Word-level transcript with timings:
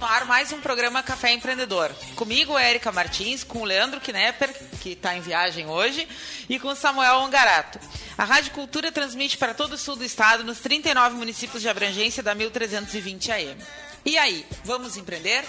no 0.00 0.06
ar 0.06 0.24
mais 0.24 0.50
um 0.50 0.60
programa 0.62 1.02
Café 1.02 1.30
Empreendedor. 1.32 1.92
Comigo, 2.16 2.56
Érica 2.56 2.90
Martins, 2.90 3.44
com 3.44 3.58
o 3.60 3.64
Leandro 3.66 4.00
Knepper, 4.00 4.50
que 4.80 4.92
está 4.92 5.14
em 5.14 5.20
viagem 5.20 5.68
hoje, 5.68 6.08
e 6.48 6.58
com 6.58 6.68
o 6.68 6.74
Samuel 6.74 7.16
Ongarato. 7.16 7.78
A 8.16 8.24
Rádio 8.24 8.52
Cultura 8.52 8.90
transmite 8.90 9.36
para 9.36 9.52
todo 9.52 9.74
o 9.74 9.78
sul 9.78 9.96
do 9.96 10.04
estado, 10.04 10.42
nos 10.42 10.58
39 10.58 11.16
municípios 11.16 11.60
de 11.60 11.68
abrangência 11.68 12.22
da 12.22 12.34
1320 12.34 13.30
AM. 13.30 13.56
E 14.02 14.16
aí, 14.16 14.46
vamos 14.64 14.96
empreender? 14.96 15.44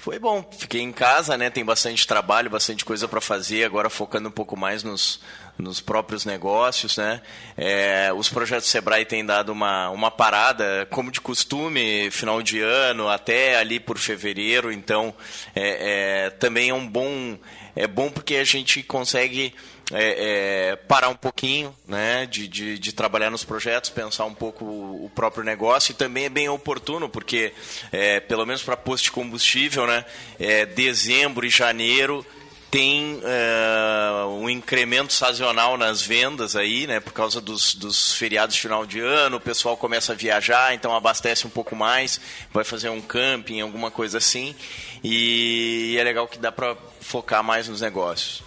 Foi 0.00 0.16
bom, 0.16 0.48
fiquei 0.56 0.80
em 0.80 0.92
casa, 0.92 1.36
né? 1.36 1.50
Tem 1.50 1.64
bastante 1.64 2.06
trabalho, 2.06 2.48
bastante 2.48 2.84
coisa 2.84 3.08
para 3.08 3.20
fazer, 3.20 3.64
agora 3.64 3.90
focando 3.90 4.28
um 4.28 4.32
pouco 4.32 4.56
mais 4.56 4.84
nos, 4.84 5.20
nos 5.58 5.80
próprios 5.80 6.24
negócios, 6.24 6.96
né? 6.96 7.20
É, 7.56 8.12
os 8.14 8.28
projetos 8.28 8.68
Sebrae 8.68 9.04
têm 9.04 9.26
dado 9.26 9.50
uma, 9.50 9.90
uma 9.90 10.10
parada, 10.10 10.86
como 10.90 11.10
de 11.10 11.20
costume, 11.20 12.10
final 12.12 12.40
de 12.42 12.60
ano, 12.60 13.08
até 13.08 13.56
ali 13.56 13.80
por 13.80 13.98
fevereiro, 13.98 14.70
então 14.70 15.12
é, 15.54 16.26
é, 16.26 16.30
também 16.30 16.70
é 16.70 16.74
um 16.74 16.86
bom. 16.86 17.36
É 17.74 17.86
bom 17.86 18.10
porque 18.10 18.36
a 18.36 18.44
gente 18.44 18.82
consegue 18.82 19.54
é, 19.92 20.72
é, 20.72 20.76
parar 20.76 21.08
um 21.08 21.14
pouquinho, 21.14 21.74
né, 21.86 22.26
de, 22.26 22.46
de, 22.46 22.78
de, 22.78 22.92
trabalhar 22.92 23.30
nos 23.30 23.44
projetos, 23.44 23.88
pensar 23.88 24.26
um 24.26 24.34
pouco 24.34 24.64
o, 24.64 25.06
o, 25.06 25.10
próprio 25.10 25.42
negócio 25.42 25.92
e 25.92 25.94
também 25.94 26.24
é 26.24 26.28
bem 26.28 26.48
oportuno 26.48 27.08
porque, 27.08 27.52
é, 27.90 28.20
pelo 28.20 28.44
menos 28.44 28.62
para 28.62 28.76
posto 28.76 29.04
de 29.04 29.12
combustível, 29.12 29.86
né, 29.88 30.04
é, 30.38 30.64
dezembro 30.66 31.44
e 31.44 31.50
janeiro 31.50 32.24
tem 32.70 33.20
é, 33.24 34.24
um 34.26 34.48
incremento 34.48 35.12
sazonal 35.12 35.78
nas 35.78 36.02
vendas 36.02 36.54
aí, 36.54 36.86
né, 36.86 37.00
por 37.00 37.12
causa 37.12 37.40
dos, 37.40 37.74
dos 37.74 38.12
feriados 38.12 38.54
de 38.54 38.60
final 38.60 38.84
de 38.84 39.00
ano, 39.00 39.38
o 39.38 39.40
pessoal 39.40 39.76
começa 39.76 40.12
a 40.12 40.14
viajar, 40.14 40.74
então 40.74 40.94
abastece 40.94 41.46
um 41.46 41.50
pouco 41.50 41.74
mais, 41.74 42.20
vai 42.52 42.64
fazer 42.64 42.90
um 42.90 43.00
camping, 43.00 43.60
alguma 43.60 43.90
coisa 43.90 44.18
assim, 44.18 44.54
e 45.02 45.96
é 45.98 46.04
legal 46.04 46.28
que 46.28 46.38
dá 46.38 46.52
para 46.52 46.76
focar 47.00 47.42
mais 47.42 47.68
nos 47.68 47.80
negócios. 47.80 48.42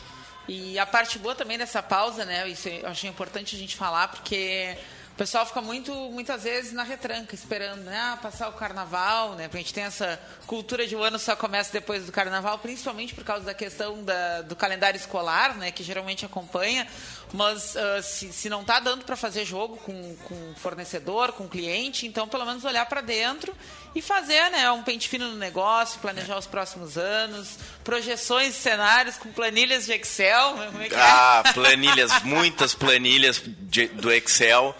E 0.47 0.77
a 0.77 0.85
parte 0.85 1.17
boa 1.17 1.33
também 1.33 1.57
dessa 1.57 1.81
pausa, 1.81 2.25
né? 2.25 2.47
Isso 2.49 2.67
eu 2.67 2.87
achei 2.87 3.09
importante 3.09 3.55
a 3.55 3.59
gente 3.59 3.75
falar, 3.75 4.09
porque 4.09 4.75
pessoal 5.21 5.45
fica 5.45 5.61
muito, 5.61 5.93
muitas 5.93 6.41
vezes 6.41 6.73
na 6.73 6.81
retranca, 6.81 7.35
esperando, 7.35 7.83
né? 7.83 7.95
Ah, 7.95 8.17
passar 8.19 8.49
o 8.49 8.53
carnaval, 8.53 9.35
né? 9.35 9.43
Porque 9.43 9.57
a 9.57 9.61
gente 9.61 9.73
tem 9.73 9.83
essa 9.83 10.19
cultura 10.47 10.87
de 10.87 10.95
o 10.95 10.99
um 10.99 11.03
ano 11.03 11.19
só 11.19 11.35
começa 11.35 11.71
depois 11.71 12.07
do 12.07 12.11
carnaval, 12.11 12.57
principalmente 12.57 13.13
por 13.13 13.23
causa 13.23 13.45
da 13.45 13.53
questão 13.53 14.03
da, 14.03 14.41
do 14.41 14.55
calendário 14.55 14.97
escolar, 14.97 15.55
né? 15.55 15.71
Que 15.71 15.83
geralmente 15.83 16.25
acompanha. 16.25 16.87
Mas 17.33 17.75
uh, 17.75 18.01
se, 18.01 18.33
se 18.33 18.49
não 18.49 18.61
está 18.61 18.79
dando 18.79 19.05
para 19.05 19.15
fazer 19.15 19.45
jogo 19.45 19.77
com, 19.77 20.15
com 20.27 20.55
fornecedor, 20.55 21.33
com 21.33 21.47
cliente, 21.47 22.07
então 22.07 22.27
pelo 22.27 22.43
menos 22.43 22.65
olhar 22.65 22.87
para 22.87 23.01
dentro 23.01 23.55
e 23.93 24.01
fazer 24.01 24.49
né, 24.49 24.71
um 24.71 24.81
pente 24.81 25.07
fino 25.07 25.29
no 25.29 25.37
negócio, 25.37 25.99
planejar 25.99 26.37
os 26.37 26.47
próximos 26.47 26.97
anos, 26.97 27.59
projeções, 27.83 28.55
cenários 28.55 29.17
com 29.17 29.31
planilhas 29.31 29.85
de 29.85 29.93
Excel. 29.93 30.57
É, 30.81 30.87
é 30.87 30.89
ah, 30.95 31.43
planilhas, 31.53 32.23
muitas 32.23 32.73
planilhas 32.73 33.39
de, 33.45 33.87
do 33.87 34.11
Excel. 34.11 34.75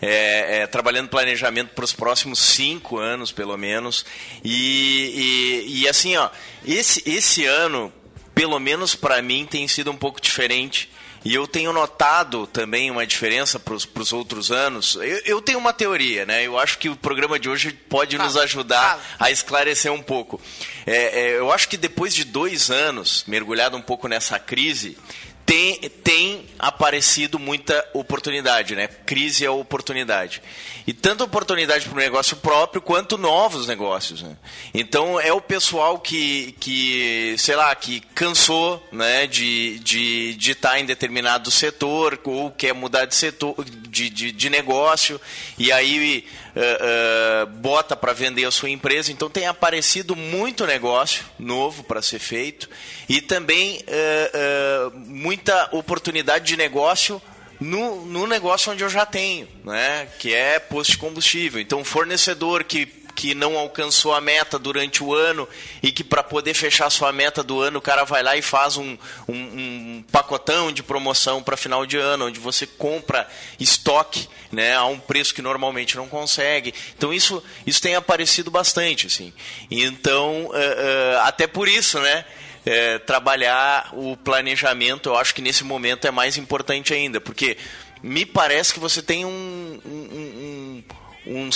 É, 0.00 0.58
é, 0.58 0.66
trabalhando 0.66 1.08
planejamento 1.08 1.70
para 1.74 1.84
os 1.84 1.92
próximos 1.92 2.38
cinco 2.38 2.98
anos, 2.98 3.32
pelo 3.32 3.56
menos. 3.56 4.04
E, 4.44 5.64
e, 5.64 5.80
e 5.82 5.88
assim, 5.88 6.16
ó, 6.16 6.28
esse, 6.66 7.02
esse 7.06 7.46
ano, 7.46 7.92
pelo 8.34 8.58
menos 8.58 8.94
para 8.94 9.22
mim, 9.22 9.46
tem 9.46 9.66
sido 9.66 9.90
um 9.90 9.96
pouco 9.96 10.20
diferente 10.20 10.90
e 11.26 11.34
eu 11.34 11.44
tenho 11.44 11.72
notado 11.72 12.46
também 12.46 12.88
uma 12.88 13.04
diferença 13.04 13.58
para 13.58 13.74
os 13.74 14.12
outros 14.12 14.52
anos. 14.52 14.94
Eu, 14.94 15.20
eu, 15.24 15.42
tenho 15.42 15.58
uma 15.58 15.72
teoria, 15.72 16.24
né? 16.24 16.46
Eu 16.46 16.56
acho 16.56 16.78
que 16.78 16.88
o 16.88 16.94
programa 16.94 17.36
de 17.36 17.48
hoje 17.48 17.72
pode 17.72 18.16
nos 18.16 18.36
ajudar 18.36 19.04
a 19.18 19.28
esclarecer 19.28 19.92
um 19.92 20.00
pouco. 20.00 20.40
É, 20.86 20.94
é, 20.94 21.38
eu 21.38 21.50
acho 21.50 21.68
que 21.68 21.76
depois 21.76 22.14
de 22.14 22.22
dois 22.22 22.70
anos, 22.70 23.24
mergulhado 23.26 23.76
um 23.76 23.82
pouco 23.82 24.06
nessa 24.06 24.38
crise, 24.38 24.96
tem, 25.46 25.78
tem 26.02 26.44
aparecido 26.58 27.38
muita 27.38 27.88
oportunidade, 27.94 28.74
né? 28.74 28.88
Crise 28.88 29.44
é 29.44 29.50
oportunidade. 29.50 30.42
E 30.84 30.92
tanto 30.92 31.22
oportunidade 31.22 31.88
para 31.88 31.94
o 31.94 32.00
negócio 32.00 32.36
próprio 32.38 32.82
quanto 32.82 33.16
novos 33.16 33.68
negócios. 33.68 34.22
Né? 34.22 34.36
Então 34.74 35.20
é 35.20 35.32
o 35.32 35.40
pessoal 35.40 36.00
que, 36.00 36.56
que, 36.58 37.36
sei 37.38 37.54
lá, 37.54 37.72
que 37.76 38.00
cansou 38.12 38.84
né, 38.90 39.28
de, 39.28 39.78
de, 39.78 40.34
de 40.34 40.50
estar 40.50 40.80
em 40.80 40.84
determinado 40.84 41.48
setor 41.50 42.18
ou 42.24 42.50
quer 42.50 42.74
mudar 42.74 43.04
de 43.04 43.14
setor, 43.14 43.54
de, 43.64 44.10
de, 44.10 44.32
de 44.32 44.50
negócio, 44.50 45.20
e 45.56 45.70
aí 45.70 46.24
uh, 46.56 47.46
bota 47.46 47.94
para 47.94 48.12
vender 48.12 48.44
a 48.44 48.50
sua 48.50 48.70
empresa. 48.70 49.12
Então 49.12 49.28
tem 49.28 49.46
aparecido 49.46 50.16
muito 50.16 50.66
negócio 50.66 51.24
novo 51.38 51.84
para 51.84 52.02
ser 52.02 52.18
feito 52.18 52.68
e 53.08 53.20
também 53.20 53.82
uh, 53.82 54.98
muita 54.98 55.68
oportunidade 55.72 56.46
de 56.46 56.56
negócio 56.56 57.20
no, 57.60 58.04
no 58.04 58.26
negócio 58.26 58.72
onde 58.72 58.82
eu 58.82 58.88
já 58.88 59.06
tenho, 59.06 59.48
né? 59.64 60.08
que 60.18 60.34
é 60.34 60.58
posto 60.58 60.92
de 60.92 60.98
combustível. 60.98 61.60
Então, 61.60 61.84
fornecedor 61.84 62.64
que 62.64 63.05
que 63.16 63.34
não 63.34 63.56
alcançou 63.56 64.14
a 64.14 64.20
meta 64.20 64.58
durante 64.58 65.02
o 65.02 65.14
ano 65.14 65.48
e 65.82 65.90
que 65.90 66.04
para 66.04 66.22
poder 66.22 66.52
fechar 66.52 66.90
sua 66.90 67.10
meta 67.10 67.42
do 67.42 67.60
ano 67.62 67.78
o 67.78 67.82
cara 67.82 68.04
vai 68.04 68.22
lá 68.22 68.36
e 68.36 68.42
faz 68.42 68.76
um, 68.76 68.96
um, 69.26 69.34
um 69.34 70.04
pacotão 70.12 70.70
de 70.70 70.82
promoção 70.82 71.42
para 71.42 71.56
final 71.56 71.86
de 71.86 71.96
ano, 71.96 72.26
onde 72.26 72.38
você 72.38 72.66
compra 72.66 73.26
estoque 73.58 74.28
né, 74.52 74.74
a 74.74 74.84
um 74.84 74.98
preço 74.98 75.34
que 75.34 75.40
normalmente 75.40 75.96
não 75.96 76.06
consegue. 76.06 76.74
Então 76.96 77.12
isso, 77.12 77.42
isso 77.66 77.80
tem 77.80 77.94
aparecido 77.94 78.50
bastante. 78.50 79.06
Assim. 79.06 79.32
Então, 79.70 80.44
uh, 80.44 80.50
uh, 80.50 81.18
até 81.22 81.46
por 81.46 81.66
isso, 81.68 81.98
né? 81.98 82.24
É, 82.68 82.98
trabalhar 82.98 83.90
o 83.92 84.16
planejamento, 84.16 85.10
eu 85.10 85.16
acho 85.16 85.32
que 85.32 85.40
nesse 85.40 85.62
momento 85.62 86.04
é 86.04 86.10
mais 86.10 86.36
importante 86.36 86.92
ainda, 86.92 87.20
porque 87.20 87.56
me 88.02 88.26
parece 88.26 88.74
que 88.74 88.80
você 88.80 89.00
tem 89.00 89.24
um, 89.24 89.80
um, 89.86 90.82
um, 91.26 91.44
um 91.44 91.50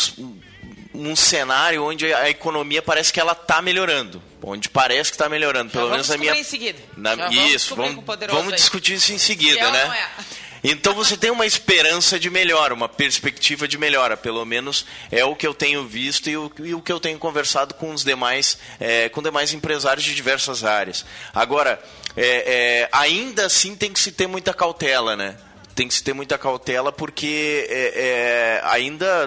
num 0.92 1.14
cenário 1.14 1.84
onde 1.84 2.12
a 2.12 2.28
economia 2.28 2.82
parece 2.82 3.12
que 3.12 3.20
ela 3.20 3.32
está 3.32 3.62
melhorando. 3.62 4.22
Onde 4.42 4.68
parece 4.68 5.10
que 5.10 5.16
está 5.16 5.28
melhorando. 5.28 5.70
Pelo 5.70 5.90
menos 5.90 6.08
na 6.08 6.16
minha. 6.16 6.34
Em 6.34 6.44
seguida. 6.44 6.78
Na... 6.96 7.28
isso, 7.30 7.76
vamos, 7.76 8.04
vamos 8.30 8.54
discutir 8.54 8.94
isso 8.94 9.12
em 9.12 9.18
seguida, 9.18 9.60
é 9.60 9.70
né? 9.70 10.08
É? 10.18 10.40
Então 10.62 10.94
você 10.94 11.16
tem 11.16 11.30
uma 11.30 11.46
esperança 11.46 12.18
de 12.18 12.28
melhora, 12.28 12.74
uma 12.74 12.88
perspectiva 12.88 13.66
de 13.66 13.78
melhora, 13.78 14.16
pelo 14.16 14.44
menos 14.44 14.84
é 15.10 15.24
o 15.24 15.34
que 15.34 15.46
eu 15.46 15.54
tenho 15.54 15.86
visto 15.86 16.28
e 16.28 16.36
o, 16.36 16.52
e 16.58 16.74
o 16.74 16.82
que 16.82 16.92
eu 16.92 17.00
tenho 17.00 17.18
conversado 17.18 17.74
com 17.74 17.92
os 17.92 18.04
demais, 18.04 18.58
é, 18.78 19.08
com 19.08 19.22
demais 19.22 19.54
empresários 19.54 20.04
de 20.04 20.14
diversas 20.14 20.62
áreas. 20.62 21.04
Agora, 21.32 21.82
é, 22.16 22.26
é, 22.26 22.88
ainda 22.92 23.46
assim 23.46 23.74
tem 23.74 23.90
que 23.92 24.00
se 24.00 24.12
ter 24.12 24.26
muita 24.26 24.52
cautela, 24.52 25.16
né? 25.16 25.36
Tem 25.80 25.88
que 25.88 25.94
se 25.94 26.04
ter 26.04 26.12
muita 26.12 26.36
cautela 26.36 26.92
porque 26.92 27.66
é, 27.70 27.92
é, 27.96 28.60
ainda 28.64 29.26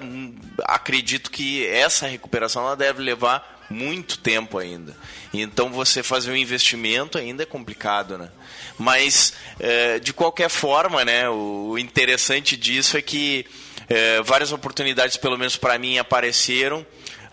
acredito 0.65 1.31
que 1.31 1.65
essa 1.65 2.05
recuperação 2.05 2.63
ela 2.63 2.75
deve 2.75 3.01
levar 3.01 3.65
muito 3.71 4.19
tempo 4.19 4.59
ainda. 4.59 4.95
Então 5.33 5.71
você 5.71 6.03
fazer 6.03 6.29
um 6.29 6.35
investimento 6.35 7.17
ainda 7.17 7.41
é 7.41 7.45
complicado, 7.47 8.19
né? 8.19 8.29
Mas 8.77 9.33
é, 9.59 9.97
de 9.97 10.13
qualquer 10.13 10.47
forma, 10.47 11.03
né? 11.03 11.27
O 11.27 11.75
interessante 11.75 12.55
disso 12.55 12.97
é 12.97 13.01
que 13.01 13.47
é, 13.89 14.21
várias 14.21 14.51
oportunidades, 14.51 15.17
pelo 15.17 15.39
menos 15.39 15.57
para 15.57 15.79
mim, 15.79 15.97
apareceram 15.97 16.81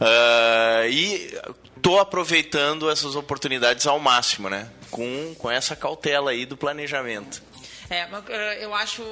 uh, 0.01 0.89
e 0.89 1.31
estou 1.77 2.01
aproveitando 2.01 2.91
essas 2.91 3.15
oportunidades 3.15 3.87
ao 3.87 4.01
máximo, 4.01 4.49
né? 4.49 4.71
Com, 4.91 5.35
com 5.35 5.51
essa 5.51 5.77
cautela 5.77 6.31
aí 6.31 6.47
do 6.47 6.57
planejamento. 6.57 7.50
É, 7.91 8.09
eh, 8.29 8.65
eu 8.65 8.73
acho, 8.73 9.03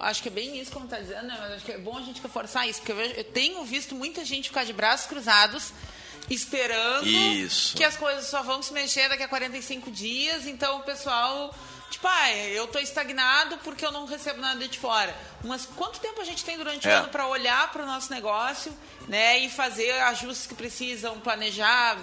acho 0.00 0.22
que 0.22 0.28
é 0.28 0.30
bem 0.30 0.60
isso 0.60 0.70
como 0.70 0.84
está 0.84 1.00
dizendo, 1.00 1.26
né? 1.26 1.36
mas 1.40 1.52
acho 1.54 1.64
que 1.64 1.72
é 1.72 1.78
bom 1.78 1.98
a 1.98 2.02
gente 2.02 2.22
reforçar 2.22 2.68
isso, 2.68 2.78
porque 2.78 2.92
eu, 2.92 2.96
vejo, 2.96 3.14
eu 3.14 3.24
tenho 3.24 3.64
visto 3.64 3.96
muita 3.96 4.24
gente 4.24 4.48
ficar 4.48 4.64
de 4.64 4.72
braços 4.72 5.08
cruzados 5.08 5.72
esperando 6.30 7.06
isso. 7.06 7.76
que 7.76 7.82
as 7.82 7.96
coisas 7.96 8.26
só 8.26 8.42
vão 8.42 8.62
se 8.62 8.72
mexer 8.72 9.08
daqui 9.08 9.24
a 9.24 9.28
45 9.28 9.90
dias, 9.90 10.46
então 10.46 10.78
o 10.78 10.82
pessoal 10.82 11.52
Tipo, 11.90 12.06
ah, 12.06 12.30
eu 12.32 12.64
estou 12.66 12.80
estagnado 12.80 13.56
porque 13.58 13.84
eu 13.84 13.90
não 13.90 14.04
recebo 14.04 14.40
nada 14.40 14.68
de 14.68 14.78
fora. 14.78 15.14
Mas 15.42 15.64
quanto 15.64 15.98
tempo 15.98 16.20
a 16.20 16.24
gente 16.24 16.44
tem 16.44 16.58
durante 16.58 16.86
é. 16.86 16.92
o 16.92 16.98
ano 16.98 17.08
para 17.08 17.26
olhar 17.26 17.72
para 17.72 17.82
o 17.82 17.86
nosso 17.86 18.12
negócio, 18.12 18.76
né, 19.08 19.38
e 19.38 19.48
fazer 19.48 19.90
ajustes 20.02 20.46
que 20.46 20.54
precisam, 20.54 21.18
planejar 21.20 21.96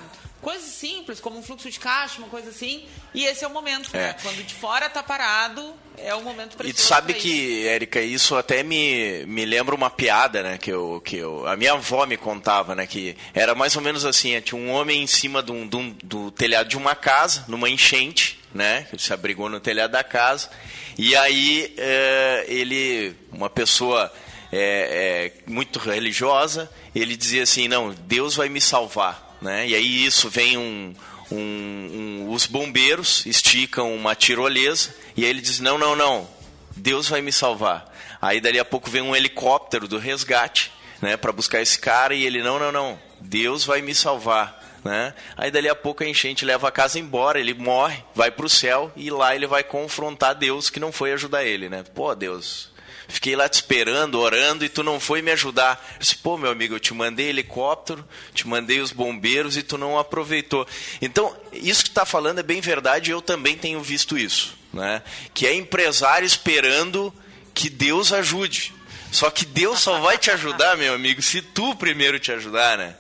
coisas 0.46 0.70
simples, 0.70 1.20
como 1.20 1.40
um 1.40 1.42
fluxo 1.42 1.72
de 1.72 1.80
caixa, 1.80 2.20
uma 2.20 2.28
coisa 2.28 2.52
assim. 2.52 2.86
E 3.16 3.26
esse 3.26 3.44
é 3.44 3.48
o 3.48 3.50
momento, 3.50 3.90
né? 3.92 4.00
é. 4.00 4.08
né? 4.10 4.16
Quando 4.22 4.44
de 4.44 4.54
fora 4.54 4.86
está 4.86 5.02
parado, 5.02 5.74
é 5.98 6.14
o 6.14 6.22
momento 6.22 6.56
para 6.56 6.68
E 6.68 6.72
tu 6.72 6.82
sabe 6.82 7.16
que, 7.16 7.66
Érica, 7.68 8.00
isso 8.00 8.36
até 8.36 8.62
me, 8.62 9.26
me 9.26 9.44
lembra 9.44 9.74
uma 9.74 9.90
piada, 9.90 10.44
né? 10.44 10.60
Que, 10.60 10.72
eu, 10.72 11.02
que 11.04 11.18
eu, 11.18 11.48
a 11.48 11.56
minha 11.56 11.74
avó 11.74 12.06
me 12.06 12.16
contava, 12.16 12.76
né? 12.76 12.86
Que 12.86 13.18
era 13.34 13.56
mais 13.56 13.76
ou 13.76 13.82
menos 13.82 14.06
assim: 14.06 14.40
tinha 14.40 14.62
um 14.62 14.70
homem 14.70 15.02
em 15.02 15.08
cima 15.08 15.42
do, 15.42 15.66
do, 15.66 15.96
do 16.04 16.30
telhado 16.30 16.70
de 16.70 16.78
uma 16.78 16.94
casa, 16.94 17.44
numa 17.48 17.68
enchente, 17.68 18.40
né? 18.54 18.86
Ele 18.94 19.02
se 19.02 19.12
abrigou 19.12 19.50
no 19.50 19.60
telhado 19.60 19.94
da 19.94 20.04
casa. 20.04 20.52
E 20.96 21.16
aí 21.16 21.74
é, 21.76 22.46
ele, 22.48 23.16
uma 23.32 23.50
pessoa 23.50 24.14
é, 24.52 25.32
é, 25.48 25.52
muito 25.52 25.80
religiosa, 25.80 26.70
ele 26.94 27.18
dizia 27.18 27.42
assim: 27.42 27.68
Não, 27.68 27.96
Deus 28.06 28.36
vai 28.36 28.48
me 28.48 28.62
salvar. 28.62 29.26
Né? 29.42 29.68
E 29.68 29.76
aí 29.76 30.06
isso 30.06 30.30
vem 30.30 30.58
um, 30.58 30.94
um, 31.32 31.38
um, 31.38 32.32
os 32.32 32.46
bombeiros 32.46 33.26
esticam 33.26 33.94
uma 33.94 34.16
tirolesa 34.16 34.94
e 35.16 35.24
aí 35.24 35.30
ele 35.30 35.42
diz 35.42 35.60
não 35.60 35.78
não 35.78 35.96
não 35.96 36.28
Deus 36.76 37.08
vai 37.08 37.22
me 37.22 37.32
salvar 37.32 37.92
aí 38.22 38.40
dali 38.40 38.60
a 38.60 38.66
pouco 38.66 38.90
vem 38.90 39.02
um 39.02 39.16
helicóptero 39.16 39.88
do 39.88 39.98
resgate 39.98 40.72
né 41.02 41.18
para 41.18 41.32
buscar 41.32 41.62
esse 41.62 41.80
cara 41.80 42.14
e 42.14 42.26
ele 42.26 42.44
não 42.44 42.60
não 42.60 42.72
não 42.72 43.00
Deus 43.20 43.66
vai 43.66 43.82
me 43.82 43.96
salvar 43.96 44.64
né? 44.84 45.14
aí 45.36 45.50
dali 45.50 45.68
a 45.68 45.76
pouco 45.76 46.04
a 46.04 46.08
enchente 46.08 46.46
leva 46.46 46.68
a 46.68 46.72
casa 46.72 47.00
embora 47.00 47.40
ele 47.40 47.54
morre 47.54 48.04
vai 48.14 48.30
para 48.30 48.46
o 48.46 48.50
céu 48.50 48.92
e 48.96 49.10
lá 49.10 49.36
ele 49.36 49.48
vai 49.48 49.64
confrontar 49.64 50.36
Deus 50.36 50.70
que 50.70 50.80
não 50.80 50.92
foi 50.92 51.14
ajudar 51.14 51.44
ele 51.44 51.70
né 51.70 51.84
pô 51.84 52.14
Deus 52.14 52.70
Fiquei 53.08 53.36
lá 53.36 53.48
te 53.48 53.56
esperando, 53.56 54.20
orando, 54.20 54.66
e 54.66 54.70
tu 54.70 54.84
não 54.84 55.00
foi 55.00 55.22
me 55.22 55.32
ajudar. 55.32 55.84
Eu 55.94 56.00
disse, 56.00 56.16
pô, 56.16 56.38
meu 56.38 56.52
amigo, 56.52 56.76
eu 56.76 56.80
te 56.80 56.94
mandei 56.94 57.28
helicóptero, 57.28 58.06
te 58.34 58.48
mandei 58.48 58.80
os 58.80 58.92
bombeiros 58.92 59.58
e 59.58 59.64
tu 59.64 59.78
não 59.78 59.98
aproveitou. 59.98 60.68
Então, 61.02 61.36
isso 61.54 61.84
que 61.84 61.90
está 61.90 62.06
falando 62.06 62.40
é 62.40 62.44
bem 62.44 62.62
verdade, 62.62 63.12
eu 63.12 63.22
também 63.22 63.58
tenho 63.58 63.82
visto 63.82 64.18
isso. 64.18 64.58
Né? 64.74 65.02
Que 65.34 65.48
é 65.48 65.54
empresário 65.54 66.26
esperando 66.26 67.14
que 67.54 67.70
Deus 67.70 68.12
ajude. 68.12 68.74
Só 69.12 69.30
que 69.30 69.46
Deus 69.46 69.80
só 69.80 70.00
vai 70.00 70.18
te 70.18 70.30
ajudar, 70.30 70.76
meu 70.76 70.94
amigo, 70.94 71.22
se 71.22 71.42
tu 71.42 71.74
primeiro 71.76 72.20
te 72.20 72.32
ajudar, 72.34 72.78
né? 72.78 72.96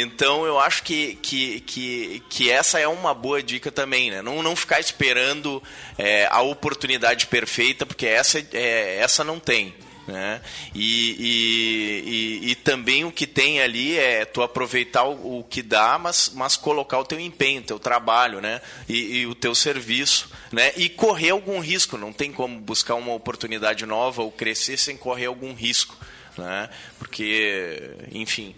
Então 0.00 0.44
eu 0.44 0.58
acho 0.58 0.82
que, 0.82 1.14
que, 1.16 1.60
que, 1.60 2.22
que, 2.28 2.50
essa 2.50 2.80
é 2.80 2.88
uma 2.88 3.14
boa 3.14 3.40
dica 3.40 3.70
também, 3.70 4.10
né? 4.10 4.20
Não, 4.20 4.42
não 4.42 4.56
ficar 4.56 4.80
esperando 4.80 5.62
é, 5.96 6.26
a 6.30 6.42
oportunidade 6.42 7.28
perfeita, 7.28 7.86
porque 7.86 8.06
essa, 8.06 8.44
é, 8.52 8.98
essa 8.98 9.22
não 9.22 9.38
tem. 9.38 9.72
Né? 10.06 10.42
E, 10.74 11.16
e, 11.18 12.44
e, 12.44 12.50
e, 12.50 12.54
também 12.56 13.06
o 13.06 13.12
que 13.12 13.26
tem 13.26 13.62
ali 13.62 13.96
é 13.96 14.26
tu 14.26 14.42
aproveitar 14.42 15.04
o, 15.04 15.38
o, 15.38 15.44
que 15.44 15.62
dá, 15.62 15.98
mas, 15.98 16.30
mas 16.34 16.58
colocar 16.58 16.98
o 16.98 17.06
teu 17.06 17.18
empenho, 17.18 17.62
o 17.62 17.64
teu 17.64 17.78
trabalho, 17.78 18.38
né? 18.38 18.60
E, 18.86 19.20
e, 19.20 19.26
o 19.26 19.34
teu 19.34 19.54
serviço, 19.54 20.30
né? 20.52 20.72
E 20.76 20.90
correr 20.90 21.30
algum 21.30 21.58
risco. 21.58 21.96
Não 21.96 22.12
tem 22.12 22.32
como 22.32 22.60
buscar 22.60 22.96
uma 22.96 23.14
oportunidade 23.14 23.86
nova 23.86 24.22
ou 24.22 24.30
crescer 24.30 24.76
sem 24.76 24.94
correr 24.94 25.26
algum 25.26 25.54
risco, 25.54 25.96
né? 26.36 26.68
Porque, 26.98 27.92
enfim, 28.12 28.54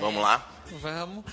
vamos 0.00 0.22
lá? 0.22 0.46
Vamos. 0.80 1.24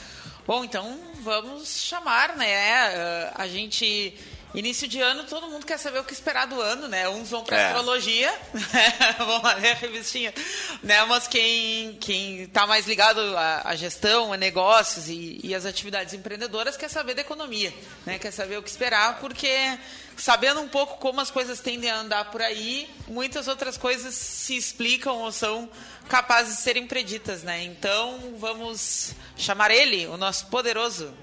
Bom, 0.45 0.63
então 0.63 0.99
vamos 1.21 1.67
chamar, 1.67 2.35
né? 2.35 3.31
A 3.35 3.47
gente. 3.47 4.13
Início 4.53 4.87
de 4.87 5.01
ano, 5.01 5.25
todo 5.25 5.49
mundo 5.49 5.65
quer 5.65 5.77
saber 5.77 5.99
o 5.99 6.03
que 6.05 6.13
esperar 6.13 6.47
do 6.47 6.61
ano, 6.61 6.87
né? 6.87 7.09
Uns 7.09 7.29
vão 7.29 7.43
para 7.43 7.57
é. 7.57 7.65
astrologia, 7.65 8.33
vão 9.17 9.41
ler 9.59 9.71
a 9.71 9.73
revistinha, 9.73 10.33
né? 10.81 11.03
Mas 11.03 11.27
quem 11.27 11.97
quem 11.99 12.43
está 12.43 12.65
mais 12.65 12.87
ligado 12.87 13.19
à, 13.37 13.63
à, 13.65 13.75
gestão, 13.75 14.31
a 14.31 14.37
negócios 14.37 15.09
e, 15.09 15.41
e 15.43 15.53
às 15.53 15.65
atividades 15.65 16.13
empreendedoras 16.13 16.77
quer 16.77 16.89
saber 16.89 17.15
da 17.15 17.21
economia, 17.21 17.73
né? 18.05 18.17
Quer 18.17 18.31
saber 18.31 18.57
o 18.57 18.63
que 18.63 18.69
esperar, 18.69 19.19
porque 19.19 19.77
sabendo 20.17 20.61
um 20.61 20.67
pouco 20.67 20.97
como 20.97 21.21
as 21.21 21.29
coisas 21.29 21.59
tendem 21.59 21.89
a 21.89 21.99
andar 21.99 22.31
por 22.31 22.41
aí, 22.41 22.89
muitas 23.07 23.47
outras 23.47 23.77
coisas 23.77 24.15
se 24.15 24.55
explicam 24.55 25.17
ou 25.17 25.31
são 25.31 25.69
capazes 26.07 26.57
de 26.57 26.61
serem 26.61 26.87
preditas, 26.87 27.43
né? 27.43 27.63
Então 27.63 28.35
vamos 28.37 29.13
chamar 29.37 29.71
ele, 29.71 30.07
o 30.07 30.17
nosso 30.17 30.47
poderoso. 30.47 31.13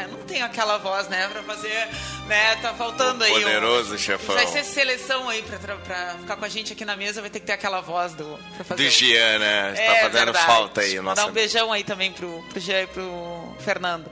É, 0.00 0.06
não 0.06 0.18
tenho 0.20 0.44
aquela 0.44 0.78
voz, 0.78 1.08
né, 1.08 1.28
pra 1.28 1.42
fazer, 1.42 1.88
né, 2.26 2.56
tá 2.56 2.72
faltando 2.74 3.24
aí. 3.24 3.32
Poderoso, 3.32 3.94
um, 3.94 3.98
chefão. 3.98 4.34
Vai 4.34 4.46
ser 4.46 4.64
seleção 4.64 5.28
aí 5.28 5.42
pra, 5.42 5.58
pra, 5.76 6.14
ficar 6.20 6.36
com 6.36 6.44
a 6.44 6.48
gente 6.48 6.72
aqui 6.72 6.84
na 6.84 6.96
mesa, 6.96 7.20
vai 7.20 7.30
ter 7.30 7.40
que 7.40 7.46
ter 7.46 7.52
aquela 7.52 7.80
voz 7.80 8.14
do, 8.14 8.38
pra 8.54 8.64
fazer. 8.64 8.84
Do 8.84 8.90
Jean, 8.90 9.38
né, 9.38 9.74
é, 9.76 9.86
tá 9.86 9.94
fazendo 9.96 10.24
verdade. 10.32 10.46
falta 10.46 10.80
aí. 10.80 11.00
Nossa... 11.00 11.22
Dar 11.22 11.28
um 11.28 11.32
beijão 11.32 11.72
aí 11.72 11.84
também 11.84 12.12
pro, 12.12 12.42
pro 12.48 12.60
Jean 12.60 12.82
e 12.82 12.86
pro 12.86 13.56
Fernando. 13.60 14.10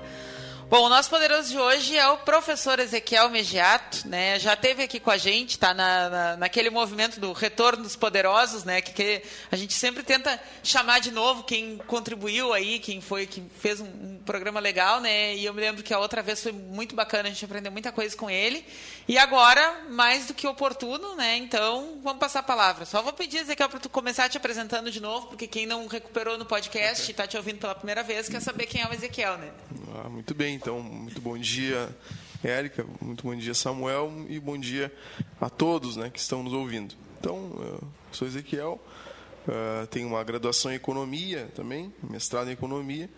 Bom, 0.71 0.85
o 0.85 0.89
nosso 0.91 1.09
poderoso 1.09 1.49
de 1.49 1.59
hoje 1.59 1.97
é 1.97 2.07
o 2.09 2.19
professor 2.19 2.79
Ezequiel 2.79 3.31
Megiato, 3.31 4.07
né? 4.07 4.39
Já 4.39 4.55
teve 4.55 4.83
aqui 4.83 5.01
com 5.01 5.11
a 5.11 5.17
gente, 5.17 5.53
está 5.53 5.73
na, 5.73 6.11
na, 6.11 6.37
naquele 6.37 6.69
movimento 6.69 7.19
do 7.19 7.33
retorno 7.33 7.83
dos 7.85 7.97
poderosos, 7.97 8.65
né? 8.65 8.83
Que, 8.83 8.93
que, 8.93 9.23
a 9.51 9.57
gente 9.57 9.73
sempre 9.73 10.03
tenta 10.03 10.39
chamar 10.63 10.99
de 10.99 11.11
novo 11.11 11.43
quem 11.45 11.79
contribuiu 11.87 12.53
aí, 12.53 12.81
quem 12.81 13.01
foi, 13.01 13.27
que 13.27 13.43
fez 13.59 13.81
um, 13.81 13.87
um, 13.87 14.21
programa 14.27 14.61
legal, 14.61 15.01
né? 15.01 15.35
E 15.37 15.47
eu 15.47 15.55
me 15.55 15.61
lembro 15.63 15.83
que 15.83 15.95
a 15.95 15.99
outra 15.99 16.23
vez 16.23 16.43
foi 16.43 16.53
muito 16.53 16.95
bacana, 16.95 17.31
a 17.31 17.33
gente 17.33 17.47
aprendeu 17.47 17.73
muita 17.73 17.91
coisa 17.91 18.15
com 18.15 18.29
ele. 18.29 18.63
E 19.09 19.17
agora, 19.17 19.87
mais 19.89 20.27
do 20.27 20.35
que 20.35 20.47
oportuno, 20.47 21.17
né? 21.17 21.39
Então, 21.39 21.99
vamos 22.03 22.19
passar 22.19 22.41
a 22.41 22.43
palavra. 22.43 22.85
Só 22.85 23.01
vou 23.01 23.15
pedir, 23.15 23.39
Ezequiel, 23.39 23.71
para 23.71 23.81
tu 23.81 23.89
começar 23.89 24.29
te 24.29 24.37
apresentando 24.37 24.91
de 24.91 25.01
novo, 25.01 25.29
porque 25.29 25.47
quem 25.47 25.65
não 25.65 25.87
recuperou 25.87 26.37
no 26.37 26.45
podcast 26.45 27.09
e 27.09 27.13
está 27.13 27.27
te 27.27 27.39
ouvindo 27.39 27.59
pela 27.59 27.75
primeira 27.75 28.03
vez 28.03 28.29
quer 28.29 28.43
saber 28.43 28.67
quem 28.67 28.83
é 28.83 28.87
o 28.87 28.93
Ezequiel, 28.93 29.39
né? 29.39 29.51
Ah, 29.95 30.11
muito 30.11 30.35
bem. 30.35 30.58
Então, 30.61 30.83
muito 30.83 31.21
bom 31.21 31.39
dia, 31.39 31.89
Érica, 32.43 32.85
muito 33.01 33.23
bom 33.23 33.37
dia, 33.37 33.55
Samuel, 33.55 34.27
e 34.29 34.41
bom 34.41 34.59
dia 34.59 34.93
a 35.41 35.49
todos 35.49 35.95
né, 35.95 36.11
que 36.11 36.19
estão 36.19 36.43
nos 36.43 36.53
ouvindo. 36.53 36.97
Então, 37.21 37.53
eu 37.61 37.89
sou 38.11 38.27
Ezequiel, 38.27 38.81
uh, 39.47 39.87
tenho 39.87 40.09
uma 40.09 40.25
graduação 40.25 40.73
em 40.73 40.75
Economia 40.75 41.49
também, 41.55 41.95
mestrado 42.03 42.49
em 42.49 42.55
Economia, 42.55 43.09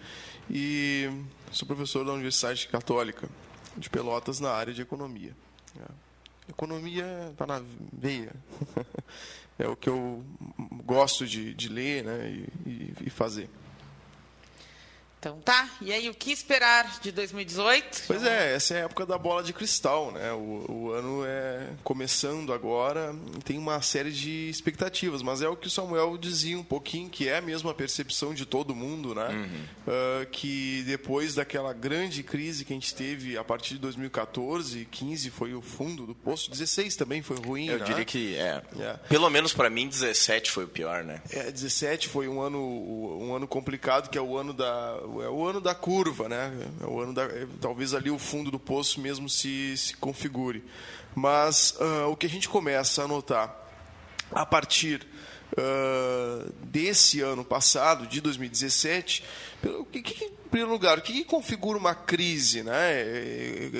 e 0.50 1.09
sou 1.50 1.66
professor 1.66 2.04
da 2.04 2.12
Universidade 2.12 2.68
Católica 2.68 3.26
de 3.75 3.88
Pelotas 3.88 4.38
na 4.38 4.50
área 4.50 4.75
de 4.75 4.82
Economia. 4.82 5.35
É. 5.80 6.50
Economia 6.50 7.30
está 7.32 7.47
na 7.47 7.62
veia. 7.90 8.35
é 9.59 9.66
o 9.66 9.75
que 9.75 9.88
eu 9.88 10.23
gosto 10.85 11.26
de, 11.26 11.54
de 11.54 11.70
ler 11.70 12.04
né, 12.04 12.44
e, 12.66 12.92
e 13.06 13.09
fazer. 13.09 13.49
Então 15.20 15.38
tá, 15.38 15.68
e 15.82 15.92
aí 15.92 16.08
o 16.08 16.14
que 16.14 16.32
esperar 16.32 16.98
de 16.98 17.12
2018? 17.12 18.04
Pois 18.06 18.24
é, 18.24 18.54
essa 18.54 18.72
é 18.72 18.80
a 18.80 18.84
época 18.86 19.04
da 19.04 19.18
bola 19.18 19.42
de 19.42 19.52
cristal, 19.52 20.10
né? 20.10 20.32
O, 20.32 20.64
o 20.66 20.92
ano 20.92 21.22
é 21.26 21.68
começando 21.84 22.54
agora, 22.54 23.14
tem 23.44 23.58
uma 23.58 23.82
série 23.82 24.12
de 24.12 24.48
expectativas, 24.48 25.20
mas 25.20 25.42
é 25.42 25.48
o 25.48 25.54
que 25.54 25.66
o 25.66 25.70
Samuel 25.70 26.16
dizia 26.16 26.58
um 26.58 26.62
pouquinho, 26.64 27.10
que 27.10 27.28
é 27.28 27.36
a 27.36 27.42
mesma 27.42 27.74
percepção 27.74 28.32
de 28.32 28.46
todo 28.46 28.74
mundo, 28.74 29.14
né? 29.14 29.28
Uhum. 29.28 29.92
Uh, 29.92 30.26
que 30.32 30.82
depois 30.86 31.34
daquela 31.34 31.74
grande 31.74 32.22
crise 32.22 32.64
que 32.64 32.72
a 32.72 32.76
gente 32.76 32.94
teve 32.94 33.36
a 33.36 33.44
partir 33.44 33.74
de 33.74 33.80
2014, 33.80 34.88
15 34.90 35.28
foi 35.28 35.52
o 35.52 35.60
fundo 35.60 36.06
do 36.06 36.14
poço, 36.14 36.50
16 36.50 36.96
também 36.96 37.20
foi 37.20 37.36
ruim, 37.36 37.66
Eu 37.66 37.78
né? 37.78 37.84
diria 37.84 38.06
que 38.06 38.36
é. 38.36 38.62
é. 38.78 38.94
Pelo 39.06 39.28
menos 39.28 39.52
para 39.52 39.68
mim 39.68 39.86
17 39.86 40.50
foi 40.50 40.64
o 40.64 40.68
pior, 40.68 41.04
né? 41.04 41.20
É, 41.28 41.50
17 41.50 42.08
foi 42.08 42.26
um 42.26 42.40
ano 42.40 42.58
um 43.20 43.34
ano 43.34 43.46
complicado, 43.46 44.08
que 44.08 44.16
é 44.16 44.22
o 44.22 44.38
ano 44.38 44.54
da 44.54 44.98
é 45.22 45.28
o 45.28 45.46
ano 45.46 45.60
da 45.60 45.74
curva, 45.74 46.28
né? 46.28 46.52
É 46.80 46.86
o 46.86 47.00
ano 47.00 47.12
da, 47.14 47.22
é, 47.24 47.46
talvez 47.60 47.94
ali 47.94 48.10
o 48.10 48.18
fundo 48.18 48.50
do 48.50 48.58
poço 48.58 49.00
mesmo 49.00 49.28
se, 49.28 49.76
se 49.76 49.96
configure. 49.96 50.64
Mas 51.14 51.74
uh, 51.80 52.08
o 52.10 52.16
que 52.16 52.26
a 52.26 52.28
gente 52.28 52.48
começa 52.48 53.02
a 53.02 53.08
notar 53.08 53.56
a 54.30 54.46
partir 54.46 55.06
uh, 55.52 56.52
desse 56.64 57.20
ano 57.20 57.44
passado, 57.44 58.06
de 58.06 58.20
2017, 58.20 59.24
o 59.64 59.84
que, 59.84 60.02
que, 60.02 60.30
primeiro 60.50 60.73
lugar, 60.73 60.99
o 60.99 61.02
que, 61.02 61.12
que, 61.12 61.25
configura 61.25 61.78
uma 61.78 61.95
crise 61.95 62.62
né, 62.62 63.02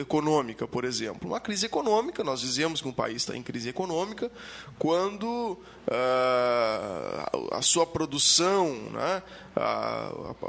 econômica, 0.01 0.67
por 0.69 0.85
exemplo? 0.85 1.29
Uma 1.29 1.41
crise 1.41 1.67
econômica, 1.67 2.23
nós 2.23 2.41
dizemos 2.41 2.81
que 2.81 2.89
um 2.89 2.93
país 2.93 3.17
está 3.17 3.37
em 3.37 3.43
crise 3.43 3.69
econômica 3.69 4.31
quando 4.79 5.59
uh, 5.91 7.49
a 7.55 7.61
sua 7.61 7.85
produção, 7.85 8.73
né, 8.93 9.23
a, 9.57 10.07
a, 10.07 10.47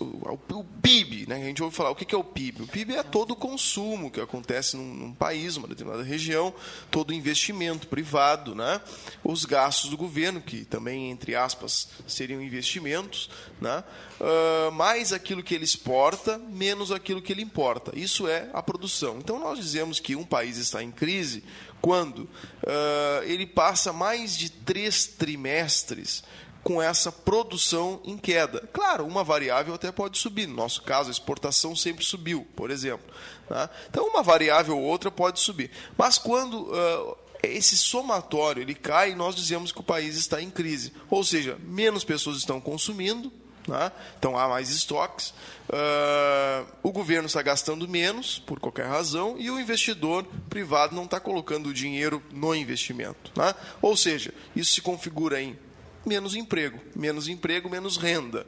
o, 0.00 0.38
o, 0.50 0.64
PIB, 0.80 1.26
né, 1.28 1.36
a 1.36 1.44
gente 1.44 1.62
ouve 1.62 1.74
falar, 1.74 1.90
o 1.90 1.94
que, 1.94 2.04
que 2.04 2.14
é 2.14 2.18
o 2.18 2.24
PIB? 2.24 2.62
O 2.62 2.66
PIB 2.66 2.94
é 2.94 3.02
todo 3.02 3.32
o 3.32 3.36
consumo 3.36 4.10
que 4.10 4.20
acontece 4.20 4.76
num, 4.76 4.94
num 4.94 5.12
país, 5.12 5.56
uma 5.56 5.66
determinada 5.66 6.04
região, 6.04 6.54
todo 6.90 7.10
o 7.10 7.14
investimento 7.14 7.88
privado, 7.88 8.54
né, 8.54 8.80
os 9.24 9.44
gastos 9.44 9.90
do 9.90 9.96
governo, 9.96 10.40
que 10.40 10.64
também, 10.64 11.10
entre 11.10 11.34
aspas, 11.34 11.88
seriam 12.06 12.40
investimentos, 12.40 13.28
né, 13.60 13.82
uh, 14.20 14.70
mais 14.72 15.12
aquilo 15.12 15.42
que 15.42 15.47
ele 15.54 15.64
exporta, 15.64 16.38
menos 16.38 16.90
aquilo 16.90 17.22
que 17.22 17.32
ele 17.32 17.42
importa. 17.42 17.92
Isso 17.98 18.26
é 18.26 18.48
a 18.52 18.62
produção. 18.62 19.18
Então, 19.18 19.38
nós 19.38 19.58
dizemos 19.58 20.00
que 20.00 20.16
um 20.16 20.24
país 20.24 20.56
está 20.56 20.82
em 20.82 20.90
crise 20.90 21.44
quando 21.80 22.20
uh, 22.20 23.22
ele 23.24 23.46
passa 23.46 23.92
mais 23.92 24.36
de 24.36 24.50
três 24.50 25.06
trimestres 25.06 26.22
com 26.62 26.82
essa 26.82 27.10
produção 27.10 28.00
em 28.04 28.18
queda. 28.18 28.68
Claro, 28.72 29.06
uma 29.06 29.24
variável 29.24 29.74
até 29.74 29.90
pode 29.90 30.18
subir. 30.18 30.46
No 30.46 30.54
nosso 30.54 30.82
caso, 30.82 31.08
a 31.08 31.12
exportação 31.12 31.74
sempre 31.74 32.04
subiu, 32.04 32.46
por 32.54 32.70
exemplo. 32.70 33.06
Tá? 33.48 33.70
Então, 33.88 34.06
uma 34.06 34.22
variável 34.22 34.76
ou 34.76 34.84
outra 34.84 35.10
pode 35.10 35.40
subir. 35.40 35.70
Mas 35.96 36.18
quando 36.18 36.64
uh, 36.64 37.16
esse 37.42 37.76
somatório 37.76 38.62
ele 38.62 38.74
cai, 38.74 39.14
nós 39.14 39.34
dizemos 39.34 39.72
que 39.72 39.80
o 39.80 39.84
país 39.84 40.16
está 40.16 40.42
em 40.42 40.50
crise. 40.50 40.92
Ou 41.08 41.24
seja, 41.24 41.58
menos 41.62 42.04
pessoas 42.04 42.38
estão 42.38 42.60
consumindo, 42.60 43.32
né? 43.68 43.92
Então 44.18 44.36
há 44.38 44.48
mais 44.48 44.70
estoques. 44.70 45.34
Uh, 45.68 46.66
o 46.82 46.90
governo 46.90 47.26
está 47.26 47.42
gastando 47.42 47.86
menos, 47.86 48.38
por 48.38 48.58
qualquer 48.58 48.86
razão, 48.86 49.36
e 49.38 49.50
o 49.50 49.60
investidor 49.60 50.24
privado 50.48 50.96
não 50.96 51.04
está 51.04 51.20
colocando 51.20 51.68
o 51.68 51.74
dinheiro 51.74 52.22
no 52.32 52.54
investimento. 52.54 53.30
Né? 53.36 53.54
Ou 53.82 53.96
seja, 53.96 54.32
isso 54.56 54.74
se 54.74 54.80
configura 54.80 55.40
em 55.40 55.58
menos 56.06 56.34
emprego, 56.34 56.78
menos 56.94 57.28
emprego, 57.28 57.68
menos 57.68 57.96
renda. 57.96 58.46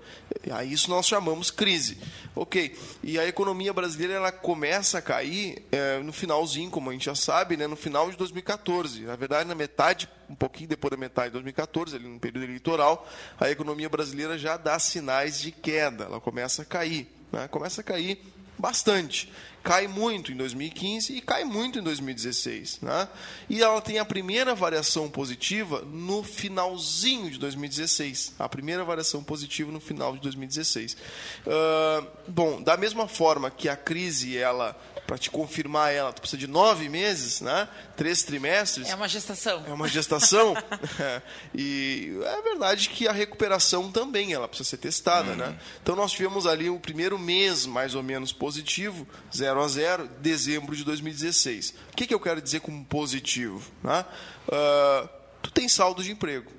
A 0.51 0.65
isso 0.65 0.89
nós 0.91 1.07
chamamos 1.07 1.51
crise. 1.51 1.99
Ok. 2.35 2.77
E 3.03 3.19
a 3.19 3.27
economia 3.27 3.73
brasileira 3.73 4.15
ela 4.15 4.33
começa 4.33 4.99
a 4.99 5.03
cair 5.03 5.63
é, 5.71 5.99
no 5.99 6.13
finalzinho, 6.13 6.71
como 6.71 6.91
a 6.91 6.93
gente 6.93 7.07
já 7.07 7.15
sabe, 7.15 7.57
né, 7.57 7.67
no 7.67 7.77
final 7.77 8.11
de 8.11 8.17
2014. 8.17 9.03
Na 9.03 9.17
verdade, 9.17 9.49
na 9.49 9.55
metade, 9.55 10.09
um 10.29 10.35
pouquinho 10.35 10.69
depois 10.69 10.91
da 10.91 10.97
metade 10.97 11.29
de 11.29 11.33
2014, 11.33 11.97
ali 11.97 12.09
no 12.09 12.19
período 12.19 12.45
eleitoral, 12.45 13.09
a 13.39 13.51
economia 13.51 13.89
brasileira 13.89 14.39
já 14.39 14.57
dá 14.57 14.79
sinais 14.79 15.41
de 15.41 15.53
queda. 15.53 16.05
Ela 16.05 16.21
começa 16.21 16.63
a 16.63 16.65
cair. 16.65 17.09
Né, 17.33 17.47
começa 17.49 17.81
a 17.81 17.85
cair 17.85 18.21
bastante 18.61 19.29
cai 19.63 19.87
muito 19.87 20.33
em 20.33 20.37
2015 20.37 21.17
e 21.17 21.21
cai 21.21 21.45
muito 21.45 21.79
em 21.79 21.83
2016. 21.83 22.81
Né? 22.83 23.09
E 23.49 23.63
ela 23.63 23.81
tem 23.81 23.99
a 23.99 24.05
primeira 24.05 24.55
variação 24.55 25.09
positiva 25.09 25.83
no 25.83 26.23
finalzinho 26.23 27.31
de 27.31 27.39
2016. 27.39 28.35
A 28.39 28.49
primeira 28.49 28.85
variação 28.85 29.23
positiva 29.23 29.71
no 29.71 29.81
final 29.81 30.15
de 30.15 30.21
2016. 30.23 30.97
Uh, 31.47 32.07
bom, 32.27 32.63
da 32.63 32.77
mesma 32.77 33.07
forma 33.07 33.51
que 33.51 33.69
a 33.69 33.77
crise 33.77 34.37
ela 34.37 34.79
para 35.07 35.19
te 35.19 35.31
confirmar 35.31 35.93
ela, 35.93 36.13
tu 36.13 36.21
precisa 36.21 36.39
de 36.39 36.47
nove 36.47 36.89
meses, 36.89 37.41
né? 37.41 37.69
Três 37.97 38.23
trimestres. 38.23 38.89
É 38.89 38.95
uma 38.95 39.09
gestação. 39.09 39.65
É 39.67 39.73
uma 39.73 39.89
gestação. 39.89 40.55
e 41.55 42.17
é 42.25 42.43
verdade 42.43 42.89
que 42.89 43.09
a 43.09 43.13
recuperação 43.13 43.91
também 43.91 44.33
ela 44.33 44.47
precisa 44.47 44.69
ser 44.69 44.77
testada, 44.77 45.35
né? 45.35 45.47
uhum. 45.47 45.51
né? 45.53 45.59
Então 45.83 45.97
nós 45.97 46.13
tivemos 46.13 46.47
ali 46.47 46.71
o 46.71 46.79
primeiro 46.79 47.19
mês 47.19 47.67
mais 47.67 47.95
ou 47.95 48.03
menos 48.03 48.33
positivo, 48.33 49.07
0 49.35 49.63
a 49.63 49.69
0, 49.69 50.09
dezembro 50.21 50.77
de 50.77 50.85
2016. 50.85 51.75
O 51.93 51.97
que, 51.97 52.07
que 52.07 52.15
eu 52.15 52.21
quero 52.21 52.41
dizer 52.41 52.61
com 52.61 52.85
positivo? 52.85 53.71
Né? 53.83 54.05
Uh, 54.47 55.09
tu 55.43 55.51
tem 55.51 55.69
saldo 55.69 56.03
de 56.03 56.13
emprego. 56.13 56.51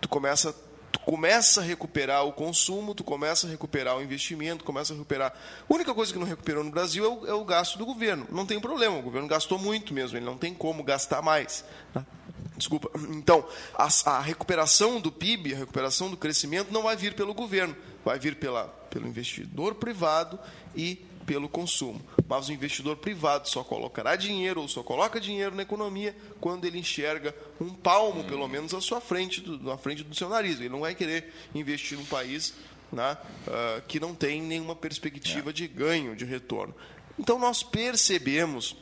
Tu 0.00 0.08
começa 0.08 0.54
começa 0.98 1.60
a 1.60 1.64
recuperar 1.64 2.24
o 2.24 2.32
consumo, 2.32 2.94
tu 2.94 3.04
começa 3.04 3.46
a 3.46 3.50
recuperar 3.50 3.96
o 3.96 4.02
investimento, 4.02 4.64
começa 4.64 4.92
a 4.92 4.96
recuperar. 4.96 5.32
A 5.68 5.74
única 5.74 5.94
coisa 5.94 6.12
que 6.12 6.18
não 6.18 6.26
recuperou 6.26 6.64
no 6.64 6.70
Brasil 6.70 7.04
é 7.04 7.08
o, 7.08 7.26
é 7.26 7.34
o 7.34 7.44
gasto 7.44 7.78
do 7.78 7.86
governo. 7.86 8.26
Não 8.30 8.46
tem 8.46 8.60
problema, 8.60 8.96
o 8.96 9.02
governo 9.02 9.28
gastou 9.28 9.58
muito 9.58 9.94
mesmo, 9.94 10.16
ele 10.16 10.24
não 10.24 10.36
tem 10.36 10.54
como 10.54 10.82
gastar 10.82 11.22
mais. 11.22 11.64
Né? 11.94 12.04
Desculpa. 12.56 12.90
Então, 13.10 13.46
a, 13.74 13.88
a, 14.06 14.20
recuperação 14.20 15.00
do 15.00 15.12
PIB, 15.12 15.54
a 15.54 15.58
recuperação 15.58 16.10
do 16.10 16.16
crescimento 16.16 16.72
não 16.72 16.82
vai 16.82 16.96
vir 16.96 17.14
pelo 17.14 17.34
governo, 17.34 17.76
vai 18.04 18.18
vir 18.18 18.36
pela, 18.36 18.64
pelo 18.90 19.06
investidor 19.06 19.74
privado 19.74 20.38
e 20.74 20.96
pelo 21.26 21.48
consumo. 21.48 22.00
Mas 22.28 22.48
o 22.48 22.52
investidor 22.52 22.96
privado 22.96 23.48
só 23.48 23.62
colocará 23.62 24.16
dinheiro 24.16 24.60
ou 24.60 24.68
só 24.68 24.82
coloca 24.82 25.20
dinheiro 25.20 25.54
na 25.54 25.62
economia 25.62 26.14
quando 26.40 26.64
ele 26.64 26.78
enxerga 26.78 27.34
um 27.60 27.72
palmo, 27.72 28.24
pelo 28.24 28.48
menos, 28.48 28.74
à 28.74 28.80
sua 28.80 29.00
frente, 29.00 29.40
do, 29.40 29.58
na 29.62 29.78
frente 29.78 30.02
do 30.02 30.14
seu 30.14 30.28
nariz. 30.28 30.58
Ele 30.58 30.68
não 30.68 30.80
vai 30.80 30.94
querer 30.94 31.32
investir 31.54 31.96
num 31.96 32.04
país 32.04 32.54
né, 32.92 33.16
uh, 33.46 33.82
que 33.86 34.00
não 34.00 34.14
tem 34.14 34.42
nenhuma 34.42 34.74
perspectiva 34.74 35.50
é. 35.50 35.52
de 35.52 35.68
ganho, 35.68 36.16
de 36.16 36.24
retorno. 36.24 36.74
Então 37.18 37.38
nós 37.38 37.62
percebemos 37.62 38.76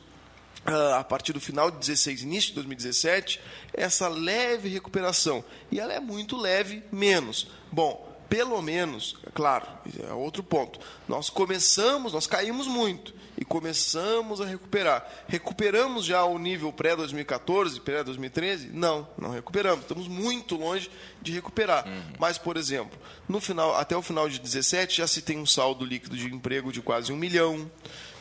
Uh, 0.67 0.95
a 0.95 1.03
partir 1.03 1.31
do 1.31 1.39
final 1.39 1.69
de 1.69 1.77
16, 1.77 2.23
início 2.23 2.49
de 2.49 2.55
2017, 2.55 3.39
essa 3.71 4.07
leve 4.07 4.67
recuperação. 4.67 5.45
E 5.71 5.79
ela 5.79 5.93
é 5.93 5.99
muito 5.99 6.35
leve, 6.35 6.81
menos. 6.91 7.51
Bom, 7.71 8.17
pelo 8.27 8.59
menos, 8.63 9.15
é 9.27 9.29
claro, 9.29 9.67
é 10.09 10.11
outro 10.13 10.41
ponto. 10.41 10.79
Nós 11.07 11.29
começamos, 11.29 12.13
nós 12.13 12.25
caímos 12.25 12.65
muito 12.65 13.13
e 13.37 13.43
começamos 13.43 14.41
a 14.41 14.45
recuperar. 14.45 15.05
Recuperamos 15.27 16.05
já 16.05 16.23
o 16.23 16.37
nível 16.37 16.71
pré-2014, 16.71 17.79
pré-2013? 17.81 18.69
Não, 18.71 19.07
não 19.17 19.29
recuperamos. 19.29 19.81
Estamos 19.81 20.07
muito 20.07 20.55
longe 20.55 20.89
de 21.21 21.31
recuperar. 21.31 21.87
Uhum. 21.87 22.13
Mas, 22.19 22.37
por 22.37 22.57
exemplo, 22.57 22.97
no 23.27 23.39
final, 23.39 23.75
até 23.75 23.95
o 23.95 24.01
final 24.01 24.29
de 24.29 24.39
17 24.39 24.97
já 24.97 25.07
se 25.07 25.21
tem 25.21 25.37
um 25.37 25.45
saldo 25.45 25.85
líquido 25.85 26.15
de 26.15 26.33
emprego 26.33 26.71
de 26.71 26.81
quase 26.81 27.11
um 27.11 27.17
milhão 27.17 27.69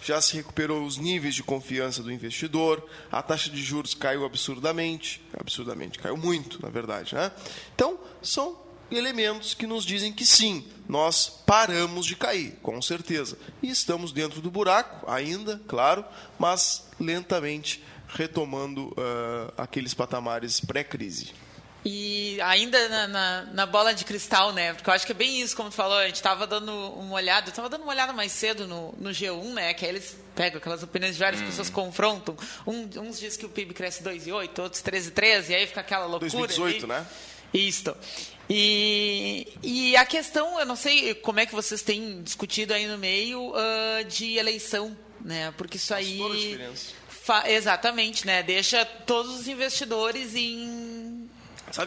já 0.05 0.21
se 0.21 0.37
recuperou 0.37 0.85
os 0.85 0.99
níveis 0.99 1.35
de 1.35 1.43
confiança 1.43 2.03
do 2.03 2.13
investidor, 2.13 2.87
a 3.11 3.23
taxa 3.23 3.49
de 3.49 3.63
juros 3.63 3.95
caiu 3.95 4.27
absurdamente, 4.27 5.25
absurdamente, 5.33 5.99
caiu 5.99 6.17
muito, 6.17 6.61
na 6.61 6.69
verdade. 6.69 7.15
Né? 7.15 7.33
Então, 7.75 7.99
são 8.21 8.64
elementos 8.91 9.55
que 9.55 9.67
nos 9.67 9.85
dizem 9.85 10.13
que 10.13 10.27
sim, 10.27 10.67
nós 10.89 11.29
paramos 11.47 12.07
de 12.07 12.17
cair, 12.17 12.59
com 12.63 12.81
certeza. 12.81 13.39
E 13.63 13.71
estamos 13.71 14.13
dentro 14.13 14.41
do 14.41 14.51
buraco, 14.51 15.11
ainda, 15.11 15.61
claro, 15.67 16.05
mas 16.39 16.87
lentamente 17.01 17.83
retomando 18.09 18.89
uh, 18.89 19.53
aqueles 19.57 19.93
patamares 19.95 20.61
pré-crise. 20.61 21.33
E 21.85 22.41
ainda 22.41 22.89
na, 22.89 23.07
na, 23.07 23.43
na, 23.53 23.67
bola 23.67 23.93
de 23.93 24.07
cristal, 24.07 24.53
né? 24.53 24.73
Porque 24.73 24.89
eu 24.89 24.95
acho 24.95 25.05
que 25.05 25.13
é 25.13 25.15
bem 25.15 25.43
isso, 25.43 25.55
como 25.55 25.69
tu 25.69 25.75
falou, 25.75 25.99
a 25.99 26.07
gente 26.07 26.17
estava 26.17 26.47
dando 26.47 26.73
uma 26.73 27.15
olhada, 27.17 27.49
eu 27.49 27.51
estava 27.51 27.69
dando 27.69 27.83
uma 27.83 27.93
olhada 27.93 28.11
mais 28.11 28.33
cedo 28.33 28.67
no, 28.67 28.95
no 28.97 29.11
G1, 29.11 29.53
né? 29.53 29.75
Que 29.75 29.85
aí 29.85 29.91
eles 29.91 30.17
pegam 30.35 30.57
aquelas 30.57 30.83
opiniões 30.83 31.15
de 31.15 31.21
várias 31.21 31.43
hum. 31.43 31.47
pessoas, 31.47 31.69
confrontam. 31.69 32.35
Um, 32.67 32.89
uns 33.01 33.21
dizem 33.21 33.39
que 33.39 33.45
o 33.45 33.51
PIB 33.51 33.75
cresce 33.75 34.03
2,8, 34.03 34.63
outros 34.63 34.83
13,13, 34.83 35.51
e 35.51 35.55
aí 35.55 35.67
fica 35.67 35.81
aquela 35.81 36.07
loucura. 36.07 36.31
2018, 36.31 36.85
ali. 36.85 36.87
né? 36.87 37.07
Isso. 37.53 37.95
E, 38.49 39.49
e 39.63 39.97
a 39.97 40.05
questão, 40.05 40.61
eu 40.61 40.67
não 40.67 40.77
sei 40.77 41.15
como 41.15 41.41
é 41.41 41.47
que 41.47 41.55
vocês 41.55 41.83
têm 41.83 42.23
discutido 42.23 42.75
aí 42.75 42.87
no 42.87 42.99
meio 42.99 43.51
uh, 43.51 44.05
de 44.07 44.37
eleição, 44.37 44.97
né? 45.21 45.53
Porque 45.57 45.77
isso 45.77 45.95
aí. 45.95 46.19
Faz 46.19 46.29
toda 46.29 46.35
a 46.35 46.39
diferença. 46.39 46.93
exatamente, 47.47 48.27
né? 48.27 48.43
Deixa 48.43 48.85
todos 48.85 49.41
os 49.41 49.49
investidores 49.49 50.35
em, 50.35 51.29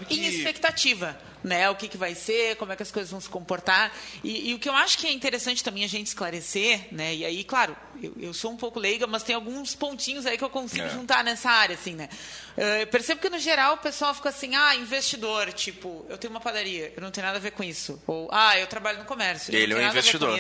que... 0.08 0.16
em 0.16 0.26
expectativa 0.26 1.18
né? 1.44 1.70
O 1.70 1.76
que, 1.76 1.88
que 1.88 1.98
vai 1.98 2.16
ser, 2.16 2.56
como 2.58 2.72
é 2.72 2.76
que 2.76 2.84
as 2.84 2.92
coisas 2.92 3.12
vão 3.12 3.22
se 3.22 3.30
comportar. 3.30 3.92
E, 4.24 4.50
e, 4.50 4.54
o 4.54 4.60
que 4.60 4.70
eu 4.70 4.76
acho 4.76 4.98
que 4.98 5.08
é 5.08 5.12
interessante 5.12 5.64
também 5.64 5.84
a 5.84 5.88
gente 5.88 6.08
esclarecer, 6.08 6.88
né? 6.92 7.16
E 7.16 7.26
aí, 7.26 7.44
claro, 7.44 7.76
eu, 8.02 8.14
eu 8.20 8.34
sou 8.34 8.52
um 8.52 8.58
pouco 8.58 8.80
leiga, 8.80 9.08
mas 9.08 9.24
tem 9.24 9.36
alguns 9.36 9.76
pontinhos 9.76 10.26
aí 10.26 10.38
que 10.38 10.44
eu 10.44 10.50
consigo 10.50 10.86
é. 10.86 10.90
juntar 10.90 11.24
nessa 11.24 11.50
área, 11.50 11.76
assim, 11.76 11.94
né? 11.94 12.10
Eh, 12.58 12.84
eu 12.84 12.88
percebo 12.88 13.22
que, 13.22 13.30
no 13.30 13.40
geral, 13.40 13.76
o 13.76 13.78
pessoal 13.78 14.14
fica 14.14 14.30
assim, 14.30 14.56
ah, 14.56 14.76
investidor, 14.76 15.52
tipo, 15.54 16.06
eu 16.10 16.18
tenho 16.18 16.32
uma 16.32 16.42
padaria, 16.42 16.94
eu 16.96 17.02
não 17.02 17.12
tenho 17.12 17.26
nada 17.26 17.38
a 17.38 17.42
ver 17.42 17.52
com 17.52 17.64
isso. 17.64 18.02
Ou, 18.06 18.28
ah, 18.32 18.58
eu 18.60 18.68
trabalho 18.68 19.00
no 19.00 19.06
comércio, 19.06 19.56
Ele 19.56 19.74
é 19.74 19.78
um 19.78 19.88
investidor. 19.88 20.40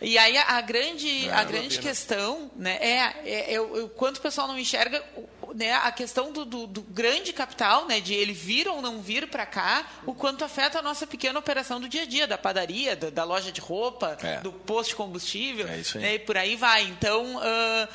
E 0.00 0.18
aí, 0.18 0.36
a, 0.36 0.60
grande, 0.60 1.30
a 1.30 1.44
grande 1.44 1.78
questão, 1.78 2.50
né, 2.56 2.78
é, 2.80 3.14
é, 3.24 3.54
é, 3.54 3.60
o 3.60 3.88
quanto 3.90 4.16
o 4.16 4.20
pessoal 4.20 4.48
não 4.48 4.58
enxerga 4.58 5.02
né, 5.54 5.74
a 5.74 5.92
questão 5.92 6.32
do, 6.32 6.44
do, 6.44 6.66
do, 6.66 6.82
grande 6.82 7.32
capital, 7.32 7.86
né, 7.86 8.00
de 8.00 8.14
ele 8.14 8.32
vir 8.32 8.68
ou 8.68 8.80
não 8.82 9.00
vir 9.00 9.28
para 9.28 9.46
cá, 9.46 9.86
o 10.06 10.14
quanto 10.14 10.44
afeta 10.44 10.78
a 10.78 10.82
nossa 10.82 11.06
pequena 11.06 11.38
operação 11.38 11.80
do 11.80 11.88
dia 11.88 12.02
a 12.02 12.06
dia, 12.06 12.26
da 12.26 12.38
padaria, 12.38 12.96
da, 12.96 13.10
da 13.10 13.24
loja 13.24 13.52
de 13.52 13.60
roupa, 13.60 14.16
é. 14.22 14.40
do 14.40 14.52
posto 14.52 14.90
de 14.90 14.96
combustível, 14.96 15.66
é 15.66 15.98
né, 15.98 16.14
e 16.14 16.18
por 16.18 16.36
aí 16.36 16.56
vai. 16.56 16.84
Então, 16.84 17.36
uh, 17.36 17.88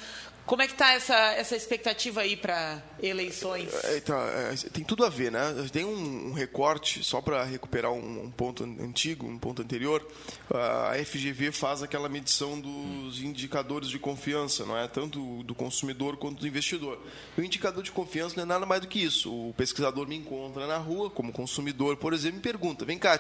Como 0.48 0.62
é 0.62 0.66
que 0.66 0.72
está 0.72 0.94
essa, 0.94 1.13
essa 1.34 1.58
expectativa 1.58 2.22
aí 2.22 2.38
para 2.38 2.82
eleições? 3.04 3.68
É, 3.84 4.00
tá, 4.00 4.16
é, 4.16 4.56
tem 4.70 4.82
tudo 4.82 5.04
a 5.04 5.10
ver, 5.10 5.30
né? 5.30 5.42
Tem 5.74 5.84
um, 5.84 6.30
um 6.30 6.32
recorte, 6.32 7.04
só 7.04 7.22
para 7.22 7.44
recuperar 7.44 7.92
um, 7.92 8.24
um, 8.24 8.32
ponto 8.32 8.63
antigo, 8.63 9.27
um 9.27 9.38
ponto 9.38 9.62
anterior, 9.62 10.08
a 10.50 10.94
FGV 11.04 11.51
faz 11.51 11.84
aquela 11.84 12.08
medição 12.08 12.58
dos 12.62 13.20
indicadores 13.20 13.89
de 13.89 14.00
confiança, 14.00 14.66
não 14.66 14.77
é? 14.77 14.88
Tanto 14.88 15.44
do 15.44 15.54
consumidor 15.54 16.16
quanto 16.16 16.39
do 16.39 16.48
investidor. 16.48 16.98
E 17.38 17.42
o 17.42 17.44
indicador 17.44 17.84
de 17.84 17.92
confiança 17.92 18.38
não 18.38 18.44
é 18.44 18.46
nada 18.46 18.66
mais 18.66 18.80
do 18.80 18.88
que 18.88 19.04
isso. 19.04 19.30
O 19.50 19.54
pesquisador 19.54 20.08
me 20.08 20.16
encontra 20.16 20.66
na 20.66 20.77
rua, 20.77 21.10
como 21.10 21.34
consumidor, 21.34 21.98
por 21.98 22.13
exemplo, 22.13 22.36
e 22.36 22.38
me 22.38 22.44
pergunta, 22.44 22.86
vem 22.86 22.98
cá, 22.98 23.20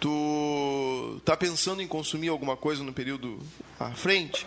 tu 0.00 1.16
está 1.18 1.36
pensando 1.36 1.82
em 1.82 1.86
consumir 1.86 2.28
alguma 2.28 2.56
coisa 2.56 2.82
no 2.82 2.94
período 2.94 3.38
à 3.78 3.90
frente? 3.90 4.46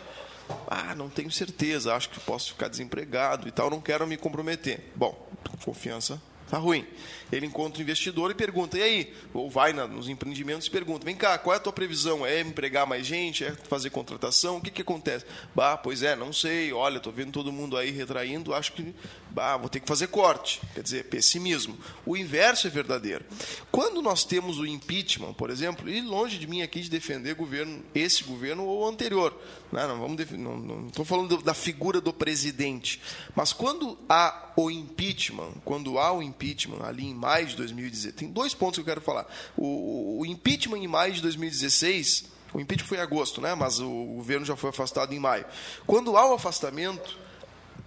Ah, 0.67 0.95
não 0.95 1.09
tenho 1.09 1.31
certeza, 1.31 1.95
acho 1.95 2.09
que 2.09 2.19
posso 2.19 2.53
ficar 2.53 2.67
desempregado 2.67 3.47
e 3.47 3.51
tal, 3.51 3.69
não 3.69 3.81
quero 3.81 4.05
me 4.07 4.17
comprometer. 4.17 4.91
Bom, 4.95 5.27
confiança 5.63 6.21
está 6.45 6.57
ruim. 6.57 6.87
Ele 7.31 7.45
encontra 7.45 7.79
o 7.79 7.81
investidor 7.81 8.31
e 8.31 8.33
pergunta, 8.33 8.77
e 8.77 8.81
aí? 8.81 9.13
Ou 9.33 9.49
vai 9.49 9.73
na, 9.73 9.87
nos 9.87 10.09
empreendimentos 10.09 10.67
e 10.67 10.71
pergunta, 10.71 11.05
vem 11.05 11.15
cá, 11.15 11.37
qual 11.37 11.53
é 11.53 11.57
a 11.57 11.59
tua 11.59 11.73
previsão? 11.73 12.25
É 12.25 12.41
empregar 12.41 12.87
mais 12.87 13.05
gente? 13.05 13.43
É 13.43 13.51
fazer 13.51 13.89
contratação? 13.89 14.57
O 14.57 14.61
que, 14.61 14.71
que 14.71 14.81
acontece? 14.81 15.25
Bah, 15.53 15.77
pois 15.77 16.03
é, 16.03 16.15
não 16.15 16.33
sei, 16.33 16.73
olha, 16.73 16.97
estou 16.97 17.13
vendo 17.13 17.31
todo 17.31 17.51
mundo 17.51 17.77
aí 17.77 17.91
retraindo, 17.91 18.53
acho 18.53 18.73
que 18.73 18.93
bah, 19.29 19.57
vou 19.57 19.69
ter 19.69 19.79
que 19.79 19.87
fazer 19.87 20.07
corte. 20.07 20.61
Quer 20.73 20.81
dizer, 20.81 21.05
pessimismo. 21.05 21.77
O 22.05 22.17
inverso 22.17 22.67
é 22.67 22.69
verdadeiro. 22.69 23.23
Quando 23.71 24.01
nós 24.01 24.23
temos 24.23 24.59
o 24.59 24.65
impeachment, 24.65 25.33
por 25.33 25.49
exemplo, 25.49 25.89
e 25.89 26.01
longe 26.01 26.37
de 26.37 26.47
mim 26.47 26.61
aqui 26.61 26.81
de 26.81 26.89
defender 26.89 27.35
governo, 27.35 27.83
esse 27.93 28.23
governo 28.23 28.65
ou 28.65 28.83
o 28.83 28.87
anterior, 28.87 29.37
né? 29.71 29.87
não 29.87 29.99
vamos 29.99 30.19
não 30.31 30.87
estou 30.87 31.05
falando 31.05 31.37
da 31.41 31.53
figura 31.53 32.01
do 32.01 32.11
presidente, 32.11 33.01
mas 33.35 33.53
quando 33.53 33.97
há 34.07 34.51
o 34.55 34.69
impeachment, 34.69 35.53
quando 35.63 35.97
há 35.99 36.11
o 36.11 36.21
impeachment 36.21 36.83
ali 36.83 37.05
em 37.05 37.13
maio 37.19 37.45
de 37.45 37.55
2016. 37.55 38.15
Tem 38.15 38.29
dois 38.29 38.53
pontos 38.53 38.75
que 38.75 38.81
eu 38.81 38.85
quero 38.85 39.01
falar. 39.01 39.27
O, 39.57 40.19
o 40.21 40.25
impeachment 40.25 40.77
em 40.77 40.87
maio 40.87 41.13
de 41.13 41.21
2016, 41.21 42.25
o 42.53 42.59
impeachment 42.59 42.87
foi 42.87 42.97
em 42.97 43.01
agosto, 43.01 43.41
né? 43.41 43.53
mas 43.53 43.79
o 43.79 43.89
governo 43.89 44.45
já 44.45 44.55
foi 44.55 44.69
afastado 44.69 45.13
em 45.13 45.19
maio. 45.19 45.45
Quando 45.85 46.15
há 46.17 46.29
o 46.29 46.33
afastamento, 46.33 47.17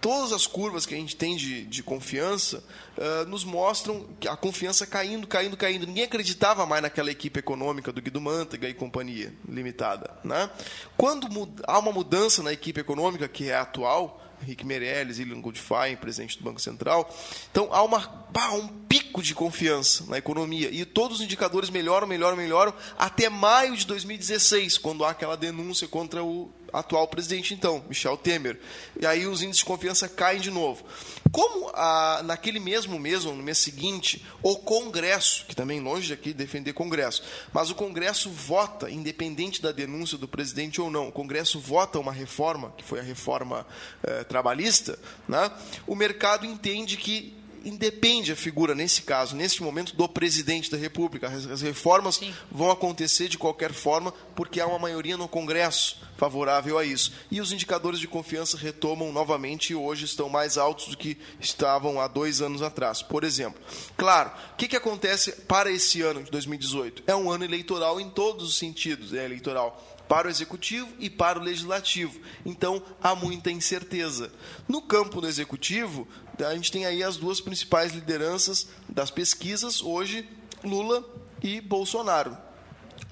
todas 0.01 0.33
as 0.33 0.47
curvas 0.47 0.85
que 0.85 0.95
a 0.95 0.99
gente 0.99 1.17
tem 1.17 1.37
de, 1.37 1.65
de 1.65 1.83
confiança 1.83 2.63
uh, 2.97 3.29
nos 3.29 3.45
mostram 3.45 4.07
a 4.29 4.37
confiança 4.37 4.87
caindo, 4.87 5.27
caindo, 5.27 5.57
caindo. 5.57 5.87
Ninguém 5.87 6.05
acreditava 6.05 6.67
mais 6.67 6.83
naquela 6.83 7.11
equipe 7.11 7.39
econômica 7.39 7.93
do 7.93 8.03
Guido 8.03 8.21
Mantega 8.21 8.69
e 8.69 8.75
companhia 8.75 9.33
limitada. 9.49 10.11
Né? 10.25 10.51
Quando 10.97 11.29
há 11.67 11.79
uma 11.79 11.93
mudança 11.93 12.43
na 12.43 12.53
equipe 12.53 12.81
econômica, 12.81 13.29
que 13.29 13.49
é 13.49 13.55
a 13.55 13.63
atual, 13.63 14.22
Rick 14.45 14.65
Meirelles, 14.65 15.19
Ilian 15.19 15.41
Goldfein, 15.41 15.97
presidente 15.97 16.39
do 16.39 16.45
Banco 16.45 16.61
Central. 16.61 17.13
Então, 17.51 17.69
há 17.73 17.83
uma, 17.83 18.27
um 18.55 18.69
pico 18.69 19.23
de 19.23 19.35
confiança 19.35 20.05
na 20.09 20.19
economia. 20.19 20.69
E 20.71 20.85
todos 20.85 21.19
os 21.19 21.25
indicadores 21.25 21.71
melhoram, 21.71 22.07
melhoram, 22.07 22.37
melhoram, 22.37 22.75
até 22.99 23.29
maio 23.29 23.77
de 23.77 23.87
2016, 23.87 24.79
quando 24.79 25.05
há 25.05 25.11
aquela 25.11 25.37
denúncia 25.37 25.87
contra 25.89 26.23
o 26.23 26.51
atual 26.73 27.07
presidente, 27.09 27.55
então, 27.55 27.85
Michel 27.89 28.17
Temer. 28.17 28.59
E 29.01 29.07
aí 29.07 29.27
os 29.27 29.43
índices 29.43 29.59
de 29.59 29.65
confiança 29.65 30.09
caem 30.09 30.41
de 30.41 30.51
novo. 30.51 30.85
Como 31.31 31.71
ah, 31.75 32.23
naquele 32.25 32.61
mesmo 32.61 32.99
mês, 32.99 33.25
ou 33.25 33.35
no 33.35 33.43
mês 33.43 33.59
seguinte, 33.59 34.25
o 34.43 34.57
Congresso, 34.57 35.45
que 35.47 35.55
também 35.55 35.81
longe 35.81 36.09
de 36.09 36.13
aqui 36.13 36.33
defender 36.33 36.73
Congresso, 36.73 37.23
mas 37.53 37.71
o 37.71 37.75
Congresso 37.75 38.31
vota, 38.31 38.91
independente 38.91 39.61
da 39.61 39.73
denúncia 39.73 40.19
do 40.19 40.29
presidente 40.29 40.81
ou 40.81 40.91
não, 40.91 41.09
o 41.09 41.13
Congresso 41.13 41.59
vota 41.59 41.99
uma 41.99 42.13
reforma, 42.13 42.73
que 42.77 42.85
foi 42.85 43.01
a 43.01 43.03
reforma 43.03 43.67
eh, 44.03 44.25
trabalhista, 44.25 44.99
né? 45.29 45.51
o 45.87 45.95
mercado 45.95 46.45
entende 46.47 46.97
que 46.97 47.42
independe 47.65 48.33
a 48.33 48.37
figura, 48.37 48.75
nesse 48.75 49.03
caso, 49.03 49.37
neste 49.37 49.63
momento, 49.63 49.95
do 49.95 50.09
presidente 50.09 50.71
da 50.71 50.77
República. 50.77 51.29
As, 51.29 51.63
reformas 51.63 52.17
Sim. 52.17 52.35
vão 52.51 52.71
acontecer 52.71 53.29
de 53.29 53.39
qualquer 53.39 53.73
forma, 53.73 54.13
porque 54.35 54.61
há 54.61 54.67
uma 54.67 54.79
maioria 54.79 55.17
no 55.17 55.29
Congresso 55.29 56.01
favorável 56.17 56.79
a 56.79 56.85
isso. 56.85 57.13
E 57.31 57.41
os 57.41 57.53
indicadores 57.53 57.99
de 57.99 58.07
confiança 58.07 58.57
retomam 58.57 59.13
novamente 59.13 59.73
e 59.73 59.75
hoje 59.75 60.05
estão 60.05 60.29
mais 60.29 60.57
altos 60.57 60.89
do 60.89 60.97
que 60.97 61.19
estavam 61.41 62.01
há 62.01 62.07
dois 62.07 62.41
anos 62.41 62.63
atrás. 62.63 63.03
Por 63.03 63.25
exemplo, 63.25 63.61
claro, 63.97 64.31
o 64.53 64.57
que, 64.57 64.69
que 64.69 64.77
acontece 64.77 65.33
para 65.33 65.71
esse 65.71 66.03
ano 66.03 66.23
de 66.23 66.31
2018? 66.31 67.03
É 67.07 67.17
um 67.17 67.31
ano 67.31 67.45
eleitoral 67.45 68.01
em 68.01 68.09
todos 68.09 68.49
os 68.49 68.59
sentidos. 68.59 69.13
É 69.13 69.25
eleitoral 69.25 69.83
para 70.13 70.29
o 70.29 70.31
executivo 70.31 70.91
e 70.99 71.09
para 71.09 71.39
o 71.39 71.43
legislativo. 71.43 72.21
Então, 72.45 72.83
há 73.03 73.15
muita 73.15 73.51
incerteza. 73.51 74.31
No 74.69 74.83
campo 74.83 75.23
do 75.23 75.27
executivo, 75.27 76.07
a 76.39 76.55
gente 76.55 76.71
tem 76.71 76.85
aí 76.85 77.03
as 77.03 77.17
duas 77.17 77.41
principais 77.41 77.95
lideranças 77.95 78.69
das 78.87 79.11
pesquisas, 79.11 79.81
hoje, 79.83 80.29
Lula 80.63 81.03
e 81.43 81.63
Bolsonaro. 81.63 82.37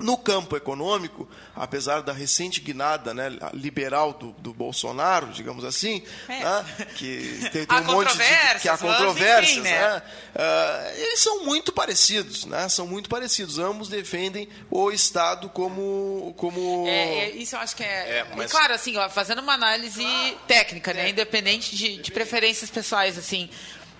No 0.01 0.17
campo 0.17 0.57
econômico, 0.57 1.29
apesar 1.55 2.03
da 2.03 2.13
recente 2.13 2.61
guinada 2.61 3.13
né, 3.15 3.31
liberal 3.53 4.13
do, 4.13 4.33
do 4.33 4.53
Bolsonaro, 4.53 5.29
digamos 5.29 5.65
assim, 5.65 6.03
é. 6.29 6.41
né, 6.41 6.67
que 6.97 7.49
tem, 7.53 7.67
tem 7.67 7.79
um 7.79 7.85
monte 7.85 8.17
de 8.17 8.61
que 8.61 8.69
há 8.69 8.77
controvérsias, 8.77 9.59
enfim, 9.59 9.61
né? 9.63 9.79
né? 9.81 10.03
Uh, 10.35 11.01
eles 11.01 11.21
são 11.21 11.45
muito 11.45 11.73
parecidos, 11.73 12.45
né? 12.47 12.69
São 12.69 12.87
muito 12.87 13.09
parecidos. 13.09 13.59
Ambos 13.59 13.89
defendem 13.89 14.49
o 14.71 14.91
Estado 14.91 15.49
como 15.49 16.35
como. 16.37 16.87
É, 16.89 17.25
é, 17.25 17.31
isso 17.31 17.57
eu 17.57 17.61
acho 17.61 17.77
que 17.77 17.83
é. 17.83 18.19
é 18.19 18.27
mas... 18.37 18.51
Claro, 18.51 18.75
assim, 18.75 18.97
ó, 18.97 19.09
fazendo 19.09 19.41
uma 19.41 19.55
análise 19.55 20.05
técnica, 20.47 20.93
né, 20.93 21.07
é. 21.07 21.11
independente 21.11 21.77
de, 21.77 21.99
de, 21.99 22.11
preferências 22.11 22.71
pessoais, 22.71 23.19
assim, 23.19 23.49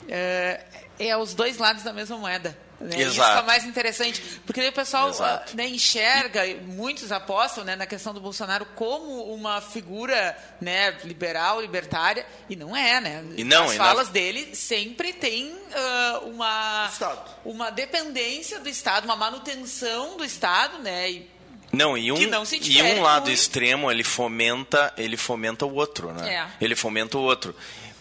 é, 0.09 0.65
é 0.99 1.17
os 1.17 1.35
dois 1.35 1.59
lados 1.59 1.83
da 1.83 1.93
mesma 1.93 2.17
moeda. 2.17 2.57
Né? 2.81 3.03
Exato. 3.03 3.31
Isso 3.31 3.39
é 3.41 3.43
mais 3.43 3.65
interessante, 3.65 4.23
porque 4.47 4.67
o 4.67 4.73
pessoal 4.73 5.11
né, 5.53 5.69
enxerga, 5.69 6.43
muitos 6.65 7.13
apostam 7.13 7.63
né, 7.63 7.77
na 7.77 7.85
questão 7.85 8.15
do 8.15 8.21
Bolsonaro 8.21 8.65
como 8.75 9.25
uma 9.35 9.61
figura 9.61 10.37
né, 10.61 10.97
liberal, 11.05 11.61
libertária, 11.61 12.27
e 12.49 12.57
não 12.57 12.75
é, 12.75 12.99
né? 12.99 13.23
E 13.37 13.45
não, 13.45 13.65
As 13.65 13.75
e 13.75 13.77
falas 13.77 14.07
não... 14.07 14.13
dele 14.15 14.55
sempre 14.55 15.13
tem 15.13 15.53
uh, 15.53 16.29
uma, 16.31 16.91
uma 17.45 17.71
dependência 17.71 18.59
do 18.59 18.69
Estado, 18.69 19.05
uma 19.05 19.17
manutenção 19.17 20.17
do 20.17 20.25
Estado, 20.25 20.79
né? 20.79 21.11
E, 21.11 21.31
não, 21.71 21.99
e 21.99 22.11
um, 22.11 22.17
não 22.29 22.45
e 22.45 22.83
um 22.83 23.03
lado 23.03 23.27
muito. 23.27 23.35
extremo 23.35 23.91
ele 23.91 24.03
fomenta, 24.03 24.93
ele 24.97 25.17
fomenta 25.17 25.67
o 25.67 25.75
outro, 25.75 26.13
né? 26.13 26.35
É. 26.35 26.65
Ele 26.65 26.75
fomenta 26.75 27.19
o 27.19 27.21
outro 27.21 27.55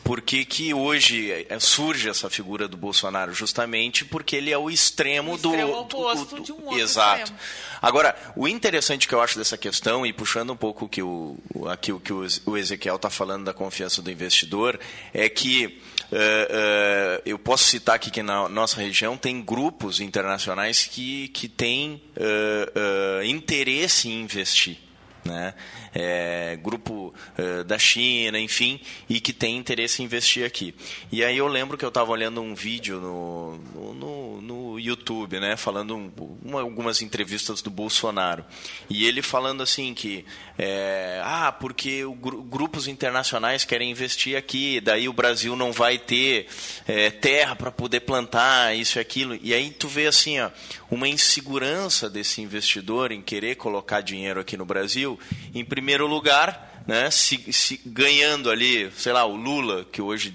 por 0.09 0.21
que, 0.21 0.43
que 0.43 0.73
hoje 0.73 1.31
é, 1.47 1.59
surge 1.59 2.09
essa 2.09 2.31
figura 2.31 2.67
do 2.67 2.75
Bolsonaro? 2.75 3.31
Justamente 3.31 4.03
porque 4.03 4.35
ele 4.35 4.51
é 4.51 4.57
o 4.57 4.67
extremo, 4.67 5.33
o 5.33 5.35
extremo 5.35 5.67
do, 5.67 5.77
oposto 5.77 6.25
do, 6.25 6.35
do, 6.37 6.43
de 6.45 6.51
um 6.51 6.65
outro 6.65 6.79
Exato. 6.79 7.25
Extremo. 7.25 7.39
Agora, 7.79 8.15
o 8.35 8.47
interessante 8.47 9.07
que 9.07 9.13
eu 9.13 9.21
acho 9.21 9.37
dessa 9.37 9.55
questão, 9.55 10.03
e 10.03 10.11
puxando 10.11 10.49
um 10.49 10.55
pouco 10.55 10.89
que 10.89 11.03
o, 11.03 11.37
aqui 11.67 11.91
o 11.91 11.99
que 11.99 12.11
o 12.11 12.57
Ezequiel 12.57 12.95
está 12.95 13.11
falando 13.11 13.45
da 13.45 13.53
confiança 13.53 14.01
do 14.01 14.09
investidor, 14.09 14.79
é 15.13 15.29
que 15.29 15.79
Uh, 16.09 16.15
uh, 16.15 17.21
eu 17.23 17.37
posso 17.37 17.65
citar 17.65 17.93
aqui 17.93 18.09
que 18.09 18.23
na 18.23 18.49
nossa 18.49 18.81
região 18.81 19.15
tem 19.15 19.43
grupos 19.43 19.99
internacionais 19.99 20.87
que, 20.87 21.27
que 21.27 21.47
têm 21.47 22.01
uh, 22.17 23.23
interesse 23.23 24.09
em 24.09 24.21
investir 24.21 24.88
né? 25.29 25.53
É, 25.93 26.57
grupo 26.61 27.13
uh, 27.37 27.63
da 27.63 27.77
China, 27.77 28.39
enfim, 28.39 28.79
e 29.07 29.19
que 29.19 29.31
tem 29.31 29.57
interesse 29.57 30.01
em 30.01 30.09
investir 30.09 30.43
aqui. 30.43 30.73
E 31.11 31.23
aí 31.23 31.37
eu 31.37 31.47
lembro 31.47 31.77
que 31.77 31.85
eu 31.85 31.89
estava 31.89 32.11
olhando 32.11 32.41
um 32.41 32.55
vídeo 32.55 32.99
no, 32.99 33.57
no, 33.93 34.41
no 34.41 34.79
YouTube, 34.79 35.39
né, 35.39 35.55
falando 35.55 35.95
um, 35.95 36.11
uma, 36.43 36.61
algumas 36.61 37.01
entrevistas 37.03 37.61
do 37.61 37.69
Bolsonaro, 37.69 38.43
e 38.89 39.05
ele 39.05 39.21
falando 39.21 39.61
assim 39.61 39.93
que, 39.93 40.25
é, 40.57 41.21
ah, 41.23 41.51
porque 41.51 42.03
o, 42.03 42.13
grupos 42.13 42.87
internacionais 42.87 43.65
querem 43.65 43.91
investir 43.91 44.35
aqui, 44.35 44.81
daí 44.81 45.07
o 45.07 45.13
Brasil 45.13 45.55
não 45.55 45.71
vai 45.71 45.99
ter 45.99 46.47
é, 46.87 47.11
terra 47.11 47.55
para 47.55 47.71
poder 47.71 47.99
plantar 48.01 48.75
isso 48.75 48.97
e 48.97 48.99
aquilo, 48.99 49.37
e 49.41 49.53
aí 49.53 49.69
tu 49.69 49.87
vê 49.87 50.07
assim, 50.07 50.39
ó, 50.39 50.49
uma 50.89 51.07
insegurança 51.07 52.09
desse 52.09 52.41
investidor 52.41 53.11
em 53.11 53.21
querer 53.21 53.55
colocar 53.55 54.01
dinheiro 54.01 54.39
aqui 54.39 54.57
no 54.57 54.65
Brasil 54.65 55.18
em 55.53 55.63
primeiro 55.63 56.07
lugar, 56.07 56.83
né, 56.87 57.09
se, 57.11 57.51
se 57.53 57.79
ganhando 57.85 58.49
ali, 58.49 58.91
sei 58.95 59.13
lá, 59.13 59.25
o 59.25 59.35
Lula, 59.35 59.85
que 59.91 60.01
hoje 60.01 60.33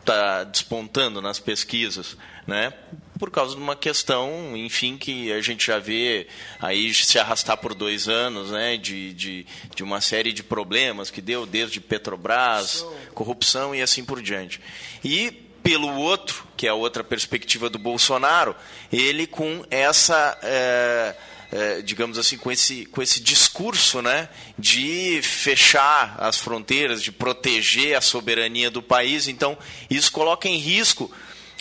está 0.00 0.44
despontando 0.44 1.20
nas 1.20 1.38
pesquisas, 1.38 2.16
né, 2.46 2.72
por 3.18 3.30
causa 3.30 3.54
de 3.54 3.60
uma 3.60 3.76
questão, 3.76 4.56
enfim, 4.56 4.96
que 4.96 5.32
a 5.32 5.40
gente 5.40 5.66
já 5.66 5.78
vê 5.78 6.26
aí 6.60 6.92
se 6.92 7.18
arrastar 7.18 7.56
por 7.56 7.74
dois 7.74 8.08
anos, 8.08 8.50
né, 8.50 8.76
de, 8.76 9.12
de, 9.14 9.46
de 9.74 9.82
uma 9.82 10.00
série 10.00 10.32
de 10.32 10.42
problemas 10.42 11.10
que 11.10 11.22
deu 11.22 11.46
desde 11.46 11.80
Petrobras, 11.80 12.84
corrupção 13.14 13.74
e 13.74 13.80
assim 13.80 14.04
por 14.04 14.20
diante. 14.20 14.60
E 15.02 15.44
pelo 15.64 15.96
outro, 15.96 16.46
que 16.58 16.66
é 16.66 16.70
a 16.70 16.74
outra 16.74 17.02
perspectiva 17.02 17.70
do 17.70 17.78
Bolsonaro, 17.78 18.54
ele 18.92 19.26
com 19.26 19.64
essa. 19.70 20.38
É, 20.42 21.14
é, 21.54 21.80
digamos 21.82 22.18
assim, 22.18 22.36
com 22.36 22.50
esse, 22.50 22.84
com 22.86 23.00
esse 23.00 23.22
discurso 23.22 24.02
né, 24.02 24.28
de 24.58 25.20
fechar 25.22 26.16
as 26.18 26.36
fronteiras, 26.36 27.00
de 27.00 27.12
proteger 27.12 27.96
a 27.96 28.00
soberania 28.00 28.68
do 28.72 28.82
país. 28.82 29.28
Então, 29.28 29.56
isso 29.88 30.10
coloca 30.10 30.48
em 30.48 30.58
risco 30.58 31.08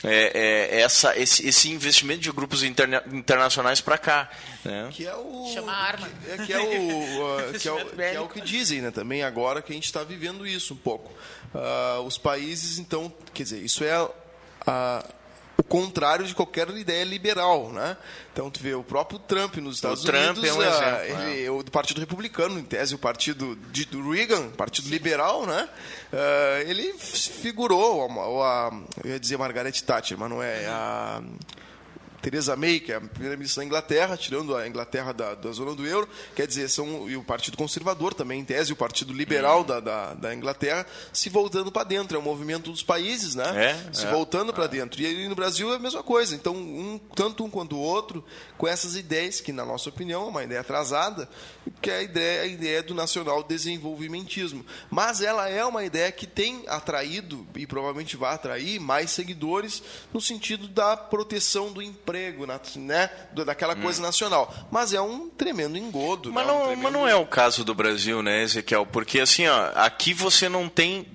é, 0.04 0.32
é, 0.74 0.82
essa, 0.82 1.16
esse, 1.16 1.48
esse, 1.48 1.70
investimento 1.70 2.22
de 2.22 2.32
grupos 2.32 2.64
interna, 2.64 3.04
internacionais 3.12 3.82
para 3.82 4.00
cá. 4.00 4.32
Né? 4.66 4.90
Que 4.92 5.06
é 5.06 5.16
o. 5.16 5.52
Chama 5.54 5.72
arma. 5.72 6.10
Que, 6.10 6.32
é, 6.32 6.46
que, 6.46 6.54
é, 6.54 6.60
o, 6.60 7.54
uh, 7.54 7.60
que, 7.60 7.68
é 7.68 7.72
o, 7.72 7.86
que 7.86 8.02
é 8.02 8.20
o 8.20 8.28
que 8.28 8.42
dizem 8.42 8.82
né, 8.82 8.90
também 8.90 9.22
agora 9.22 9.62
que 9.62 9.72
a 9.72 9.76
gente 9.76 9.86
está 9.86 10.04
vivendo 10.04 10.46
isso 10.46 10.74
um 10.74 10.78
pouco. 10.78 11.14
Uh, 11.54 12.02
os 12.02 12.18
países, 12.18 12.80
então, 12.80 13.14
quer 13.32 13.44
dizer, 13.44 13.60
isso 13.60 13.84
é 13.84 14.10
a 14.66 15.06
o 15.58 15.64
contrário 15.64 16.26
de 16.26 16.34
qualquer 16.34 16.70
ideia 16.70 17.04
liberal, 17.04 17.72
né? 17.72 17.96
Então 18.32 18.50
tu 18.50 18.60
vê 18.60 18.74
o 18.74 18.84
próprio 18.84 19.20
Trump 19.20 19.58
nos 19.58 19.76
Estados 19.76 20.04
o 20.04 20.10
Unidos, 20.10 20.42
Trump 20.42 20.46
é 20.46 20.54
um 20.54 20.62
ah, 20.62 20.68
exemplo, 20.68 21.24
ele, 21.24 21.46
é. 21.46 21.52
o 21.52 21.64
do 21.64 21.72
Partido 21.72 22.00
Republicano, 22.00 22.60
em 22.60 22.64
tese 22.64 22.96
o 22.96 22.98
partido 22.98 23.56
de, 23.72 23.86
do 23.86 24.12
Reagan, 24.12 24.50
Partido 24.50 24.90
Liberal, 24.90 25.46
né? 25.46 25.70
Uh, 26.12 26.70
ele 26.70 26.94
figurou, 26.94 28.10
ou 28.10 28.44
a, 28.44 28.72
eu 29.04 29.12
ia 29.12 29.20
dizer 29.20 29.38
Margaret 29.38 29.72
Thatcher, 29.72 30.18
mas 30.18 30.30
não 30.30 30.42
é 30.42 30.66
a 30.66 31.22
Theresa 32.24 32.56
May, 32.56 32.80
que 32.80 32.94
é 32.94 32.96
a 32.96 33.02
primeira-ministra 33.02 33.62
da 33.62 33.66
Inglaterra, 33.66 34.16
tirando 34.16 34.56
a 34.56 34.66
Inglaterra 34.66 35.12
da, 35.12 35.36
da, 35.36 35.52
zona 35.52 35.76
do 35.76 35.86
euro, 35.86 36.08
quer 36.34 36.48
dizer, 36.48 36.70
são, 36.70 37.10
e 37.10 37.18
o 37.18 37.24
Partido 37.24 37.58
Conservador 37.58 38.14
também, 38.14 38.40
em 38.40 38.46
tese, 38.46 38.72
o 38.72 38.78
Partido 38.78 39.12
Liberal 39.12 39.62
da, 39.62 39.82
da, 39.82 40.14
da 40.14 40.34
Inglaterra, 40.34 40.86
se 41.12 41.30
voltando 41.30 41.70
para 41.70 41.84
dentro. 41.84 42.16
É 42.16 42.20
um 42.20 42.24
movimento 42.24 42.72
dos 42.72 42.82
países, 42.82 43.36
né? 43.36 43.44
É, 43.72 43.94
se 43.94 44.06
é, 44.06 44.10
voltando 44.10 44.52
é. 44.52 44.56
para 44.56 44.68
dentro. 44.68 45.02
E 45.02 45.06
aí, 45.06 45.28
no 45.28 45.36
Brasil 45.36 45.74
é 45.74 45.76
a 45.76 45.80
mesma 45.80 46.02
coisa. 46.02 46.34
Então, 46.34 46.56
um, 46.56 46.98
tanto 47.14 47.44
um 47.44 47.50
quanto 47.50 47.76
o 47.76 47.82
outro, 47.82 48.24
com 48.58 48.66
essas 48.66 48.96
ideias, 48.96 49.42
que, 49.42 49.52
na 49.52 49.66
nossa 49.66 49.90
opinião, 49.90 50.24
é 50.24 50.30
uma 50.30 50.44
ideia 50.46 50.62
atrasada, 50.62 51.28
que 51.82 51.92
é 51.92 51.98
a 51.98 52.04
ideia, 52.04 52.42
a 52.44 52.46
ideia 52.46 52.82
do 52.82 52.94
nacional 52.94 53.44
desenvolvimentismo. 53.44 54.66
Mas 54.90 55.22
ela 55.22 55.50
é 55.50 55.66
uma 55.66 55.84
ideia 55.84 56.10
que 56.10 56.26
tem 56.26 56.64
atraído, 56.68 57.46
e 57.54 57.68
provavelmente 57.68 58.16
vai 58.16 58.34
atrair, 58.34 58.80
mais 58.80 59.12
seguidores 59.12 59.84
no 60.14 60.22
sentido 60.22 60.70
da 60.70 60.96
proteção 60.96 61.74
do 61.74 61.82
emprego 61.82 62.13
emprego, 62.14 62.46
né? 62.78 63.10
daquela 63.46 63.76
coisa 63.76 64.00
hum. 64.00 64.06
nacional. 64.06 64.54
Mas 64.70 64.94
é 64.94 65.02
um 65.02 65.30
tremendo 65.30 65.78
engodo. 65.78 66.32
Mas, 66.32 66.46
né? 66.46 66.52
não, 66.52 66.60
um 66.60 66.66
tremendo... 66.66 66.84
mas 66.84 66.94
não 66.94 67.08
é 67.08 67.16
o 67.16 67.26
caso 67.26 67.64
do 67.64 67.74
Brasil, 67.74 68.22
né, 68.22 68.44
Ezequiel? 68.44 68.86
Porque 68.86 69.20
assim, 69.20 69.48
ó, 69.48 69.72
aqui 69.76 70.14
você 70.14 70.48
não 70.48 70.70
tem, 70.70 71.08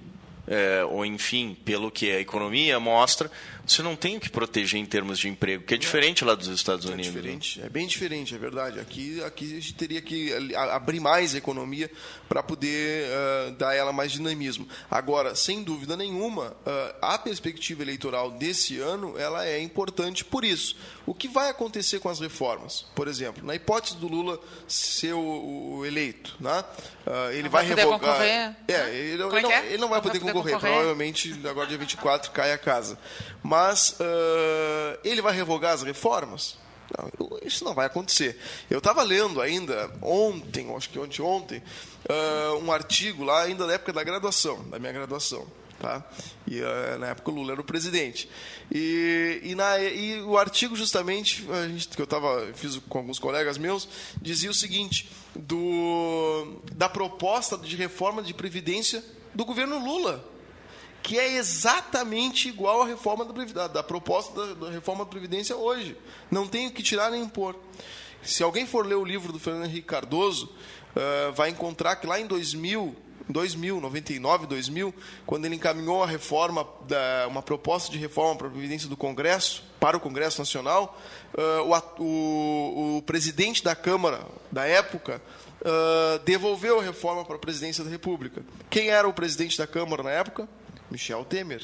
é, 0.46 0.84
ou 0.84 1.06
enfim, 1.06 1.56
pelo 1.64 1.90
que 1.90 2.10
a 2.10 2.20
economia 2.20 2.80
mostra, 2.80 3.30
você 3.72 3.82
não 3.82 3.94
tem 3.94 4.16
o 4.16 4.20
que 4.20 4.30
proteger 4.30 4.80
em 4.80 4.86
termos 4.86 5.18
de 5.18 5.28
emprego, 5.28 5.64
que 5.64 5.74
é 5.74 5.76
diferente 5.76 6.24
lá 6.24 6.34
dos 6.34 6.48
Estados 6.48 6.86
é 6.86 6.88
Unidos. 6.88 7.08
É 7.08 7.12
diferente, 7.12 7.60
é 7.62 7.68
bem 7.68 7.86
diferente, 7.86 8.34
é 8.34 8.38
verdade. 8.38 8.80
Aqui, 8.80 9.22
aqui 9.22 9.44
a 9.44 9.60
gente 9.60 9.74
teria 9.74 10.00
que 10.00 10.32
abrir 10.56 11.00
mais 11.00 11.34
a 11.34 11.38
economia 11.38 11.90
para 12.28 12.42
poder 12.42 13.06
uh, 13.08 13.52
dar 13.52 13.74
ela 13.74 13.92
mais 13.92 14.12
dinamismo. 14.12 14.66
Agora, 14.90 15.34
sem 15.34 15.62
dúvida 15.62 15.96
nenhuma, 15.96 16.56
uh, 16.66 16.94
a 17.02 17.18
perspectiva 17.18 17.82
eleitoral 17.82 18.30
desse 18.30 18.78
ano 18.78 19.18
ela 19.18 19.46
é 19.46 19.60
importante 19.60 20.24
por 20.24 20.44
isso. 20.44 20.76
O 21.06 21.14
que 21.14 21.28
vai 21.28 21.48
acontecer 21.48 22.00
com 22.00 22.08
as 22.08 22.20
reformas? 22.20 22.86
Por 22.94 23.08
exemplo, 23.08 23.46
na 23.46 23.54
hipótese 23.54 23.96
do 23.96 24.08
Lula 24.08 24.38
ser 24.66 25.14
o, 25.14 25.78
o 25.78 25.86
eleito, 25.86 26.36
né? 26.40 26.64
Uh, 27.06 27.30
ele 27.32 27.44
não 27.44 27.50
vai, 27.50 27.66
vai 27.66 27.74
revogar. 27.74 27.98
Concorrer. 27.98 28.56
É, 28.68 28.90
ele, 28.90 29.22
ele, 29.22 29.42
não, 29.42 29.50
é? 29.50 29.66
ele 29.66 29.78
não 29.78 29.88
vai, 29.88 29.98
não 29.98 30.02
poder, 30.02 30.18
vai 30.18 30.20
poder 30.20 30.20
concorrer. 30.20 30.54
concorrer. 30.54 30.74
Provavelmente 30.74 31.40
agora 31.48 31.66
dia 31.66 31.78
24 31.78 32.30
cai 32.32 32.52
a 32.52 32.58
casa. 32.58 32.98
Mas 33.42 33.57
mas 33.58 33.96
uh, 33.98 34.98
ele 35.02 35.20
vai 35.20 35.34
revogar 35.34 35.72
as 35.72 35.82
reformas? 35.82 36.56
Não, 36.96 37.38
isso 37.42 37.64
não 37.64 37.74
vai 37.74 37.86
acontecer. 37.86 38.38
Eu 38.70 38.78
estava 38.78 39.02
lendo 39.02 39.40
ainda 39.40 39.90
ontem, 40.00 40.72
acho 40.76 40.88
que 40.88 40.98
ontem, 40.98 41.20
ontem, 41.20 41.62
uh, 42.08 42.56
um 42.62 42.70
artigo 42.70 43.24
lá 43.24 43.42
ainda 43.42 43.66
da 43.66 43.72
época 43.72 43.92
da 43.92 44.04
graduação, 44.04 44.62
da 44.68 44.78
minha 44.78 44.92
graduação. 44.92 45.44
Tá? 45.80 46.04
E 46.46 46.60
uh, 46.60 46.98
na 47.00 47.08
época 47.08 47.32
o 47.32 47.34
Lula 47.34 47.52
era 47.52 47.60
o 47.60 47.64
presidente. 47.64 48.30
E, 48.72 49.40
e, 49.42 49.54
na, 49.56 49.80
e 49.80 50.22
o 50.22 50.38
artigo 50.38 50.76
justamente 50.76 51.44
gente, 51.68 51.88
que 51.88 52.00
eu 52.00 52.06
tava, 52.06 52.46
fiz 52.54 52.76
com 52.88 52.98
alguns 52.98 53.18
colegas 53.18 53.58
meus 53.58 53.88
dizia 54.22 54.50
o 54.50 54.54
seguinte 54.54 55.10
do, 55.34 56.60
da 56.76 56.88
proposta 56.88 57.58
de 57.58 57.74
reforma 57.74 58.22
de 58.22 58.32
previdência 58.32 59.04
do 59.34 59.44
governo 59.44 59.84
Lula 59.84 60.37
que 61.02 61.18
é 61.18 61.36
exatamente 61.36 62.48
igual 62.48 62.82
à 62.82 62.86
reforma 62.86 63.24
da, 63.24 63.68
da 63.68 63.82
proposta 63.82 64.34
da, 64.34 64.66
da, 64.66 64.70
reforma 64.70 65.04
da 65.04 65.10
Previdência 65.10 65.56
hoje. 65.56 65.96
Não 66.30 66.46
tem 66.46 66.66
o 66.66 66.72
que 66.72 66.82
tirar 66.82 67.10
nem 67.10 67.26
pôr. 67.28 67.56
Se 68.22 68.42
alguém 68.42 68.66
for 68.66 68.84
ler 68.84 68.96
o 68.96 69.04
livro 69.04 69.32
do 69.32 69.38
Fernando 69.38 69.66
Henrique 69.66 69.86
Cardoso, 69.86 70.46
uh, 70.46 71.32
vai 71.32 71.50
encontrar 71.50 71.96
que 71.96 72.06
lá 72.06 72.20
em 72.20 72.26
2000, 72.26 72.94
2000, 73.28 73.80
99, 73.80 74.46
2000, 74.46 74.94
quando 75.24 75.44
ele 75.44 75.54
encaminhou 75.54 76.02
a 76.02 76.06
reforma, 76.06 76.66
da, 76.86 77.26
uma 77.28 77.42
proposta 77.42 77.90
de 77.92 77.98
reforma 77.98 78.36
para 78.36 78.48
a 78.48 78.50
Previdência 78.50 78.88
do 78.88 78.96
Congresso, 78.96 79.62
para 79.78 79.96
o 79.96 80.00
Congresso 80.00 80.40
Nacional, 80.40 80.98
uh, 81.34 81.92
o, 81.98 82.02
o, 82.02 82.96
o, 82.98 83.02
presidente 83.02 83.62
da 83.62 83.76
Câmara 83.76 84.26
da 84.50 84.66
época 84.66 85.22
uh, 85.60 86.18
devolveu 86.24 86.80
a 86.80 86.82
reforma 86.82 87.24
para 87.24 87.36
a 87.36 87.38
Presidência 87.38 87.84
da 87.84 87.90
República. 87.90 88.42
Quem 88.68 88.88
era 88.88 89.08
o 89.08 89.12
presidente 89.12 89.56
da 89.56 89.66
Câmara 89.66 90.02
na 90.02 90.10
época? 90.10 90.48
Michel 90.90 91.24
Temer. 91.24 91.60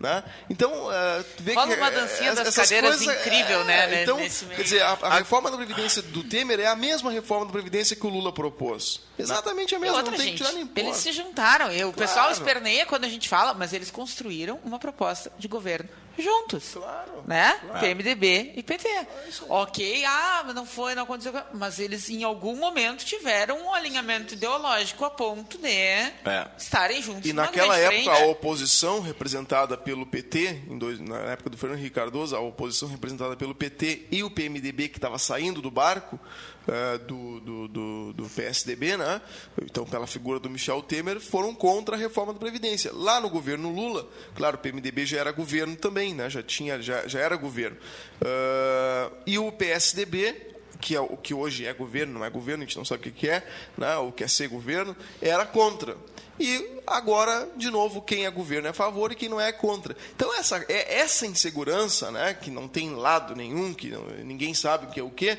Né? 0.00 0.22
Então, 0.48 0.70
uh, 0.70 1.24
tu 1.36 1.42
vê 1.42 1.54
Rola 1.54 1.74
que 1.74 1.80
uma 1.80 1.90
dancinha 1.90 2.34
das 2.34 2.54
cadeiras 2.54 2.96
coisas, 2.96 3.16
incrível, 3.16 3.64
né, 3.64 3.94
é, 3.94 4.02
Então, 4.02 4.16
quer 4.16 4.62
dizer, 4.62 4.82
a, 4.82 4.92
a, 5.02 5.18
reforma 5.18 5.50
da 5.50 5.56
Previdência 5.56 6.00
do 6.02 6.22
Temer 6.22 6.60
é 6.60 6.66
a 6.66 6.76
mesma 6.76 7.10
reforma 7.10 7.46
da 7.46 7.52
Previdência 7.52 7.96
que 7.96 8.06
o 8.06 8.08
Lula 8.08 8.32
propôs. 8.32 9.00
Exatamente 9.18 9.74
a 9.74 9.78
mesma, 9.78 9.96
outra, 9.96 10.12
não 10.12 10.18
tem 10.18 10.28
gente, 10.28 10.38
que 10.38 10.44
tirar 10.44 10.54
nem 10.54 10.70
Eles 10.76 10.96
se 10.98 11.12
juntaram. 11.12 11.66
Eu, 11.66 11.72
claro. 11.72 11.88
O 11.90 11.94
pessoal 11.94 12.30
esperneia 12.30 12.86
quando 12.86 13.04
a 13.04 13.08
gente 13.08 13.28
fala, 13.28 13.54
mas 13.54 13.72
eles 13.72 13.90
construíram 13.90 14.60
uma 14.64 14.78
proposta 14.78 15.32
de 15.36 15.48
governo 15.48 15.88
juntos. 16.22 16.74
Claro. 16.74 17.22
Né? 17.26 17.58
Claro. 17.60 17.80
PMDB 17.80 18.52
e 18.56 18.62
PT. 18.62 18.88
É 18.88 19.06
ok, 19.48 20.04
ah, 20.04 20.44
não 20.54 20.66
foi, 20.66 20.94
não 20.94 21.04
aconteceu. 21.04 21.32
Mas 21.54 21.78
eles, 21.78 22.08
em 22.10 22.24
algum 22.24 22.56
momento, 22.56 23.04
tiveram 23.04 23.66
um 23.66 23.72
alinhamento 23.72 24.34
ideológico 24.34 25.04
a 25.04 25.10
ponto 25.10 25.58
de 25.58 25.68
é. 25.68 26.12
estarem 26.56 27.00
juntos. 27.02 27.28
E 27.28 27.32
naquela 27.32 27.76
época, 27.76 28.12
a 28.12 28.26
oposição 28.26 29.00
representada 29.00 29.76
pelo 29.88 30.04
PT, 30.04 30.64
dois, 30.72 31.00
na 31.00 31.16
época 31.16 31.48
do 31.48 31.56
Fernando 31.56 31.78
Henrique 31.78 31.94
Cardoso, 31.94 32.36
a 32.36 32.40
oposição 32.40 32.90
representada 32.90 33.34
pelo 33.36 33.54
PT 33.54 34.04
e 34.10 34.22
o 34.22 34.30
PMDB, 34.30 34.88
que 34.88 34.98
estava 34.98 35.16
saindo 35.16 35.62
do 35.62 35.70
barco, 35.70 36.20
uh, 36.68 36.98
do, 37.06 37.40
do, 37.40 37.68
do, 37.68 38.12
do, 38.12 38.28
PSDB, 38.28 38.98
né? 38.98 39.18
então 39.62 39.86
pela 39.86 40.06
figura 40.06 40.38
do 40.38 40.50
Michel 40.50 40.82
Temer, 40.82 41.18
foram 41.20 41.54
contra 41.54 41.96
a 41.96 41.98
reforma 41.98 42.34
da 42.34 42.38
Previdência. 42.38 42.92
Lá 42.92 43.18
no 43.18 43.30
governo 43.30 43.72
Lula, 43.72 44.06
claro, 44.34 44.56
o 44.56 44.58
PMDB 44.58 45.06
já 45.06 45.20
era 45.20 45.32
governo 45.32 45.74
também, 45.74 46.12
né? 46.12 46.28
já, 46.28 46.42
tinha, 46.42 46.82
já, 46.82 47.08
já 47.08 47.20
era 47.20 47.34
governo. 47.36 47.78
Uh, 48.20 49.16
e 49.26 49.38
o 49.38 49.50
PSDB, 49.50 50.36
que 50.82 50.94
é 50.94 51.00
o 51.00 51.16
que 51.16 51.32
hoje 51.32 51.64
é 51.64 51.72
governo, 51.72 52.18
não 52.18 52.26
é 52.26 52.28
governo, 52.28 52.62
a 52.62 52.66
gente 52.66 52.76
não 52.76 52.84
sabe 52.84 53.08
o 53.08 53.10
que 53.10 53.26
é, 53.26 53.42
né? 53.78 53.96
o 53.96 54.12
que 54.12 54.22
é 54.22 54.28
ser 54.28 54.48
governo, 54.48 54.94
era 55.22 55.46
contra. 55.46 55.96
E 56.38 56.80
agora, 56.86 57.48
de 57.56 57.70
novo, 57.70 58.00
quem 58.00 58.24
é 58.24 58.30
governo 58.30 58.68
é 58.68 58.70
a 58.70 58.74
favor 58.74 59.10
e 59.10 59.16
quem 59.16 59.28
não 59.28 59.40
é 59.40 59.48
é 59.48 59.52
contra. 59.52 59.96
Então, 60.14 60.32
essa, 60.34 60.64
é, 60.68 60.98
essa 61.00 61.26
insegurança, 61.26 62.10
né, 62.10 62.34
que 62.34 62.50
não 62.50 62.68
tem 62.68 62.94
lado 62.94 63.34
nenhum, 63.34 63.74
que 63.74 63.88
não, 63.88 64.04
ninguém 64.24 64.54
sabe 64.54 64.86
o 64.86 64.90
que 64.90 65.00
é 65.00 65.02
o 65.02 65.10
que, 65.10 65.38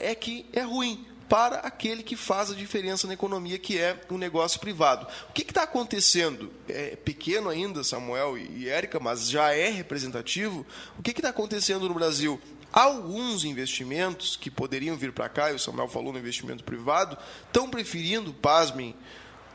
é 0.00 0.14
que 0.14 0.46
é 0.52 0.62
ruim 0.62 1.06
para 1.28 1.56
aquele 1.56 2.02
que 2.02 2.16
faz 2.16 2.50
a 2.50 2.54
diferença 2.54 3.06
na 3.06 3.14
economia, 3.14 3.58
que 3.58 3.78
é 3.78 3.98
o 4.10 4.18
negócio 4.18 4.60
privado. 4.60 5.06
O 5.30 5.32
que 5.32 5.42
está 5.42 5.62
acontecendo? 5.62 6.52
É 6.68 6.96
pequeno 6.96 7.48
ainda, 7.48 7.82
Samuel 7.82 8.36
e 8.36 8.68
Érica, 8.68 9.00
mas 9.00 9.28
já 9.28 9.52
é 9.54 9.70
representativo. 9.70 10.66
O 10.98 11.02
que 11.02 11.10
está 11.10 11.30
acontecendo 11.30 11.88
no 11.88 11.94
Brasil? 11.94 12.40
Alguns 12.72 13.44
investimentos 13.44 14.36
que 14.36 14.50
poderiam 14.50 14.96
vir 14.96 15.12
para 15.12 15.28
cá, 15.28 15.50
e 15.50 15.54
o 15.54 15.58
Samuel 15.58 15.88
falou 15.88 16.12
no 16.12 16.18
investimento 16.18 16.64
privado, 16.64 17.16
estão 17.46 17.70
preferindo, 17.70 18.34
pasmem, 18.34 18.94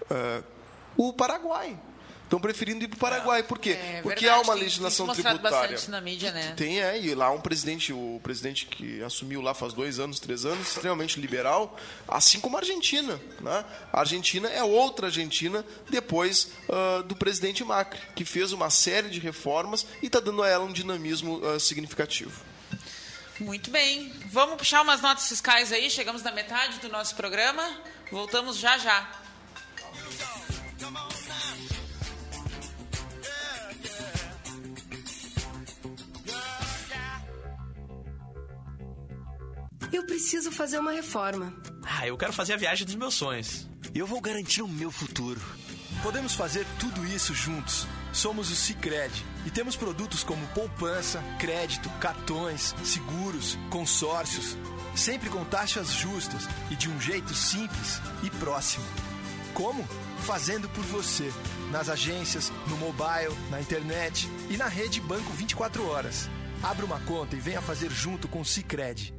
uh, 0.10 0.44
o 1.08 1.14
Paraguai. 1.14 1.80
Estão 2.26 2.40
preferindo 2.40 2.84
ir 2.84 2.88
para 2.90 2.96
o 2.96 3.00
Paraguai. 3.00 3.42
Por 3.42 3.58
quê? 3.58 3.72
É, 3.72 4.02
Porque 4.04 4.26
verdade, 4.26 4.28
há 4.28 4.44
uma 4.44 4.54
tem, 4.54 4.64
legislação 4.64 5.08
tem 5.08 5.16
tributária. 5.16 5.72
Bastante 5.72 5.90
na 5.90 6.00
mídia, 6.00 6.32
né? 6.32 6.54
Tem, 6.56 6.80
é, 6.80 7.00
e 7.02 7.16
lá 7.16 7.32
um 7.32 7.42
presidente, 7.42 7.92
o 7.92 8.20
presidente 8.22 8.68
que 8.68 9.02
assumiu 9.02 9.42
lá 9.42 9.56
faz 9.56 9.74
dois 9.74 9.98
anos, 9.98 10.20
três 10.20 10.46
anos, 10.46 10.68
extremamente 10.68 11.20
liberal, 11.20 11.76
assim 12.08 12.40
como 12.40 12.56
a 12.56 12.60
Argentina. 12.60 13.20
Né? 13.40 13.66
A 13.92 14.02
Argentina 14.02 14.48
é 14.48 14.64
outra 14.64 15.08
Argentina 15.08 15.66
depois 15.90 16.52
uh, 16.68 17.02
do 17.02 17.16
presidente 17.16 17.64
Macri, 17.64 18.00
que 18.16 18.24
fez 18.24 18.52
uma 18.52 18.70
série 18.70 19.10
de 19.10 19.20
reformas 19.20 19.88
e 20.00 20.06
está 20.06 20.20
dando 20.20 20.44
a 20.44 20.48
ela 20.48 20.66
um 20.66 20.72
dinamismo 20.72 21.38
uh, 21.38 21.60
significativo. 21.60 22.44
Muito 23.40 23.72
bem. 23.72 24.14
Vamos 24.28 24.58
puxar 24.58 24.84
umas 24.84 25.02
notas 25.02 25.28
fiscais 25.28 25.72
aí. 25.72 25.90
Chegamos 25.90 26.22
na 26.22 26.32
metade 26.32 26.78
do 26.78 26.90
nosso 26.90 27.16
programa. 27.16 27.68
Voltamos 28.12 28.58
já 28.58 28.78
já. 28.78 29.10
Eu 39.92 40.04
preciso 40.04 40.52
fazer 40.52 40.78
uma 40.78 40.92
reforma. 40.92 41.54
Ah, 41.84 42.08
eu 42.08 42.16
quero 42.16 42.32
fazer 42.32 42.54
a 42.54 42.58
viagem 42.58 42.86
dos 42.86 42.96
meus 42.96 43.16
sonhos. 43.16 43.68
Eu 43.94 44.06
vou 44.06 44.22
garantir 44.22 44.62
o 44.62 44.68
meu 44.68 44.92
futuro. 44.92 45.42
Podemos 46.04 46.36
fazer 46.36 46.66
tudo 46.80 47.06
isso 47.06 47.34
juntos. 47.34 47.88
Somos 48.14 48.52
o 48.52 48.56
Cicred 48.56 49.12
e 49.46 49.50
temos 49.50 49.76
produtos 49.76 50.24
como 50.24 50.46
poupança, 50.50 51.24
crédito, 51.40 51.90
cartões, 52.00 52.76
seguros, 52.84 53.58
consórcios, 53.72 54.56
sempre 54.96 55.30
com 55.30 55.44
taxas 55.44 55.92
justas 55.92 56.48
e 56.70 56.76
de 56.76 56.88
um 56.88 57.02
jeito 57.02 57.34
simples 57.34 58.00
e 58.24 58.30
próximo. 58.30 58.86
Como? 59.54 59.88
Fazendo 60.20 60.70
por 60.70 60.84
você, 60.84 61.32
nas 61.72 61.90
agências, 61.90 62.52
no 62.68 62.78
mobile, 62.78 63.36
na 63.50 63.60
internet 63.60 64.30
e 64.50 64.58
na 64.58 64.68
rede 64.68 65.02
Banco 65.02 65.34
24 65.34 65.88
horas. 65.88 66.30
Abra 66.62 66.86
uma 66.86 67.00
conta 67.02 67.36
e 67.36 67.40
venha 67.40 67.62
fazer 67.62 67.90
junto 67.90 68.28
com 68.28 68.42
o 68.42 68.46
Cicred. 68.46 69.19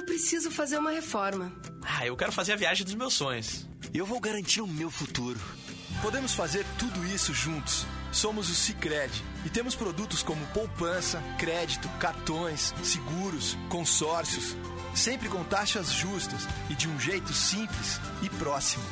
Eu 0.00 0.06
preciso 0.06 0.50
fazer 0.50 0.78
uma 0.78 0.92
reforma. 0.92 1.52
Ah, 1.82 2.06
eu 2.06 2.16
quero 2.16 2.32
fazer 2.32 2.54
a 2.54 2.56
viagem 2.56 2.86
dos 2.86 2.94
meus 2.94 3.12
sonhos. 3.12 3.68
Eu 3.92 4.06
vou 4.06 4.18
garantir 4.18 4.62
o 4.62 4.66
meu 4.66 4.90
futuro. 4.90 5.38
Podemos 6.00 6.32
fazer 6.32 6.64
tudo 6.78 7.04
isso 7.04 7.34
juntos. 7.34 7.84
Somos 8.10 8.48
o 8.48 8.54
Cicred 8.54 9.12
e 9.44 9.50
temos 9.50 9.74
produtos 9.74 10.22
como 10.22 10.46
poupança, 10.54 11.22
crédito, 11.38 11.86
cartões, 11.98 12.72
seguros, 12.82 13.58
consórcios, 13.68 14.56
sempre 14.94 15.28
com 15.28 15.44
taxas 15.44 15.92
justas 15.92 16.48
e 16.70 16.74
de 16.74 16.88
um 16.88 16.98
jeito 16.98 17.34
simples 17.34 18.00
e 18.22 18.30
próximo. 18.30 18.82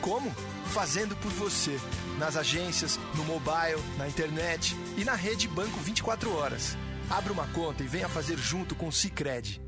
Como? 0.00 0.34
Fazendo 0.72 1.14
por 1.16 1.30
você, 1.32 1.78
nas 2.18 2.38
agências, 2.38 2.98
no 3.14 3.24
mobile, 3.24 3.82
na 3.98 4.08
internet 4.08 4.74
e 4.96 5.04
na 5.04 5.14
rede 5.14 5.46
Banco 5.46 5.78
24 5.80 6.34
horas. 6.34 6.74
Abra 7.10 7.34
uma 7.34 7.46
conta 7.48 7.82
e 7.82 7.86
venha 7.86 8.08
fazer 8.08 8.38
junto 8.38 8.74
com 8.74 8.88
o 8.88 8.92
Cicred. 8.92 9.67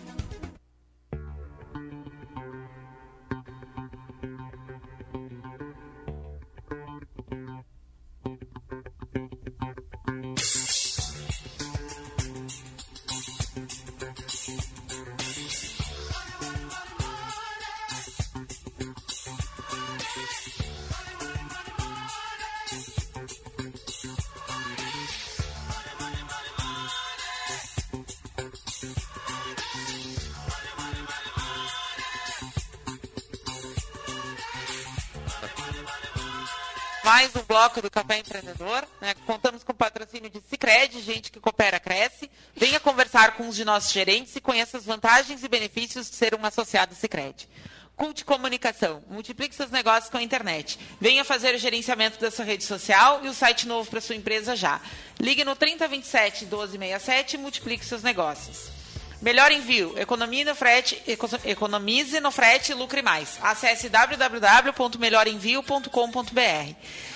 Mais 37.11 37.35
um 37.35 37.43
bloco 37.43 37.81
do 37.81 37.91
Café 37.91 38.19
Empreendedor. 38.19 38.87
Né? 39.01 39.13
Contamos 39.25 39.65
com 39.65 39.73
o 39.73 39.75
patrocínio 39.75 40.29
de 40.29 40.41
Cicred, 40.49 41.01
gente 41.01 41.29
que 41.29 41.41
coopera, 41.41 41.77
cresce. 41.77 42.31
Venha 42.55 42.79
conversar 42.79 43.35
com 43.35 43.49
os 43.49 43.55
de 43.57 43.65
nossos 43.65 43.91
gerentes 43.91 44.33
e 44.33 44.39
conheça 44.39 44.77
as 44.77 44.85
vantagens 44.85 45.43
e 45.43 45.49
benefícios 45.49 46.09
de 46.09 46.15
ser 46.15 46.33
um 46.33 46.45
associado 46.45 46.95
Cicred. 46.95 47.49
Cult 47.97 48.23
Comunicação. 48.23 49.03
Multiplique 49.09 49.53
seus 49.53 49.69
negócios 49.69 50.09
com 50.09 50.15
a 50.15 50.23
internet. 50.23 50.79
Venha 51.01 51.25
fazer 51.25 51.53
o 51.53 51.57
gerenciamento 51.57 52.17
da 52.17 52.31
sua 52.31 52.45
rede 52.45 52.63
social 52.63 53.19
e 53.25 53.27
o 53.27 53.33
site 53.33 53.67
novo 53.67 53.89
para 53.89 53.99
sua 53.99 54.15
empresa 54.15 54.55
já. 54.55 54.79
Ligue 55.19 55.43
no 55.43 55.53
3027 55.53 56.45
1267 56.45 57.33
e 57.33 57.39
multiplique 57.39 57.83
seus 57.83 58.03
negócios. 58.03 58.80
Melhor 59.21 59.51
envio, 59.51 59.93
economia 59.99 60.43
no 60.43 60.55
frete, 60.55 60.99
economize 61.45 62.19
no 62.19 62.31
frete 62.31 62.71
e 62.71 62.75
lucre 62.75 63.03
mais. 63.03 63.37
Acesse 63.41 63.87
www.melhorenvio.com.br. 63.87 66.73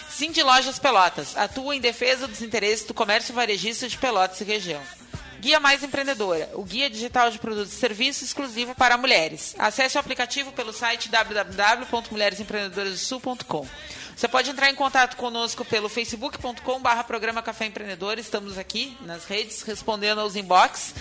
Cindy 0.08 0.44
Lojas 0.44 0.78
Pelotas, 0.78 1.36
atua 1.36 1.76
em 1.76 1.82
defesa 1.82 2.28
dos 2.28 2.44
interesses 2.44 2.86
do 2.86 2.94
comércio 2.94 3.34
varejista 3.34 3.90
de 3.90 3.98
Pelotas 3.98 4.40
e 4.40 4.44
região. 4.44 4.84
Guia 5.40 5.60
Mais 5.60 5.82
Empreendedora, 5.84 6.50
o 6.54 6.64
guia 6.64 6.90
digital 6.90 7.30
de 7.30 7.38
produtos 7.40 7.74
e 7.74 7.76
serviços 7.76 8.24
exclusivo 8.24 8.74
para 8.76 8.98
mulheres. 8.98 9.54
Acesse 9.58 9.98
o 9.98 10.00
aplicativo 10.00 10.52
pelo 10.52 10.74
site 10.74 11.10
www.mulheresempreendedorasdosul.com. 11.10 13.68
Você 14.16 14.28
pode 14.28 14.50
entrar 14.50 14.70
em 14.70 14.76
contato 14.76 15.18
conosco 15.18 15.66
pelo 15.66 15.90
facebook.com/barra 15.90 17.04
programa 17.04 17.44
Café 17.44 17.66
Empreendedor. 17.66 18.18
Estamos 18.18 18.58
aqui 18.58 18.98
nas 19.02 19.26
redes 19.26 19.62
respondendo 19.64 20.20
aos 20.20 20.36
inbox. 20.36 20.94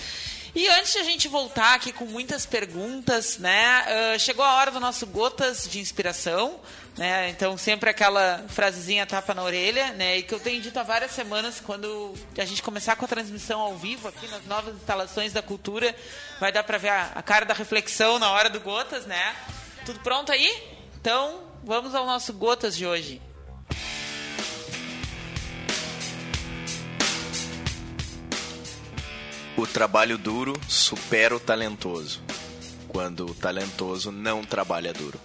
E 0.54 0.68
antes 0.68 0.92
de 0.92 0.98
a 0.98 1.02
gente 1.02 1.26
voltar 1.26 1.74
aqui 1.74 1.92
com 1.92 2.04
muitas 2.04 2.46
perguntas, 2.46 3.38
né? 3.38 3.84
Uh, 4.14 4.18
chegou 4.20 4.44
a 4.44 4.54
hora 4.54 4.70
do 4.70 4.78
nosso 4.78 5.04
Gotas 5.04 5.68
de 5.68 5.80
Inspiração. 5.80 6.60
Né? 6.96 7.28
Então, 7.30 7.58
sempre 7.58 7.90
aquela 7.90 8.44
frasezinha 8.46 9.04
tapa 9.04 9.34
na 9.34 9.42
orelha, 9.42 9.92
né? 9.94 10.18
E 10.18 10.22
que 10.22 10.32
eu 10.32 10.38
tenho 10.38 10.62
dito 10.62 10.78
há 10.78 10.84
várias 10.84 11.10
semanas, 11.10 11.60
quando 11.60 12.14
a 12.38 12.44
gente 12.44 12.62
começar 12.62 12.94
com 12.94 13.04
a 13.04 13.08
transmissão 13.08 13.60
ao 13.60 13.76
vivo 13.76 14.06
aqui 14.06 14.28
nas 14.28 14.44
novas 14.46 14.76
instalações 14.76 15.32
da 15.32 15.42
cultura, 15.42 15.92
vai 16.38 16.52
dar 16.52 16.62
para 16.62 16.78
ver 16.78 16.90
a, 16.90 17.10
a 17.16 17.22
cara 17.22 17.44
da 17.44 17.52
reflexão 17.52 18.20
na 18.20 18.30
hora 18.30 18.48
do 18.48 18.60
Gotas, 18.60 19.06
né? 19.06 19.34
Tudo 19.84 19.98
pronto 20.00 20.30
aí? 20.30 20.56
Então, 21.00 21.42
vamos 21.64 21.96
ao 21.96 22.06
nosso 22.06 22.32
Gotas 22.32 22.76
de 22.76 22.86
hoje. 22.86 23.20
O 29.56 29.66
trabalho 29.68 30.18
duro 30.18 30.52
supera 30.68 31.34
o 31.34 31.38
talentoso, 31.38 32.20
quando 32.88 33.26
o 33.26 33.34
talentoso 33.34 34.10
não 34.10 34.42
trabalha 34.42 34.92
duro. 34.92 35.20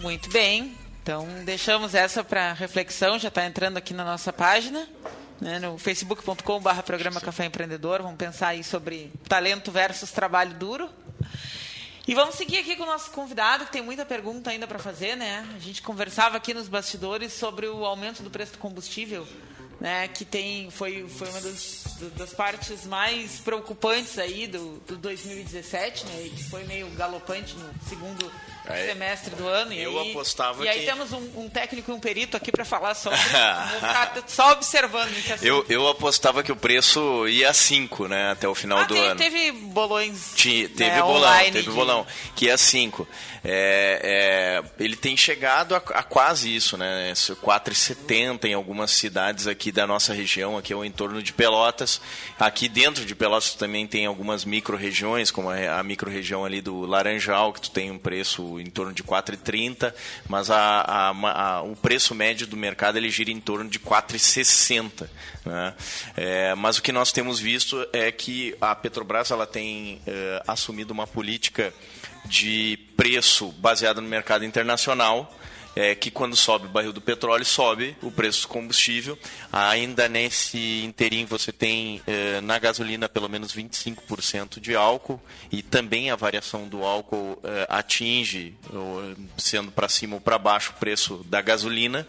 Muito 0.00 0.28
bem. 0.30 0.76
Então, 1.00 1.28
deixamos 1.44 1.94
essa 1.94 2.24
para 2.24 2.52
reflexão, 2.54 3.18
já 3.18 3.28
está 3.28 3.46
entrando 3.46 3.76
aqui 3.76 3.94
na 3.94 4.04
nossa 4.04 4.32
página, 4.32 4.88
né, 5.40 5.60
no 5.60 5.78
facebook.com.br 5.78 6.82
programa 6.84 7.20
Café 7.20 7.44
Empreendedor. 7.44 8.02
Vamos 8.02 8.16
pensar 8.16 8.48
aí 8.48 8.64
sobre 8.64 9.12
talento 9.28 9.70
versus 9.70 10.10
trabalho 10.10 10.54
duro. 10.54 10.90
E 12.06 12.14
vamos 12.14 12.34
seguir 12.34 12.58
aqui 12.58 12.74
com 12.74 12.82
o 12.82 12.86
nosso 12.86 13.10
convidado, 13.12 13.64
que 13.64 13.72
tem 13.72 13.80
muita 13.80 14.04
pergunta 14.04 14.50
ainda 14.50 14.66
para 14.66 14.78
fazer, 14.78 15.16
né? 15.16 15.46
A 15.54 15.58
gente 15.58 15.80
conversava 15.80 16.36
aqui 16.36 16.52
nos 16.52 16.68
bastidores 16.68 17.32
sobre 17.32 17.66
o 17.66 17.84
aumento 17.84 18.22
do 18.22 18.30
preço 18.30 18.52
do 18.52 18.58
combustível, 18.58 19.26
né? 19.84 20.08
Que 20.08 20.24
tem, 20.24 20.70
foi, 20.70 21.06
foi 21.06 21.28
uma 21.28 21.42
das, 21.42 21.84
das 22.16 22.32
partes 22.32 22.86
mais 22.86 23.38
preocupantes 23.38 24.18
aí 24.18 24.46
do, 24.46 24.80
do 24.86 24.96
2017, 24.96 26.06
né? 26.06 26.30
Que 26.34 26.44
foi 26.44 26.64
meio 26.64 26.88
galopante 26.92 27.54
no 27.54 27.70
segundo 27.86 28.32
Aí, 28.66 28.86
semestre 28.86 29.34
do 29.34 29.46
ano. 29.46 29.72
eu 29.72 29.92
e 29.92 29.98
aí, 29.98 30.10
apostava 30.10 30.64
E 30.64 30.68
aí 30.68 30.80
que- 30.80 30.86
temos 30.86 31.12
um, 31.12 31.20
um 31.36 31.48
técnico 31.48 31.90
e 31.90 31.94
um 31.94 32.00
perito 32.00 32.36
aqui 32.36 32.50
para 32.50 32.64
falar 32.64 32.94
sobre. 32.94 33.18
Só 34.26 34.52
observando. 34.52 35.12
Eu, 35.42 35.64
eu 35.68 35.86
apostava 35.88 36.42
que 36.42 36.50
o 36.50 36.56
preço 36.56 37.28
ia 37.28 37.50
a 37.50 37.54
5, 37.54 38.08
né? 38.08 38.30
Até 38.32 38.48
o 38.48 38.54
final 38.54 38.78
ah, 38.78 38.84
do 38.84 38.94
teve, 38.94 39.06
ano. 39.06 39.16
teve 39.20 39.52
bolões. 39.52 40.32
Ti- 40.34 40.68
Teve 40.68 40.90
né, 40.90 41.02
bolão, 41.02 41.16
online 41.30 41.52
teve 41.52 41.64
de- 41.64 41.70
bolão, 41.70 42.06
que 42.34 42.48
é 42.48 42.56
5. 42.56 43.06
É, 43.46 44.62
é, 44.78 44.82
ele 44.82 44.96
tem 44.96 45.16
chegado 45.16 45.74
a, 45.74 45.78
a 45.78 46.02
quase 46.02 46.54
isso, 46.54 46.76
né? 46.78 47.10
Esse 47.10 47.32
4,70 47.34 48.46
em 48.46 48.54
algumas 48.54 48.90
cidades 48.90 49.46
aqui 49.46 49.70
da 49.70 49.86
nossa 49.86 50.14
região, 50.14 50.56
aqui 50.56 50.72
ao 50.72 50.84
entorno 50.84 51.22
de 51.22 51.32
Pelotas. 51.32 52.00
Aqui 52.38 52.68
dentro 52.68 53.04
de 53.04 53.14
Pelotas 53.14 53.54
também 53.54 53.86
tem 53.86 54.06
algumas 54.06 54.44
micro-regiões, 54.44 55.30
como 55.30 55.50
a, 55.50 55.78
a 55.78 55.82
micro-região 55.82 56.44
ali 56.44 56.60
do 56.62 56.86
Laranjal, 56.86 57.52
que 57.52 57.60
tu 57.60 57.70
tem 57.70 57.90
um 57.90 57.98
preço 57.98 58.53
em 58.60 58.66
torno 58.66 58.92
de 58.92 59.02
4,30, 59.02 59.92
mas 60.28 60.50
a, 60.50 60.56
a- 60.80 61.10
a- 61.56 61.62
o 61.62 61.74
preço 61.76 62.14
médio 62.14 62.46
do 62.46 62.56
mercado 62.56 62.96
ele 62.96 63.10
gira 63.10 63.30
em 63.30 63.40
torno 63.40 63.68
de 63.68 63.78
4,60. 63.78 65.08
Né? 65.44 65.74
É, 66.16 66.54
mas 66.54 66.78
o 66.78 66.82
que 66.82 66.92
nós 66.92 67.12
temos 67.12 67.38
visto 67.40 67.86
é 67.92 68.10
que 68.12 68.56
a 68.60 68.74
Petrobras 68.74 69.30
ela 69.30 69.46
tem 69.46 70.00
eh, 70.06 70.42
assumido 70.46 70.92
uma 70.92 71.06
política 71.06 71.72
de 72.26 72.78
preço 72.96 73.52
baseada 73.58 74.00
no 74.00 74.08
mercado 74.08 74.44
internacional, 74.44 75.32
é, 75.76 75.94
que 75.94 76.10
quando 76.10 76.36
sobe 76.36 76.66
o 76.66 76.70
barril 76.70 76.92
do 76.92 77.00
petróleo, 77.00 77.44
sobe 77.44 77.96
o 78.02 78.10
preço 78.10 78.42
do 78.42 78.48
combustível. 78.48 79.18
Ainda 79.52 80.08
nesse 80.08 80.82
inteirinho 80.84 81.26
você 81.26 81.52
tem 81.52 82.00
eh, 82.06 82.40
na 82.40 82.58
gasolina 82.58 83.08
pelo 83.08 83.28
menos 83.28 83.54
25% 83.54 84.60
de 84.60 84.74
álcool 84.74 85.20
e 85.50 85.62
também 85.62 86.10
a 86.10 86.16
variação 86.16 86.68
do 86.68 86.84
álcool 86.84 87.38
eh, 87.42 87.66
atinge, 87.68 88.54
sendo 89.36 89.70
para 89.70 89.88
cima 89.88 90.14
ou 90.14 90.20
para 90.20 90.38
baixo, 90.38 90.72
o 90.76 90.78
preço 90.78 91.24
da 91.28 91.40
gasolina. 91.40 92.06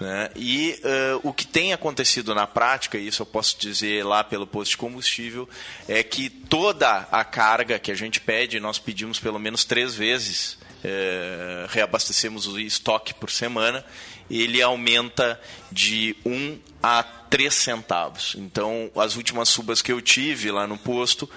né? 0.00 0.30
E 0.36 0.78
eh, 0.82 1.18
o 1.22 1.32
que 1.32 1.46
tem 1.46 1.72
acontecido 1.72 2.34
na 2.34 2.46
prática, 2.46 2.98
e 2.98 3.06
isso 3.06 3.22
eu 3.22 3.26
posso 3.26 3.58
dizer 3.58 4.04
lá 4.04 4.22
pelo 4.22 4.46
posto 4.46 4.72
de 4.72 4.76
combustível, 4.76 5.48
é 5.88 6.02
que 6.02 6.28
toda 6.28 7.08
a 7.10 7.24
carga 7.24 7.78
que 7.78 7.90
a 7.90 7.96
gente 7.96 8.20
pede, 8.20 8.60
nós 8.60 8.78
pedimos 8.78 9.18
pelo 9.18 9.38
menos 9.38 9.64
três 9.64 9.94
vezes, 9.94 10.57
eh, 10.84 11.66
reabastecemos 11.68 12.46
o 12.46 12.58
estoque 12.58 13.14
por 13.14 13.30
semana, 13.30 13.84
ele 14.30 14.60
aumenta 14.62 15.40
de 15.72 16.16
1 16.24 16.58
a 16.82 17.02
3 17.02 17.52
centavos. 17.52 18.34
Então, 18.38 18.90
as 18.96 19.16
últimas 19.16 19.48
subas 19.48 19.82
que 19.82 19.92
eu 19.92 20.00
tive 20.00 20.50
lá 20.50 20.66
no 20.66 20.78
posto 20.78 21.28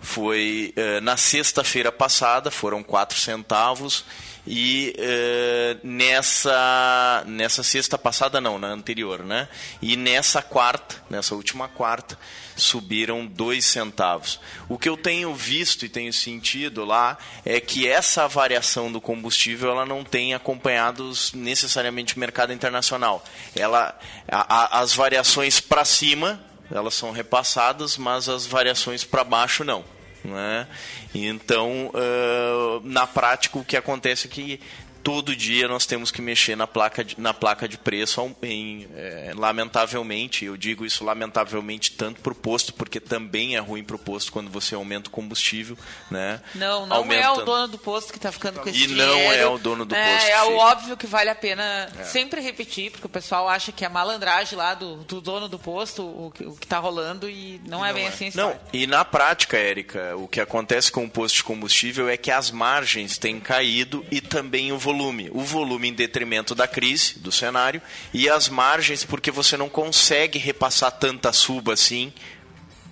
foi 0.00 0.72
eh, 0.76 1.00
na 1.00 1.16
sexta-feira 1.16 1.92
passada, 1.92 2.50
foram 2.50 2.82
4 2.82 3.18
centavos, 3.18 4.04
e 4.46 4.94
eh, 4.98 5.76
nessa 5.84 7.22
nessa 7.26 7.62
sexta 7.62 7.98
passada 7.98 8.40
não, 8.40 8.58
na 8.58 8.68
anterior, 8.68 9.22
né? 9.22 9.48
E 9.82 9.96
nessa 9.96 10.40
quarta, 10.42 10.96
nessa 11.10 11.34
última 11.34 11.68
quarta, 11.68 12.18
subiram 12.56 13.26
dois 13.26 13.64
centavos. 13.66 14.40
O 14.68 14.78
que 14.78 14.88
eu 14.88 14.96
tenho 14.96 15.34
visto 15.34 15.84
e 15.84 15.88
tenho 15.88 16.12
sentido 16.12 16.84
lá 16.84 17.18
é 17.44 17.60
que 17.60 17.86
essa 17.86 18.26
variação 18.26 18.90
do 18.90 19.00
combustível 19.00 19.70
ela 19.70 19.84
não 19.86 20.02
tem 20.02 20.32
acompanhado 20.34 21.12
necessariamente 21.34 22.16
o 22.16 22.20
mercado 22.20 22.52
internacional. 22.52 23.22
Ela 23.54 23.96
a- 24.26 24.78
a- 24.78 24.80
as 24.80 24.94
variações 24.94 25.60
para 25.60 25.84
cima 25.84 26.40
elas 26.70 26.94
são 26.94 27.10
repassadas, 27.10 27.96
mas 27.96 28.28
as 28.28 28.46
variações 28.46 29.04
para 29.04 29.24
baixo 29.24 29.64
não. 29.64 29.84
Né? 30.22 30.66
Então, 31.14 31.90
ãh, 31.94 32.80
na 32.84 33.06
prática, 33.06 33.58
o 33.58 33.64
que 33.64 33.76
acontece 33.76 34.26
é 34.26 34.30
que 34.30 34.60
todo 35.02 35.34
dia 35.34 35.66
nós 35.68 35.86
temos 35.86 36.10
que 36.10 36.20
mexer 36.22 36.56
na 36.56 36.66
placa 36.66 37.02
de, 37.04 37.18
na 37.20 37.32
placa 37.34 37.68
de 37.68 37.78
preço, 37.78 38.34
em, 38.42 38.86
eh, 38.94 39.32
lamentavelmente, 39.34 40.44
eu 40.44 40.56
digo 40.56 40.84
isso 40.84 41.04
lamentavelmente 41.04 41.92
tanto 41.92 42.20
para 42.20 42.32
o 42.32 42.34
posto, 42.36 42.72
porque 42.74 43.00
também 43.00 43.56
é 43.56 43.58
ruim 43.58 43.82
para 43.82 43.96
o 43.96 43.98
posto 43.98 44.30
quando 44.32 44.50
você 44.50 44.74
aumenta 44.74 45.08
o 45.08 45.10
combustível. 45.10 45.76
Né? 46.10 46.40
Não, 46.54 46.86
não 46.86 47.12
é 47.12 47.30
o 47.30 47.44
dono 47.44 47.68
do 47.68 47.78
posto 47.78 48.12
que 48.12 48.18
está 48.18 48.30
ficando 48.30 48.60
com 48.60 48.68
esse 48.68 48.78
E 48.84 48.86
dinheiro. 48.86 49.10
não 49.12 49.18
é 49.32 49.46
o 49.46 49.58
dono 49.58 49.84
do 49.84 49.94
É, 49.94 50.14
posto 50.16 50.28
É 50.30 50.42
o 50.44 50.56
óbvio 50.56 50.96
que 50.96 51.06
vale 51.06 51.30
a 51.30 51.34
pena 51.34 51.88
sempre 52.04 52.40
repetir, 52.40 52.90
porque 52.90 53.06
o 53.06 53.10
pessoal 53.10 53.48
acha 53.48 53.72
que 53.72 53.84
é 53.84 53.88
malandragem 53.88 54.56
lá 54.58 54.74
do, 54.74 54.96
do 54.96 55.20
dono 55.20 55.48
do 55.48 55.58
posto, 55.58 56.02
o, 56.02 56.30
que- 56.34 56.44
o 56.44 56.54
que 56.54 56.64
está 56.66 56.78
rolando, 56.78 57.28
e 57.28 57.60
não 57.66 57.84
é 57.84 57.92
bem 57.92 58.06
assim 58.06 58.30
Não, 58.34 58.58
e 58.72 58.86
na 58.86 59.04
prática, 59.04 59.56
Érica, 59.56 60.14
o 60.16 60.28
que 60.28 60.40
acontece 60.40 60.90
com 60.92 61.04
o 61.04 61.10
posto 61.10 61.36
de 61.36 61.44
combustível 61.44 62.08
é 62.08 62.16
que 62.16 62.30
as 62.30 62.50
margens 62.50 63.16
têm 63.18 63.40
caído 63.40 64.04
e 64.10 64.20
também 64.20 64.72
o 64.72 64.78
volume. 64.78 64.89
O 65.32 65.40
volume 65.40 65.88
em 65.88 65.94
detrimento 65.94 66.54
da 66.54 66.66
crise, 66.66 67.18
do 67.18 67.30
cenário, 67.30 67.80
e 68.12 68.28
as 68.28 68.48
margens 68.48 69.04
porque 69.04 69.30
você 69.30 69.56
não 69.56 69.68
consegue 69.68 70.38
repassar 70.38 70.92
tanta 70.92 71.32
suba 71.32 71.74
assim 71.74 72.12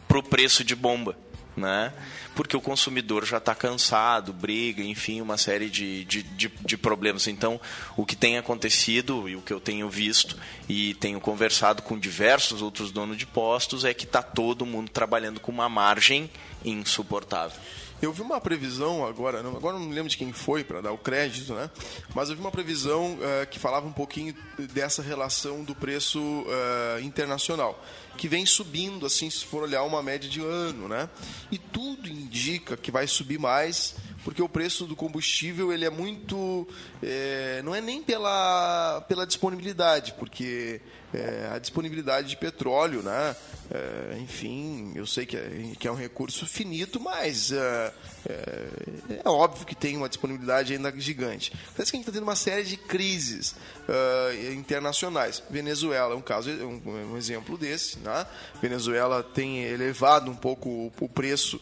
para 0.07 0.19
o 0.19 0.23
preço 0.23 0.65
de 0.65 0.75
bomba, 0.75 1.17
né? 1.57 1.93
Porque 2.35 2.57
o 2.57 2.61
consumidor 2.61 3.27
já 3.27 3.39
está 3.39 3.55
cansado, 3.55 4.33
briga, 4.33 4.83
enfim, 4.83 5.21
uma 5.21 5.37
série 5.37 5.69
de, 5.69 6.05
de, 6.05 6.23
de, 6.23 6.49
de 6.49 6.77
problemas. 6.79 7.27
Então, 7.27 7.61
o 7.97 8.07
que 8.07 8.15
tem 8.15 8.39
acontecido 8.39 9.29
e 9.29 9.35
o 9.35 9.43
que 9.43 9.53
eu 9.53 9.61
tenho 9.61 9.91
visto 9.91 10.37
e 10.69 10.95
tenho 10.95 11.21
conversado 11.21 11.83
com 11.83 11.99
diversos 11.99 12.63
outros 12.63 12.93
donos 12.93 13.17
de 13.17 13.27
postos 13.27 13.85
é 13.85 13.93
que 13.93 14.05
está 14.05 14.23
todo 14.23 14.65
mundo 14.65 14.89
trabalhando 14.89 15.41
com 15.41 15.51
uma 15.51 15.69
margem 15.69 16.31
insuportável. 16.65 17.59
Eu 18.01 18.13
vi 18.13 18.23
uma 18.23 18.41
previsão 18.41 19.05
agora, 19.05 19.43
não, 19.43 19.57
agora 19.57 19.77
não 19.77 19.87
me 19.87 19.95
lembro 19.95 20.09
de 20.09 20.17
quem 20.17 20.33
foi 20.33 20.63
para 20.63 20.81
dar 20.81 20.93
o 20.93 20.99
crédito, 20.99 21.53
né? 21.53 21.69
Mas 22.15 22.29
eu 22.29 22.37
vi 22.37 22.41
uma 22.41 22.51
previsão 22.51 23.19
eh, 23.21 23.47
que 23.47 23.59
falava 23.59 23.89
um 23.89 23.93
pouquinho 23.93 24.37
dessa 24.73 25.03
relação 25.03 25.65
do 25.65 25.75
preço 25.75 26.21
eh, 26.49 27.01
internacional, 27.03 27.83
que 28.17 28.29
vem 28.29 28.47
subindo, 28.47 29.05
assim, 29.05 29.29
se 29.29 29.45
for 29.45 29.65
olhar 29.65 29.83
uma 29.83 30.01
média 30.01 30.31
de 30.31 30.41
ano, 30.41 30.87
né? 30.87 31.09
E 31.51 31.59
tudo 31.59 32.09
indica 32.09 32.77
que 32.77 32.93
vai 32.93 33.09
subir 33.09 33.39
mais, 33.39 33.97
porque 34.23 34.41
o 34.41 34.49
preço 34.49 34.87
do 34.87 34.95
combustível 34.95 35.73
ele 35.73 35.85
é 35.85 35.91
muito, 35.91 36.69
eh, 37.03 37.61
não 37.65 37.75
é 37.75 37.81
nem 37.81 38.01
pela 38.01 39.05
pela 39.09 39.27
disponibilidade, 39.27 40.15
porque 40.21 40.81
eh, 41.13 41.51
a 41.53 41.59
disponibilidade 41.59 42.29
de 42.29 42.37
petróleo, 42.37 43.03
né? 43.03 43.35
Eh, 43.71 44.19
enfim, 44.21 44.93
eu 44.95 45.07
sei 45.07 45.27
que 45.27 45.37
é, 45.37 45.73
que 45.79 45.87
é 45.87 45.93
um 45.93 45.95
recurso 45.95 46.47
finito, 46.47 46.99
mas 46.99 47.53
eh, 47.53 47.93
é, 48.27 49.21
é 49.25 49.29
óbvio 49.29 49.67
que 49.67 49.75
tem 49.75 49.95
uma 49.95 50.09
disponibilidade 50.09 50.73
ainda 50.73 50.93
gigante. 50.99 51.53
Parece 51.77 51.91
que 51.91 51.97
a 51.97 51.99
gente 51.99 52.09
está 52.09 52.13
tendo 52.13 52.23
uma 52.23 52.37
série 52.37 52.65
de 52.65 52.79
crises 52.79 53.55
eh, 53.87 54.55
internacionais. 54.55 55.43
Venezuela 55.51 56.15
é 56.15 56.17
um 56.17 56.23
caso, 56.23 56.51
um, 56.51 57.13
um 57.13 57.17
exemplo 57.19 57.59
desse. 57.59 57.99
Né? 57.99 58.27
Venezuela 58.63 59.23
tem 59.23 59.63
elevado 59.65 60.31
um 60.31 60.37
pouco 60.37 60.91
o, 60.99 61.09
preço 61.09 61.61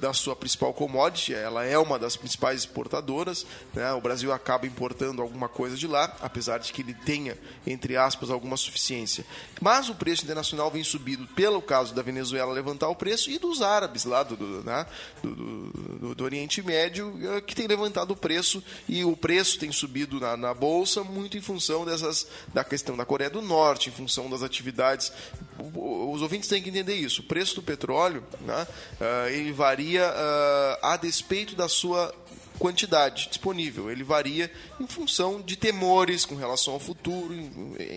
da 0.00 0.12
sua 0.12 0.36
principal 0.36 0.74
commodity. 0.74 1.32
Ela 1.32 1.64
é 1.64 1.78
uma 1.78 1.98
das 1.98 2.14
principais 2.14 2.60
exportadoras. 2.60 3.46
Né? 3.72 3.90
O 3.94 4.00
Brasil 4.00 4.30
acaba 4.32 4.66
importando 4.66 5.22
alguma 5.22 5.48
coisa 5.48 5.76
de 5.76 5.86
lá, 5.86 6.14
apesar 6.20 6.58
de 6.58 6.72
que 6.72 6.82
ele 6.82 6.92
tenha, 6.92 7.38
entre 7.66 7.96
aspas, 7.96 8.30
alguma 8.30 8.56
suficiência. 8.58 9.24
Mas 9.60 9.88
o 9.88 9.94
preço 9.94 10.24
internacional 10.24 10.70
vem 10.70 10.84
subindo 10.84 10.99
pelo 11.34 11.60
caso 11.62 11.94
da 11.94 12.02
Venezuela 12.02 12.52
levantar 12.52 12.88
o 12.88 12.94
preço 12.94 13.30
e 13.30 13.38
dos 13.38 13.62
árabes 13.62 14.04
lá 14.04 14.22
do, 14.22 14.36
do, 14.36 14.64
né? 14.64 14.86
do, 15.22 15.34
do, 15.34 16.14
do 16.14 16.24
Oriente 16.24 16.62
Médio 16.62 17.18
eh, 17.22 17.40
que 17.40 17.54
tem 17.54 17.66
levantado 17.66 18.12
o 18.12 18.16
preço 18.16 18.62
e 18.88 19.04
o 19.04 19.16
preço 19.16 19.58
tem 19.58 19.72
subido 19.72 20.20
na, 20.20 20.36
na 20.36 20.54
bolsa 20.54 21.02
muito 21.02 21.36
em 21.36 21.40
função 21.40 21.84
dessas 21.84 22.26
da 22.52 22.64
questão 22.64 22.96
da 22.96 23.04
Coreia 23.04 23.30
do 23.30 23.42
Norte, 23.42 23.88
em 23.88 23.92
função 23.92 24.28
das 24.30 24.42
atividades. 24.42 25.12
Os 25.58 26.22
ouvintes 26.22 26.48
têm 26.48 26.62
que 26.62 26.68
entender 26.68 26.94
isso. 26.94 27.22
O 27.22 27.24
preço 27.24 27.56
do 27.56 27.62
petróleo, 27.62 28.24
né? 28.40 28.66
eh, 29.00 29.32
ele 29.32 29.52
varia 29.52 30.02
eh, 30.02 30.78
a 30.82 30.96
despeito 30.96 31.54
da 31.54 31.68
sua 31.68 32.14
quantidade 32.60 33.28
disponível. 33.28 33.90
Ele 33.90 34.04
varia 34.04 34.50
em 34.80 34.86
função 34.86 35.40
de 35.40 35.56
temores 35.56 36.24
com 36.24 36.34
relação 36.34 36.74
ao 36.74 36.80
futuro. 36.80 37.34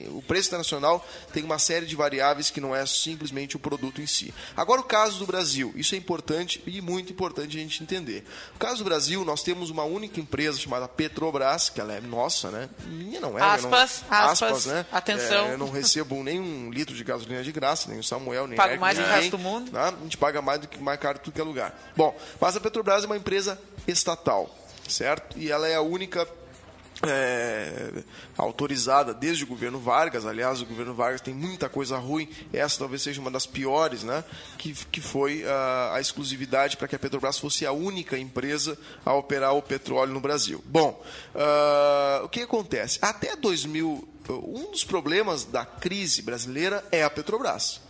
O 0.09 0.21
preço 0.21 0.49
internacional 0.49 1.05
tem 1.31 1.43
uma 1.43 1.57
série 1.57 1.86
de 1.86 1.95
variáveis 1.95 2.49
que 2.49 2.59
não 2.59 2.75
é 2.75 2.86
simplesmente 2.86 3.55
o 3.55 3.59
produto 3.59 4.01
em 4.01 4.07
si. 4.07 4.34
Agora, 4.55 4.81
o 4.81 4.84
caso 4.84 5.19
do 5.19 5.25
Brasil. 5.25 5.73
Isso 5.75 5.95
é 5.95 5.97
importante 5.97 6.61
e 6.67 6.81
muito 6.81 7.11
importante 7.11 7.57
a 7.57 7.59
gente 7.59 7.81
entender. 7.81 8.25
No 8.51 8.59
caso 8.59 8.79
do 8.79 8.84
Brasil, 8.84 9.23
nós 9.23 9.41
temos 9.41 9.69
uma 9.69 9.84
única 9.84 10.19
empresa 10.19 10.59
chamada 10.59 10.88
Petrobras, 10.88 11.69
que 11.69 11.79
ela 11.79 11.93
é 11.93 12.01
nossa, 12.01 12.51
né? 12.51 12.69
Minha 12.86 13.21
não 13.21 13.39
é. 13.39 13.41
Aspas, 13.41 14.03
não, 14.09 14.17
aspas, 14.17 14.51
aspas, 14.51 14.65
né? 14.65 14.86
atenção. 14.91 15.47
É, 15.47 15.53
eu 15.53 15.57
não 15.57 15.71
recebo 15.71 16.21
nem 16.23 16.39
um 16.39 16.69
litro 16.69 16.93
de 16.95 17.03
gasolina 17.03 17.43
de 17.43 17.51
graça, 17.51 17.89
nem 17.89 17.99
o 17.99 18.03
Samuel, 18.03 18.47
nem 18.47 18.57
Pago 18.57 18.79
mais 18.79 18.97
nem 18.97 19.05
que 19.05 19.09
o 19.09 19.13
ninguém, 19.13 19.29
resto 19.29 19.38
do 19.38 19.43
mundo. 19.43 19.71
né? 19.71 19.79
A 19.81 20.03
gente 20.03 20.17
paga 20.17 20.41
mais 20.41 20.59
do 20.59 20.67
que 20.67 20.81
mais 20.81 20.99
caro 20.99 21.19
tudo 21.19 21.34
que 21.34 21.41
é 21.41 21.43
lugar. 21.43 21.79
Bom, 21.95 22.15
mas 22.39 22.55
a 22.55 22.59
Petrobras 22.59 23.03
é 23.03 23.05
uma 23.05 23.17
empresa 23.17 23.59
estatal, 23.88 24.53
certo? 24.88 25.38
E 25.39 25.49
ela 25.51 25.67
é 25.67 25.75
a 25.75 25.81
única 25.81 26.27
é, 27.07 28.03
autorizada 28.37 29.13
desde 29.13 29.43
o 29.43 29.47
governo 29.47 29.79
Vargas. 29.79 30.25
Aliás, 30.25 30.61
o 30.61 30.65
governo 30.65 30.93
Vargas 30.93 31.21
tem 31.21 31.33
muita 31.33 31.69
coisa 31.69 31.97
ruim. 31.97 32.29
Essa 32.51 32.79
talvez 32.79 33.01
seja 33.01 33.21
uma 33.21 33.31
das 33.31 33.45
piores, 33.45 34.03
né? 34.03 34.23
Que, 34.57 34.73
que 34.73 35.01
foi 35.01 35.43
a, 35.45 35.95
a 35.95 36.01
exclusividade 36.01 36.77
para 36.77 36.87
que 36.87 36.95
a 36.95 36.99
Petrobras 36.99 37.37
fosse 37.37 37.65
a 37.65 37.71
única 37.71 38.17
empresa 38.17 38.77
a 39.05 39.13
operar 39.13 39.55
o 39.55 39.61
petróleo 39.61 40.13
no 40.13 40.19
Brasil. 40.19 40.63
Bom, 40.65 41.03
ah, 41.35 42.21
o 42.23 42.29
que 42.29 42.41
acontece? 42.41 42.99
Até 43.01 43.35
2000, 43.35 44.07
um 44.29 44.71
dos 44.71 44.83
problemas 44.83 45.43
da 45.45 45.65
crise 45.65 46.21
brasileira 46.21 46.83
é 46.91 47.03
a 47.03 47.09
Petrobras. 47.09 47.81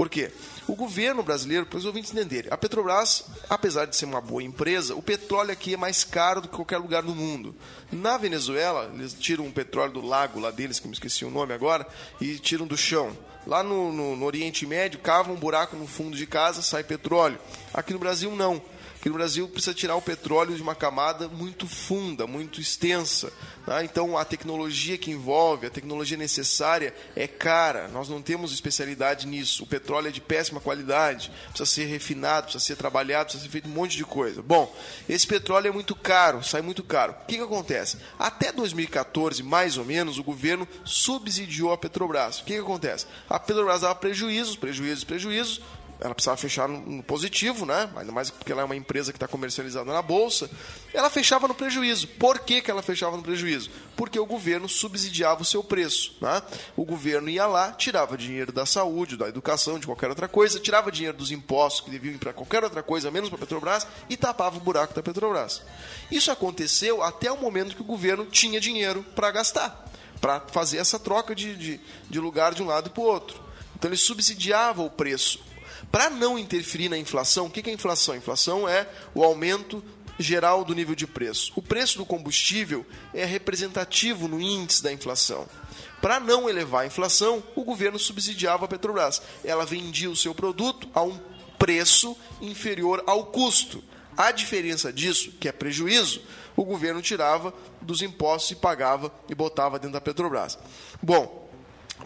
Por 0.00 0.08
quê? 0.08 0.30
O 0.66 0.74
governo 0.74 1.22
brasileiro, 1.22 1.66
para 1.66 1.76
os 1.76 1.84
ouvintes 1.84 2.10
entenderem, 2.10 2.50
a 2.50 2.56
Petrobras, 2.56 3.26
apesar 3.50 3.84
de 3.84 3.94
ser 3.94 4.06
uma 4.06 4.18
boa 4.18 4.42
empresa, 4.42 4.94
o 4.94 5.02
petróleo 5.02 5.52
aqui 5.52 5.74
é 5.74 5.76
mais 5.76 6.04
caro 6.04 6.40
do 6.40 6.48
que 6.48 6.56
qualquer 6.56 6.78
lugar 6.78 7.02
do 7.02 7.14
mundo. 7.14 7.54
Na 7.92 8.16
Venezuela, 8.16 8.90
eles 8.94 9.12
tiram 9.12 9.46
o 9.46 9.52
petróleo 9.52 9.92
do 9.92 10.00
lago 10.00 10.40
lá 10.40 10.50
deles, 10.50 10.80
que 10.80 10.88
me 10.88 10.94
esqueci 10.94 11.22
o 11.22 11.30
nome 11.30 11.52
agora, 11.52 11.86
e 12.18 12.38
tiram 12.38 12.66
do 12.66 12.78
chão. 12.78 13.14
Lá 13.46 13.62
no, 13.62 13.92
no, 13.92 14.16
no 14.16 14.24
Oriente 14.24 14.64
Médio, 14.64 15.00
cavam 15.00 15.34
um 15.34 15.38
buraco 15.38 15.76
no 15.76 15.86
fundo 15.86 16.16
de 16.16 16.26
casa, 16.26 16.62
sai 16.62 16.82
petróleo. 16.82 17.38
Aqui 17.74 17.92
no 17.92 17.98
Brasil, 17.98 18.34
não. 18.34 18.62
Aqui 19.00 19.08
no 19.08 19.14
Brasil 19.14 19.48
precisa 19.48 19.72
tirar 19.72 19.96
o 19.96 20.02
petróleo 20.02 20.54
de 20.54 20.60
uma 20.60 20.74
camada 20.74 21.26
muito 21.26 21.66
funda, 21.66 22.26
muito 22.26 22.60
extensa. 22.60 23.32
Tá? 23.64 23.82
Então 23.82 24.18
a 24.18 24.26
tecnologia 24.26 24.98
que 24.98 25.10
envolve, 25.10 25.66
a 25.66 25.70
tecnologia 25.70 26.18
necessária 26.18 26.94
é 27.16 27.26
cara. 27.26 27.88
Nós 27.88 28.10
não 28.10 28.20
temos 28.20 28.52
especialidade 28.52 29.26
nisso. 29.26 29.62
O 29.64 29.66
petróleo 29.66 30.08
é 30.08 30.10
de 30.10 30.20
péssima 30.20 30.60
qualidade, 30.60 31.32
precisa 31.48 31.64
ser 31.64 31.86
refinado, 31.86 32.42
precisa 32.42 32.62
ser 32.62 32.76
trabalhado, 32.76 33.24
precisa 33.24 33.44
ser 33.44 33.50
feito 33.50 33.70
um 33.70 33.72
monte 33.72 33.96
de 33.96 34.04
coisa. 34.04 34.42
Bom, 34.42 34.70
esse 35.08 35.26
petróleo 35.26 35.68
é 35.68 35.72
muito 35.72 35.94
caro, 35.94 36.44
sai 36.44 36.60
muito 36.60 36.84
caro. 36.84 37.14
O 37.22 37.24
que, 37.24 37.38
que 37.38 37.42
acontece? 37.42 37.96
Até 38.18 38.52
2014, 38.52 39.42
mais 39.42 39.78
ou 39.78 39.84
menos, 39.86 40.18
o 40.18 40.22
governo 40.22 40.68
subsidiou 40.84 41.72
a 41.72 41.78
Petrobras. 41.78 42.40
O 42.40 42.44
que, 42.44 42.52
que 42.52 42.60
acontece? 42.60 43.06
A 43.30 43.38
Petrobras 43.38 43.80
dava 43.80 43.94
prejuízos, 43.94 44.56
prejuízos, 44.56 45.04
prejuízos 45.04 45.62
ela 46.00 46.14
precisava 46.14 46.36
fechar 46.36 46.66
no, 46.66 47.02
positivo, 47.02 47.66
né? 47.66 47.90
Ainda 47.94 48.10
mais 48.10 48.30
porque 48.30 48.50
ela 48.50 48.62
é 48.62 48.64
uma 48.64 48.74
empresa 48.76 49.12
que 49.12 49.16
está 49.16 49.28
comercializada 49.28 49.92
na 49.92 50.00
bolsa. 50.00 50.50
Ela 50.94 51.10
fechava 51.10 51.46
no 51.46 51.54
prejuízo. 51.54 52.08
Por 52.08 52.40
que, 52.40 52.62
que 52.62 52.70
ela 52.70 52.82
fechava 52.82 53.16
no 53.16 53.22
prejuízo? 53.22 53.70
Porque 53.94 54.18
o 54.18 54.24
governo 54.24 54.68
subsidiava 54.68 55.42
o 55.42 55.44
seu 55.44 55.62
preço. 55.62 56.16
Né? 56.20 56.42
O 56.74 56.84
governo 56.84 57.28
ia 57.28 57.46
lá, 57.46 57.72
tirava 57.72 58.16
dinheiro 58.16 58.50
da 58.50 58.64
saúde, 58.64 59.16
da 59.16 59.28
educação, 59.28 59.78
de 59.78 59.86
qualquer 59.86 60.08
outra 60.08 60.26
coisa, 60.26 60.58
tirava 60.58 60.90
dinheiro 60.90 61.18
dos 61.18 61.30
impostos 61.30 61.82
que 61.82 61.90
deviam 61.90 62.14
ir 62.14 62.18
para 62.18 62.32
qualquer 62.32 62.64
outra 62.64 62.82
coisa, 62.82 63.10
menos 63.10 63.28
para 63.28 63.36
a 63.36 63.40
Petrobras, 63.40 63.86
e 64.08 64.16
tapava 64.16 64.56
o 64.56 64.60
buraco 64.60 64.94
da 64.94 65.02
Petrobras. 65.02 65.62
Isso 66.10 66.30
aconteceu 66.30 67.02
até 67.02 67.30
o 67.30 67.36
momento 67.36 67.76
que 67.76 67.82
o 67.82 67.84
governo 67.84 68.24
tinha 68.24 68.58
dinheiro 68.58 69.04
para 69.14 69.30
gastar, 69.30 69.86
para 70.18 70.40
fazer 70.40 70.78
essa 70.78 70.98
troca 70.98 71.34
de, 71.34 71.54
de, 71.56 71.80
de 72.08 72.18
lugar 72.18 72.54
de 72.54 72.62
um 72.62 72.66
lado 72.66 72.88
para 72.90 73.02
o 73.02 73.06
outro. 73.06 73.38
Então 73.76 73.90
ele 73.90 73.98
subsidiava 73.98 74.82
o 74.82 74.90
preço 74.90 75.49
para 75.90 76.08
não 76.08 76.38
interferir 76.38 76.88
na 76.88 76.96
inflação, 76.96 77.46
o 77.46 77.50
que 77.50 77.68
é 77.68 77.72
inflação? 77.72 78.14
A 78.14 78.18
inflação 78.18 78.68
é 78.68 78.88
o 79.14 79.24
aumento 79.24 79.82
geral 80.18 80.64
do 80.64 80.74
nível 80.74 80.94
de 80.94 81.06
preço. 81.06 81.52
O 81.56 81.62
preço 81.62 81.98
do 81.98 82.06
combustível 82.06 82.86
é 83.12 83.24
representativo 83.24 84.28
no 84.28 84.40
índice 84.40 84.82
da 84.82 84.92
inflação. 84.92 85.48
Para 86.00 86.20
não 86.20 86.48
elevar 86.48 86.82
a 86.82 86.86
inflação, 86.86 87.42
o 87.54 87.64
governo 87.64 87.98
subsidiava 87.98 88.64
a 88.64 88.68
Petrobras. 88.68 89.20
Ela 89.44 89.66
vendia 89.66 90.10
o 90.10 90.16
seu 90.16 90.34
produto 90.34 90.88
a 90.94 91.02
um 91.02 91.18
preço 91.58 92.16
inferior 92.40 93.02
ao 93.06 93.26
custo. 93.26 93.82
A 94.16 94.30
diferença 94.32 94.92
disso, 94.92 95.32
que 95.40 95.48
é 95.48 95.52
prejuízo, 95.52 96.22
o 96.56 96.64
governo 96.64 97.02
tirava 97.02 97.54
dos 97.80 98.02
impostos 98.02 98.50
e 98.52 98.56
pagava 98.56 99.12
e 99.28 99.34
botava 99.34 99.78
dentro 99.78 99.94
da 99.94 100.00
Petrobras. 100.00 100.58
Bom, 101.02 101.39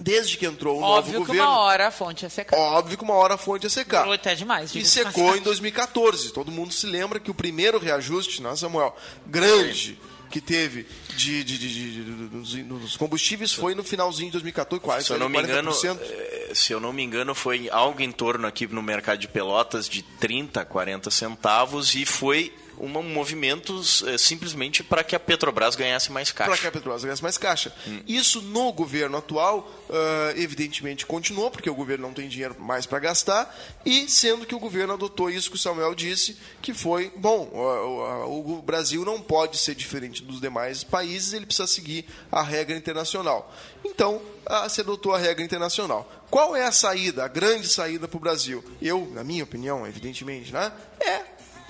desde 0.00 0.36
que 0.36 0.46
entrou 0.46 0.78
o 0.80 0.82
Óbvio 0.82 1.14
novo 1.14 1.24
que 1.26 1.32
governo. 1.32 1.48
uma 1.50 1.58
hora 1.60 1.88
a 1.88 1.90
fonte 1.90 2.24
ia 2.24 2.30
secar. 2.30 2.56
Óbvio 2.58 2.96
que 2.98 3.04
uma 3.04 3.14
hora 3.14 3.34
a 3.34 3.38
fonte 3.38 3.64
ia 3.64 3.70
secar. 3.70 4.00
Durou 4.00 4.14
até 4.14 4.34
demais. 4.34 4.74
E 4.74 4.84
secou 4.84 5.36
em 5.36 5.40
2014. 5.40 6.32
Todo 6.32 6.50
mundo 6.50 6.72
se 6.72 6.86
lembra 6.86 7.18
que 7.20 7.30
o 7.30 7.34
primeiro 7.34 7.78
reajuste, 7.78 8.42
né, 8.42 8.54
Samuel, 8.56 8.94
grande 9.26 9.98
que 10.30 10.40
teve 10.40 10.84
de, 11.16 11.44
de, 11.44 11.58
de- 11.58 12.42
de- 12.42 12.62
dos 12.64 12.96
combustíveis 12.96 13.52
foi 13.52 13.72
no 13.74 13.84
finalzinho 13.84 14.26
de 14.28 14.32
2014, 14.32 14.82
quase 14.82 15.06
Se 15.06 15.12
eu 15.12 15.18
não 15.18 15.28
me 15.28 15.38
engano, 15.40 15.70
40%. 15.70 15.98
eh, 16.00 16.50
se 16.52 16.72
eu 16.72 16.80
não 16.80 16.92
me 16.92 17.04
engano, 17.04 17.34
foi 17.36 17.68
algo 17.70 18.02
em 18.02 18.10
torno 18.10 18.44
aqui 18.46 18.66
no 18.66 18.82
mercado 18.82 19.18
de 19.18 19.28
pelotas 19.28 19.88
de 19.88 20.02
30, 20.02 20.64
40 20.64 21.08
centavos 21.10 21.94
e 21.94 22.04
foi 22.04 22.52
um 22.78 22.88
movimento 23.02 23.80
eh, 24.06 24.18
simplesmente 24.18 24.82
para 24.82 25.02
que 25.04 25.14
a 25.16 25.20
Petrobras 25.20 25.74
ganhasse 25.76 26.10
mais 26.12 26.30
para 26.32 26.46
caixa. 26.46 26.60
que 26.62 26.66
a 26.66 26.72
Petrobras 26.72 27.04
ganhasse 27.04 27.22
mais 27.22 27.38
caixa. 27.38 27.74
Hum. 27.86 28.00
Isso 28.06 28.40
no 28.42 28.72
governo 28.72 29.16
atual, 29.16 29.70
ah, 29.90 30.32
evidentemente, 30.36 31.06
continuou, 31.06 31.50
porque 31.50 31.68
o 31.70 31.74
governo 31.74 32.06
não 32.06 32.14
tem 32.14 32.28
dinheiro 32.28 32.56
mais 32.58 32.86
para 32.86 32.98
gastar, 32.98 33.54
e 33.84 34.08
sendo 34.08 34.44
que 34.46 34.54
o 34.54 34.58
governo 34.58 34.94
adotou 34.94 35.30
isso 35.30 35.50
que 35.50 35.56
o 35.56 35.58
Samuel 35.58 35.94
disse, 35.94 36.36
que 36.62 36.72
foi, 36.74 37.12
bom, 37.16 37.48
o, 37.52 38.26
o- 38.28 38.58
o 38.58 38.62
Brasil 38.62 39.04
não 39.04 39.20
pode 39.20 39.56
ser 39.58 39.74
diferente 39.74 40.22
dos 40.22 40.40
demais 40.40 40.82
países, 40.84 41.32
ele 41.32 41.46
precisa 41.46 41.66
seguir 41.66 42.06
a 42.30 42.42
regra 42.42 42.76
internacional. 42.76 43.52
Então, 43.84 44.20
se 44.68 44.80
adotou 44.80 45.12
a 45.14 45.18
regra 45.18 45.44
internacional. 45.44 46.10
Qual 46.30 46.56
é 46.56 46.64
a 46.64 46.72
saída, 46.72 47.24
a 47.24 47.28
grande 47.28 47.68
saída 47.68 48.08
para 48.08 48.16
o 48.16 48.20
Brasil? 48.20 48.64
Eu, 48.80 49.10
na 49.14 49.22
minha 49.22 49.44
opinião, 49.44 49.86
evidentemente, 49.86 50.52
né, 50.52 50.72
é 51.00 51.23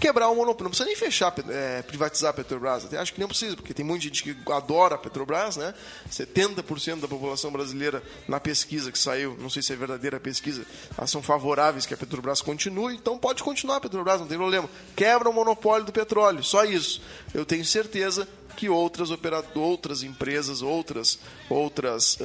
quebrar 0.05 0.29
o 0.29 0.37
monopólio. 0.37 0.65
Não 0.65 0.71
precisa 0.71 0.87
nem 0.87 0.97
fechar, 0.97 1.35
é, 1.49 1.81
privatizar 1.81 2.31
a 2.31 2.33
Petrobras. 2.35 2.85
Até 2.85 2.99
acho 2.99 3.15
que 3.15 3.19
nem 3.19 3.27
precisa, 3.27 3.57
porque 3.57 3.73
tem 3.73 3.85
muita 3.85 4.05
gente 4.05 4.23
que 4.23 4.37
adora 4.53 4.97
a 4.97 4.99
Petrobras, 4.99 5.57
né? 5.57 5.73
70% 6.11 7.01
da 7.01 7.09
população 7.09 7.51
brasileira 7.51 8.03
na 8.29 8.39
pesquisa 8.39 8.93
que 8.93 8.99
saiu, 8.99 9.35
não 9.41 9.49
sei 9.49 9.63
se 9.63 9.73
é 9.73 9.77
verdadeira 9.77 10.19
a 10.19 10.21
pesquisa, 10.21 10.67
são 11.07 11.23
favoráveis 11.23 11.87
que 11.87 11.95
a 11.95 11.97
Petrobras 11.97 12.43
continue, 12.43 12.95
então 12.95 13.17
pode 13.17 13.43
continuar 13.43 13.77
a 13.77 13.81
Petrobras, 13.81 14.21
não 14.21 14.27
tem 14.27 14.37
problema. 14.37 14.69
Quebra 14.95 15.31
o 15.31 15.33
monopólio 15.33 15.87
do 15.87 15.93
petróleo, 15.93 16.45
só 16.45 16.65
isso. 16.65 17.01
Eu 17.33 17.47
tenho 17.47 17.65
certeza 17.65 18.29
que 18.57 18.69
outras 18.69 19.11
operadoras, 19.11 19.57
outras 19.57 20.03
empresas, 20.03 20.61
outras, 20.61 21.19
outras 21.49 22.19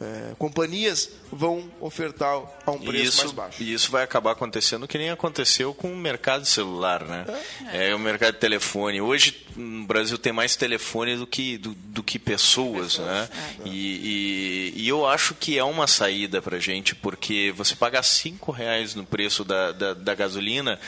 eh, 0.00 0.32
companhias 0.38 1.10
vão 1.30 1.70
ofertar 1.80 2.40
a 2.66 2.70
um 2.70 2.78
preço 2.78 3.04
isso, 3.08 3.18
mais 3.18 3.32
baixo. 3.32 3.62
e 3.62 3.72
isso 3.72 3.90
vai 3.90 4.02
acabar 4.02 4.32
acontecendo 4.32 4.88
que 4.88 4.96
nem 4.96 5.10
aconteceu 5.10 5.74
com 5.74 5.92
o 5.92 5.96
mercado 5.96 6.46
celular, 6.46 7.04
né? 7.04 7.24
É, 7.72 7.94
o 7.94 7.98
mercado 7.98 8.32
de 8.34 8.40
telefone. 8.40 9.00
Hoje 9.00 9.36
no 9.56 9.84
Brasil 9.84 10.16
tem 10.16 10.32
mais 10.32 10.56
telefone 10.56 11.16
do 11.16 11.26
que, 11.26 11.58
do, 11.58 11.74
do 11.74 12.02
que 12.02 12.18
pessoas, 12.18 12.98
né? 12.98 13.28
E, 13.64 14.72
e- 14.76 14.82
e 14.84 14.88
eu 14.88 15.06
acho 15.06 15.34
que 15.34 15.58
é 15.58 15.64
uma 15.64 15.86
saída 15.86 16.40
pra 16.40 16.58
gente, 16.58 16.94
porque 16.94 17.52
você 17.56 17.74
pagar 17.76 18.02
cinco 18.02 18.50
reais 18.52 18.94
no 18.94 19.04
preço 19.04 19.44
da, 19.44 19.72
da, 19.72 19.92
da 19.94 20.14
gasolina, 20.14 20.80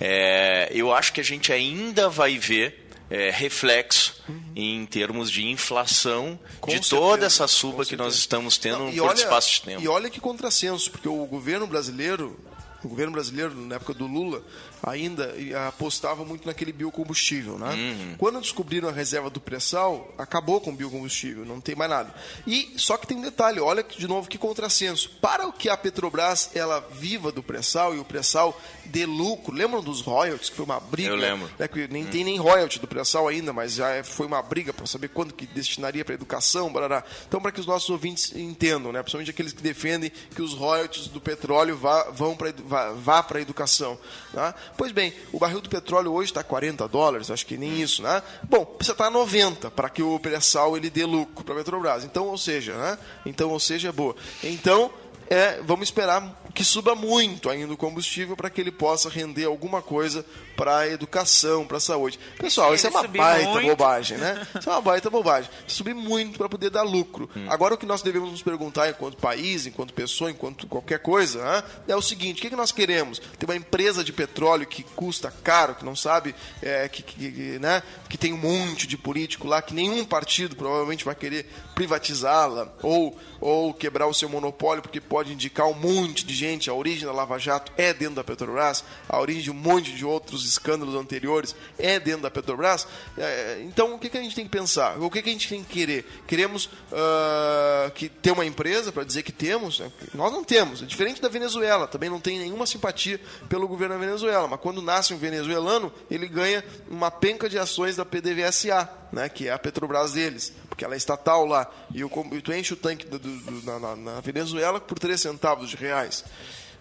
é, 0.00 0.68
eu 0.72 0.92
acho 0.92 1.12
que 1.12 1.20
a 1.20 1.24
gente 1.24 1.52
ainda 1.52 2.08
vai 2.08 2.36
ver 2.38 2.85
é, 3.10 3.30
reflexo 3.30 4.22
em 4.54 4.84
termos 4.86 5.30
de 5.30 5.44
inflação 5.46 6.26
Uhum. 6.30 6.38
Com 6.60 6.66
de 6.70 6.74
certeza, 6.76 6.96
toda 6.96 7.26
essa 7.26 7.46
suba 7.48 7.84
que 7.84 7.96
nós 7.96 8.14
estamos 8.16 8.56
tendo 8.58 8.78
Não, 8.80 8.88
e 8.90 8.96
por 8.96 9.08
olha- 9.08 9.14
espaço 9.18 9.50
de 9.52 9.62
tempo. 9.62 9.82
E 9.82 9.88
olha 9.88 10.10
que 10.10 10.20
contrassenso, 10.20 10.90
porque 10.90 11.08
o 11.08 11.24
governo 11.26 11.66
brasileiro, 11.66 12.38
o 12.82 12.88
governo 12.88 13.12
brasileiro, 13.12 13.54
na 13.54 13.76
época 13.76 13.94
do 13.94 14.06
Lula, 14.06 14.42
ainda 14.82 15.34
apostava 15.68 16.24
muito 16.24 16.46
naquele 16.46 16.72
biocombustível. 16.72 17.58
Né? 17.58 17.72
Uhum. 17.74 18.14
Quando 18.18 18.40
descobriram 18.40 18.88
a 18.88 18.92
reserva 18.92 19.30
do 19.30 19.40
pré-sal, 19.40 20.12
acabou 20.18 20.60
com 20.60 20.70
o 20.70 20.74
biocombustível, 20.76 21.44
não 21.44 21.60
tem 21.60 21.74
mais 21.74 21.90
nada. 21.90 22.14
E 22.46 22.72
só 22.76 22.96
que 22.96 23.06
tem 23.06 23.16
um 23.16 23.22
detalhe, 23.22 23.60
olha 23.60 23.82
que, 23.82 23.98
de 23.98 24.06
novo 24.06 24.28
que 24.28 24.38
contrassenso. 24.38 25.10
Para 25.20 25.46
o 25.46 25.52
que 25.52 25.68
a 25.68 25.76
Petrobras 25.76 26.50
ela 26.54 26.80
viva 26.92 27.32
do 27.32 27.42
pré-sal 27.42 27.94
e 27.94 27.98
o 27.98 28.04
pré-sal 28.04 28.58
dê 28.84 29.04
lucro, 29.06 29.54
lembram 29.54 29.82
dos 29.82 30.00
royalties, 30.00 30.50
que 30.50 30.56
foi 30.56 30.64
uma 30.64 30.80
briga? 30.80 31.10
Eu 31.10 31.16
lembro. 31.16 31.50
né, 31.58 31.66
que 31.68 31.88
nem 31.88 32.04
tem 32.06 32.24
nem 32.24 32.38
royalty 32.38 32.78
do 32.78 32.86
pré-sal 32.86 33.26
ainda, 33.28 33.52
mas 33.52 33.74
já 33.74 33.90
é- 33.90 34.02
foi 34.02 34.26
uma 34.26 34.42
briga 34.42 34.72
para 34.72 34.86
saber 34.86 35.08
quando 35.08 35.32
que 35.34 35.46
destinaria 35.46 36.04
para 36.04 36.14
educação, 36.14 36.72
barará. 36.72 37.02
Então, 37.26 37.40
para 37.40 37.50
que 37.52 37.60
os 37.60 37.66
nossos 37.66 37.88
ouvintes 37.90 38.34
entendam, 38.34 38.92
né, 38.92 39.00
principalmente 39.02 39.30
aqueles 39.30 39.52
que 39.52 39.62
defendem 39.62 40.10
que 40.34 40.42
os 40.42 40.52
royalties 40.54 41.08
do 41.08 41.20
petróleo 41.20 41.76
vá, 41.76 42.10
vão 42.10 42.36
edu- 42.46 42.64
vá, 42.66 42.92
vá 42.92 43.22
para 43.22 43.38
a 43.38 43.42
educação. 43.42 43.98
Tá? 44.32 44.54
Pois 44.76 44.92
bem, 44.92 45.12
o 45.32 45.38
barril 45.38 45.60
do 45.60 45.68
petróleo 45.68 46.12
hoje 46.12 46.30
está 46.30 46.42
40 46.42 46.86
dólares, 46.88 47.30
acho 47.30 47.46
que 47.46 47.56
nem 47.56 47.80
isso, 47.80 48.02
né? 48.02 48.22
Bom, 48.44 48.64
precisa 48.64 48.92
estar 48.92 49.06
a 49.06 49.10
90 49.10 49.70
para 49.70 49.88
que 49.88 50.02
o 50.02 50.18
pré-sal 50.18 50.76
ele 50.76 50.90
dê 50.90 51.04
lucro 51.04 51.44
para 51.44 51.54
a 51.54 51.58
Petrobras. 51.58 52.04
Então, 52.04 52.26
ou 52.26 52.38
seja, 52.38 52.74
né? 52.74 52.98
Então, 53.24 53.50
ou 53.50 53.60
seja, 53.60 53.88
é 53.88 53.92
boa. 53.92 54.14
Então, 54.42 54.90
é, 55.28 55.60
vamos 55.62 55.88
esperar 55.88 56.42
que 56.54 56.64
suba 56.64 56.94
muito 56.94 57.50
ainda 57.50 57.72
o 57.72 57.76
combustível 57.76 58.36
para 58.36 58.48
que 58.48 58.60
ele 58.60 58.70
possa 58.70 59.08
render 59.08 59.44
alguma 59.44 59.82
coisa 59.82 60.24
para 60.56 60.78
a 60.78 60.88
educação, 60.88 61.66
para 61.66 61.76
a 61.76 61.80
saúde. 61.80 62.18
Pessoal, 62.38 62.74
isso 62.74 62.86
é 62.86 62.90
uma 62.90 63.06
baita 63.06 63.50
muito. 63.50 63.66
bobagem, 63.66 64.18
né? 64.18 64.46
Isso 64.58 64.68
é 64.68 64.72
uma 64.72 64.80
baita 64.80 65.10
bobagem. 65.10 65.50
Subir 65.66 65.94
muito 65.94 66.38
para 66.38 66.48
poder 66.48 66.70
dar 66.70 66.82
lucro. 66.82 67.28
Hum. 67.36 67.46
Agora, 67.48 67.74
o 67.74 67.78
que 67.78 67.86
nós 67.86 68.02
devemos 68.02 68.30
nos 68.30 68.42
perguntar 68.42 68.88
enquanto 68.88 69.16
país, 69.16 69.66
enquanto 69.66 69.92
pessoa, 69.92 70.30
enquanto 70.30 70.66
qualquer 70.66 70.98
coisa, 70.98 71.44
né, 71.44 71.62
é 71.88 71.96
o 71.96 72.02
seguinte: 72.02 72.38
o 72.38 72.40
que, 72.40 72.46
é 72.46 72.50
que 72.50 72.56
nós 72.56 72.72
queremos? 72.72 73.20
Ter 73.38 73.46
uma 73.46 73.56
empresa 73.56 74.02
de 74.02 74.12
petróleo 74.12 74.66
que 74.66 74.82
custa 74.82 75.30
caro, 75.30 75.74
que 75.74 75.84
não 75.84 75.94
sabe, 75.94 76.34
é, 76.62 76.88
que, 76.88 77.02
que, 77.02 77.58
né, 77.58 77.82
que 78.08 78.16
tem 78.16 78.32
um 78.32 78.38
monte 78.38 78.86
de 78.86 78.96
político 78.96 79.46
lá, 79.46 79.60
que 79.60 79.74
nenhum 79.74 80.04
partido 80.04 80.56
provavelmente 80.56 81.04
vai 81.04 81.14
querer 81.14 81.46
privatizá-la 81.74 82.72
ou, 82.82 83.18
ou 83.40 83.74
quebrar 83.74 84.06
o 84.06 84.14
seu 84.14 84.28
monopólio, 84.28 84.82
porque 84.82 85.00
pode 85.00 85.32
indicar 85.32 85.66
um 85.66 85.74
monte 85.74 86.24
de 86.24 86.34
gente 86.34 86.46
gente, 86.46 86.70
a 86.70 86.74
origem 86.74 87.06
da 87.06 87.12
Lava 87.12 87.38
Jato 87.38 87.72
é 87.76 87.92
dentro 87.92 88.16
da 88.16 88.24
Petrobras, 88.24 88.84
a 89.08 89.20
origem 89.20 89.42
de 89.42 89.50
um 89.50 89.54
monte 89.54 89.92
de 89.92 90.04
outros 90.04 90.45
escândalos 90.46 90.94
anteriores 90.94 91.54
é 91.78 91.98
dentro 91.98 92.22
da 92.22 92.30
Petrobras. 92.30 92.86
É, 93.16 93.62
então, 93.62 93.94
o 93.94 93.98
que, 93.98 94.08
que 94.08 94.18
a 94.18 94.22
gente 94.22 94.34
tem 94.34 94.44
que 94.44 94.50
pensar? 94.50 94.98
O 95.00 95.10
que, 95.10 95.22
que 95.22 95.28
a 95.28 95.32
gente 95.32 95.48
tem 95.48 95.62
que 95.62 95.72
querer? 95.72 96.06
Queremos 96.26 96.66
uh, 96.66 97.90
que 97.94 98.08
ter 98.08 98.30
uma 98.30 98.44
empresa 98.44 98.92
para 98.92 99.04
dizer 99.04 99.22
que 99.22 99.32
temos? 99.32 99.80
Né? 99.80 99.90
Nós 100.14 100.32
não 100.32 100.44
temos. 100.44 100.82
É 100.82 100.86
diferente 100.86 101.20
da 101.20 101.28
Venezuela, 101.28 101.86
também 101.86 102.10
não 102.10 102.20
tem 102.20 102.38
nenhuma 102.38 102.66
simpatia 102.66 103.20
pelo 103.48 103.68
governo 103.68 103.94
da 103.94 104.00
Venezuela, 104.00 104.48
mas 104.48 104.60
quando 104.60 104.80
nasce 104.82 105.14
um 105.14 105.18
venezuelano, 105.18 105.92
ele 106.10 106.26
ganha 106.26 106.64
uma 106.88 107.10
penca 107.10 107.48
de 107.48 107.58
ações 107.58 107.96
da 107.96 108.04
PDVSA, 108.04 108.88
né, 109.12 109.28
que 109.28 109.48
é 109.48 109.52
a 109.52 109.58
Petrobras 109.58 110.12
deles 110.12 110.52
porque 110.76 110.84
ela 110.84 110.92
é 110.92 110.98
estatal 110.98 111.46
lá, 111.46 111.70
e, 111.90 112.04
o, 112.04 112.10
e 112.32 112.42
tu 112.42 112.52
enche 112.52 112.74
o 112.74 112.76
tanque 112.76 113.06
do, 113.06 113.18
do, 113.18 113.62
na, 113.64 113.96
na, 113.96 114.20
Venezuela 114.20 114.78
por 114.78 114.98
3 114.98 115.18
centavos 115.18 115.70
de 115.70 115.76
reais, 115.76 116.22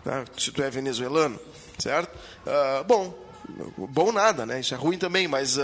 né, 0.03 0.25
se 0.37 0.51
tu 0.51 0.61
é 0.61 0.69
venezuelano, 0.69 1.39
certo? 1.79 2.13
Uh, 2.45 2.83
bom, 2.83 3.24
bom 3.77 4.11
nada, 4.11 4.45
né? 4.45 4.59
Isso 4.59 4.73
é 4.73 4.77
ruim 4.77 4.97
também, 4.97 5.27
mas 5.27 5.57
uh, 5.57 5.61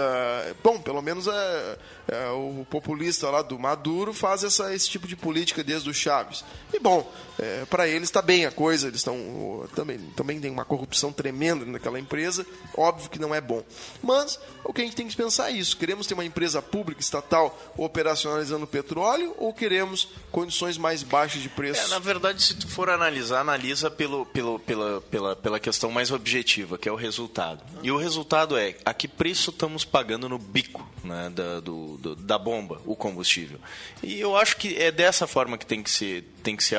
bom, 0.64 0.80
pelo 0.80 1.02
menos 1.02 1.28
uh, 1.28 1.32
uh, 1.32 2.60
o 2.62 2.66
populista 2.66 3.30
lá 3.30 3.42
do 3.42 3.58
Maduro 3.58 4.14
faz 4.14 4.44
essa, 4.44 4.74
esse 4.74 4.90
tipo 4.90 5.08
de 5.08 5.16
política 5.16 5.64
desde 5.64 5.90
o 5.90 5.94
Chaves. 5.94 6.44
E 6.74 6.80
bom, 6.80 7.12
é, 7.42 7.66
para 7.66 7.88
eles 7.88 8.10
está 8.10 8.22
bem 8.22 8.46
a 8.46 8.52
coisa, 8.52 8.88
eles 8.88 9.00
estão 9.00 9.68
também 9.76 9.98
também 10.16 10.40
tem 10.40 10.52
uma 10.52 10.64
corrupção 10.64 11.12
tremenda 11.12 11.66
naquela 11.66 12.00
empresa, 12.00 12.46
óbvio 12.78 13.10
que 13.10 13.18
não 13.18 13.34
é 13.34 13.42
bom. 13.42 13.64
Mas 14.02 14.40
o 14.64 14.72
que 14.72 14.82
a 14.82 14.84
gente 14.84 14.96
tem 14.96 15.08
que 15.08 15.16
pensar 15.16 15.50
é 15.50 15.54
isso: 15.54 15.76
queremos 15.76 16.06
ter 16.06 16.14
uma 16.14 16.24
empresa 16.24 16.62
pública 16.62 17.02
estatal 17.02 17.58
operacionalizando 17.76 18.68
petróleo 18.68 19.34
ou 19.38 19.54
queremos 19.54 20.10
condições 20.32 20.78
mais 20.78 21.02
baixas 21.02 21.42
de 21.42 21.50
preço? 21.50 21.82
É, 21.82 21.88
na 21.88 22.00
verdade, 22.00 22.44
se 22.44 22.54
tu 22.54 22.68
for 22.68 22.90
analisar, 22.90 23.42
analisa 23.42 23.90
pelo, 23.90 24.26
pelo, 24.28 24.60
pela, 24.60 25.02
pela, 25.02 25.36
pela 25.36 25.60
questão 25.60 25.92
mais 25.92 26.12
objetiva, 26.12 26.78
que 26.78 26.88
é 26.88 26.92
o 26.92 26.96
resultado. 26.96 27.64
E 27.82 27.92
o 27.92 27.98
resultado 27.98 28.56
é 28.56 28.76
a 28.86 28.94
que 28.94 29.08
preço 29.08 29.50
estamos 29.50 29.84
pagando 29.84 30.30
no 30.30 30.38
bico 30.38 30.88
né, 31.04 31.32
da, 31.34 31.60
do, 31.60 31.98
do, 31.98 32.16
da 32.16 32.38
bomba, 32.38 32.82
o 32.86 32.96
combustível. 32.96 33.60
E 34.04 34.20
eu 34.20 34.38
acho 34.38 34.58
que 34.58 34.76
é 34.76 34.92
dessa 34.92 35.26
forma 35.26 35.58
que 35.58 35.66
tem 35.66 35.82
que 35.82 35.90
ser, 35.90 36.24
tem 36.44 36.56
que 36.56 36.64
ser 36.64 36.76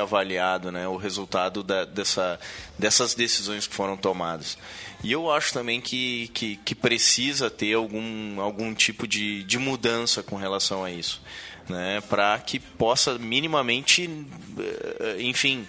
avaliado 0.53 0.71
né, 0.71 0.87
o 0.87 0.97
resultado 0.97 1.63
da, 1.63 1.85
dessa, 1.85 2.39
dessas 2.77 3.13
decisões 3.13 3.67
que 3.67 3.73
foram 3.73 3.97
tomadas. 3.97 4.57
E 5.03 5.11
eu 5.11 5.31
acho 5.31 5.53
também 5.53 5.81
que, 5.81 6.29
que, 6.33 6.55
que 6.57 6.75
precisa 6.75 7.49
ter 7.49 7.73
algum, 7.73 8.39
algum 8.39 8.73
tipo 8.73 9.07
de, 9.07 9.43
de 9.43 9.57
mudança 9.57 10.23
com 10.23 10.35
relação 10.35 10.83
a 10.83 10.91
isso. 10.91 11.21
Né, 11.67 12.01
para 12.09 12.37
que 12.39 12.59
possa 12.59 13.17
minimamente, 13.17 14.09
eh, 14.59 15.15
enfim, 15.21 15.65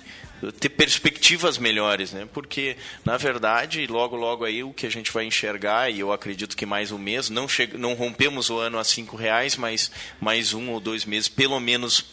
ter 0.58 0.70
perspectivas 0.70 1.56
melhores, 1.56 2.12
né? 2.12 2.26
Porque 2.32 2.76
na 3.04 3.16
verdade, 3.16 3.86
logo 3.86 4.16
logo 4.16 4.44
aí 4.44 4.64
o 4.64 4.72
que 4.72 4.88
a 4.88 4.90
gente 4.90 5.12
vai 5.12 5.24
enxergar 5.24 5.90
e 5.90 6.00
eu 6.00 6.12
acredito 6.12 6.56
que 6.56 6.66
mais 6.66 6.90
um 6.90 6.98
mês 6.98 7.30
não 7.30 7.46
chega, 7.46 7.78
não 7.78 7.94
rompemos 7.94 8.50
o 8.50 8.58
ano 8.58 8.76
a 8.76 8.82
cinco 8.82 9.16
reais, 9.16 9.56
mas 9.56 9.88
mais 10.20 10.52
um 10.52 10.70
ou 10.70 10.80
dois 10.80 11.04
meses, 11.04 11.28
pelo 11.28 11.60
menos 11.60 12.04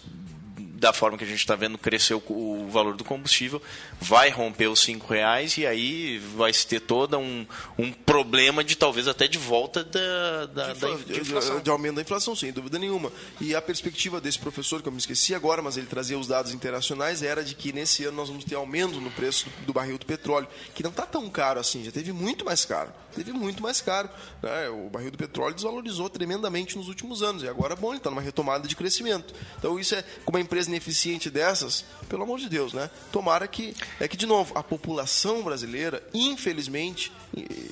da 0.82 0.92
forma 0.92 1.16
que 1.16 1.24
a 1.24 1.28
gente 1.28 1.40
está 1.40 1.56
vendo 1.56 1.78
crescer 1.78 2.16
o, 2.16 2.24
o, 2.28 2.68
valor 2.72 2.96
do 2.96 3.04
combustível, 3.04 3.62
vai 4.00 4.32
romper 4.32 4.68
os 4.68 4.80
cinco 4.80 5.14
reais 5.14 5.56
e 5.60 5.68
aí 5.68 6.18
vai 6.36 6.52
se 6.52 6.66
ter 6.66 6.80
todo 6.80 7.20
um, 7.20 7.46
um 7.78 7.94
problema 7.94 8.64
de 8.64 8.76
talvez 8.76 9.08
até 9.08 9.28
de 9.28 9.38
volta 9.38 9.84
da, 9.84 10.48
da, 10.48 10.74
de, 10.74 10.80
da 10.80 10.96
de, 10.96 11.62
de, 11.62 11.70
aumento 11.70 11.98
da 11.98 12.02
inflação, 12.02 12.36
sem 12.36 12.52
dúvida 12.52 12.80
nenhuma. 12.80 13.12
E 13.40 13.54
a 13.54 13.62
perspectiva 13.62 14.20
desse 14.20 14.40
professor, 14.40 14.82
que 14.82 14.88
eu 14.88 14.92
me 14.92 14.98
esqueci 14.98 15.36
agora, 15.36 15.62
mas 15.62 15.78
ele 15.78 15.86
trazia 15.86 16.18
os 16.18 16.26
dados 16.26 16.52
internacionais, 16.52 17.22
era 17.22 17.44
de 17.44 17.54
que 17.54 17.72
nesse 17.72 18.04
ano 18.06 18.18
nós 18.18 18.30
vamos 18.30 18.44
ter 18.44 18.56
aumento 18.56 19.00
no 19.00 19.12
preço 19.12 19.46
do, 19.68 19.72
barril 19.72 20.00
do 20.00 20.06
petróleo, 20.08 20.48
que 20.74 20.82
não 20.82 20.90
está 20.90 21.06
tão 21.06 21.30
caro 21.30 21.60
assim, 21.60 21.84
já 21.84 21.92
teve 21.92 22.12
muito 22.12 22.44
mais 22.44 22.66
caro. 22.66 22.92
Teve 23.14 23.34
muito 23.34 23.62
mais 23.62 23.82
caro. 23.82 24.10
Né? 24.42 24.70
O 24.70 24.90
barril 24.90 25.12
do 25.12 25.18
petróleo 25.18 25.54
desvalorizou 25.54 26.10
tremendamente 26.10 26.78
nos 26.78 26.88
últimos 26.88 27.22
anos. 27.22 27.44
E 27.44 27.48
agora, 27.48 27.76
bom, 27.76 27.90
ele 27.90 27.98
está 27.98 28.10
numa 28.10 28.22
retomada 28.22 28.68
de 28.68 28.76
crescimento. 28.76 29.34
Então, 29.60 29.78
isso 29.78 29.94
é, 29.94 30.02
com 30.24 30.32
uma 30.32 30.40
empresa 30.40 30.71
ineficiente 30.72 31.30
dessas, 31.30 31.86
pelo 32.10 32.24
amor 32.24 32.40
de 32.40 32.50
Deus, 32.50 32.74
né? 32.74 32.90
Tomara 33.12 33.48
que. 33.48 33.76
É 34.00 34.08
que, 34.08 34.18
de 34.18 34.26
novo, 34.26 34.58
a 34.58 34.64
população 34.64 35.44
brasileira, 35.44 36.02
infelizmente, 36.14 37.12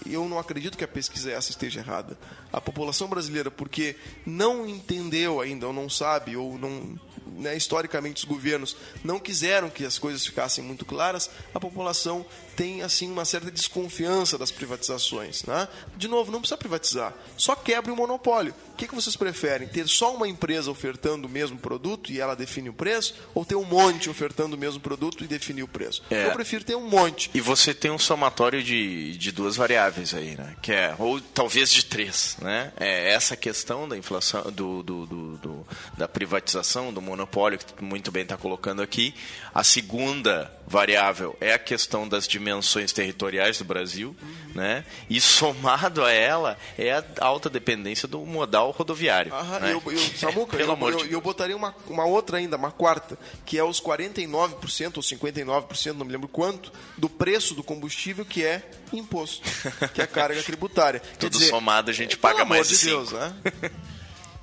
eu 0.06 0.28
não 0.28 0.40
acredito 0.40 0.78
que 0.78 0.84
a 0.84 0.88
pesquisa 0.88 1.32
essa 1.32 1.50
esteja 1.50 1.80
errada. 1.80 2.18
A 2.52 2.60
população 2.60 3.08
brasileira, 3.08 3.52
porque 3.52 3.96
não 4.26 4.68
entendeu 4.68 5.40
ainda, 5.42 5.68
ou 5.68 5.74
não 5.74 5.90
sabe, 5.90 6.36
ou 6.36 6.58
não. 6.58 7.00
Né, 7.38 7.56
historicamente, 7.56 8.18
os 8.18 8.26
governos 8.26 8.76
não 9.04 9.18
quiseram 9.18 9.70
que 9.70 9.86
as 9.86 9.98
coisas 9.98 10.26
ficassem 10.26 10.62
muito 10.62 10.84
claras, 10.84 11.30
a 11.54 11.60
população 11.60 12.26
tem 12.60 12.82
assim 12.82 13.10
uma 13.10 13.24
certa 13.24 13.50
desconfiança 13.50 14.38
das 14.38 14.52
privatizações. 14.52 15.44
Né? 15.44 15.66
De 15.96 16.10
novo, 16.10 16.30
não 16.30 16.42
precisa 16.42 16.58
privatizar, 16.58 17.14
só 17.38 17.56
quebra 17.56 17.94
o 17.94 17.96
monopólio. 17.96 18.54
O 18.74 18.76
que, 18.76 18.86
que 18.86 18.96
vocês 18.96 19.16
preferem? 19.16 19.68
Ter 19.68 19.88
só 19.88 20.14
uma 20.14 20.28
empresa 20.28 20.70
ofertando 20.70 21.28
o 21.28 21.30
mesmo 21.30 21.58
produto 21.58 22.12
e 22.12 22.20
ela 22.20 22.36
define 22.36 22.70
o 22.70 22.74
preço? 22.74 23.16
Ou 23.34 23.46
ter 23.46 23.56
um 23.56 23.64
monte 23.64 24.10
ofertando 24.10 24.58
o 24.58 24.60
mesmo 24.60 24.80
produto 24.82 25.24
e 25.24 25.28
definir 25.28 25.64
o 25.64 25.68
preço? 25.68 26.04
É. 26.10 26.28
Eu 26.28 26.32
prefiro 26.34 26.64
ter 26.64 26.76
um 26.76 26.90
monte. 26.90 27.30
E 27.34 27.40
você 27.40 27.74
tem 27.74 27.92
um 27.92 28.00
somatório 28.00 28.62
de, 28.62 29.18
de 29.18 29.32
duas 29.32 29.56
variáveis 29.56 30.14
aí, 30.14 30.36
né? 30.36 30.56
Que 30.62 30.74
é, 30.74 30.96
ou 30.98 31.20
talvez 31.22 31.72
de 31.72 31.86
três, 31.86 32.38
né? 32.42 32.72
É 32.80 33.12
essa 33.12 33.36
questão 33.36 33.88
da 33.88 33.98
inflação, 33.98 34.44
do, 34.52 34.82
do, 34.84 35.06
do, 35.06 35.38
do 35.38 35.68
da 35.98 36.08
privatização, 36.08 36.94
do 36.94 37.02
monopólio, 37.02 37.60
que 37.60 37.84
muito 37.84 38.12
bem 38.12 38.24
está 38.24 38.38
colocando 38.38 38.82
aqui. 38.82 39.14
A 39.54 39.64
segunda 39.64 40.52
variável 40.66 41.36
é 41.42 41.54
a 41.54 41.60
questão 41.60 42.08
das 42.08 42.28
dimensões 42.28 42.94
territoriais 42.94 43.58
do 43.58 43.66
Brasil, 43.66 44.16
uhum. 44.22 44.52
né? 44.56 44.86
E 45.10 45.20
somado 45.20 46.04
a 46.04 46.12
ela 46.12 46.58
é 46.78 46.94
a 46.94 47.04
alta 47.22 47.50
dependência 47.50 48.08
do 48.08 48.20
modal 48.26 48.72
rodoviário. 48.72 49.34
Aham, 49.34 49.60
né? 49.60 49.74
eu, 49.74 49.92
eu, 49.92 50.00
Samuca, 50.16 50.58
eu, 50.58 50.68
eu, 50.68 51.06
eu, 51.08 51.22
botaria 51.22 51.56
uma, 51.56 51.76
uma 51.88 52.06
outra 52.06 52.38
ainda, 52.38 52.56
uma 52.56 52.72
quarta, 52.72 53.18
que 53.46 53.58
é 53.58 53.64
os 53.64 53.82
49% 53.82 54.98
ou 54.98 55.04
59%, 55.04 55.94
não 55.94 56.06
me 56.06 56.12
lembro 56.12 56.28
quanto, 56.28 56.72
do 56.98 57.10
preço 57.10 57.54
do 57.56 57.64
combustível 57.64 58.24
que 58.24 58.46
é 58.46 58.64
imposto, 58.94 59.48
que 59.94 60.02
é 60.02 60.08
carga 60.08 60.42
tributária. 60.44 61.02
Tudo 61.20 61.38
dizer, 61.38 61.50
somado 61.50 61.90
a 61.90 61.94
gente 61.94 62.18
paga 62.18 62.29
mais 62.46 62.68
de 62.70 62.78
Deus, 62.86 63.12
né? 63.14 63.34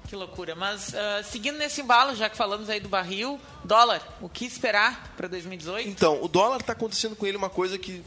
Que 0.06 0.14
loucura. 0.14 0.54
Mas 0.54 0.88
uh, 0.88 1.24
seguindo 1.24 1.58
nesse 1.58 1.80
embalo, 1.80 2.14
já 2.14 2.28
que 2.28 2.36
falamos 2.36 2.70
aí 2.70 2.80
do 2.80 2.88
barril, 2.88 3.40
dólar, 3.64 4.00
o 4.20 4.28
que 4.28 4.44
esperar 4.44 5.12
para 5.16 5.28
2018? 5.28 5.88
Então, 5.88 6.22
o 6.22 6.28
dólar 6.28 6.60
está 6.60 6.72
acontecendo 6.72 7.16
com 7.16 7.26
ele 7.26 7.36
uma 7.36 7.50
coisa 7.50 7.76
que, 7.76 8.02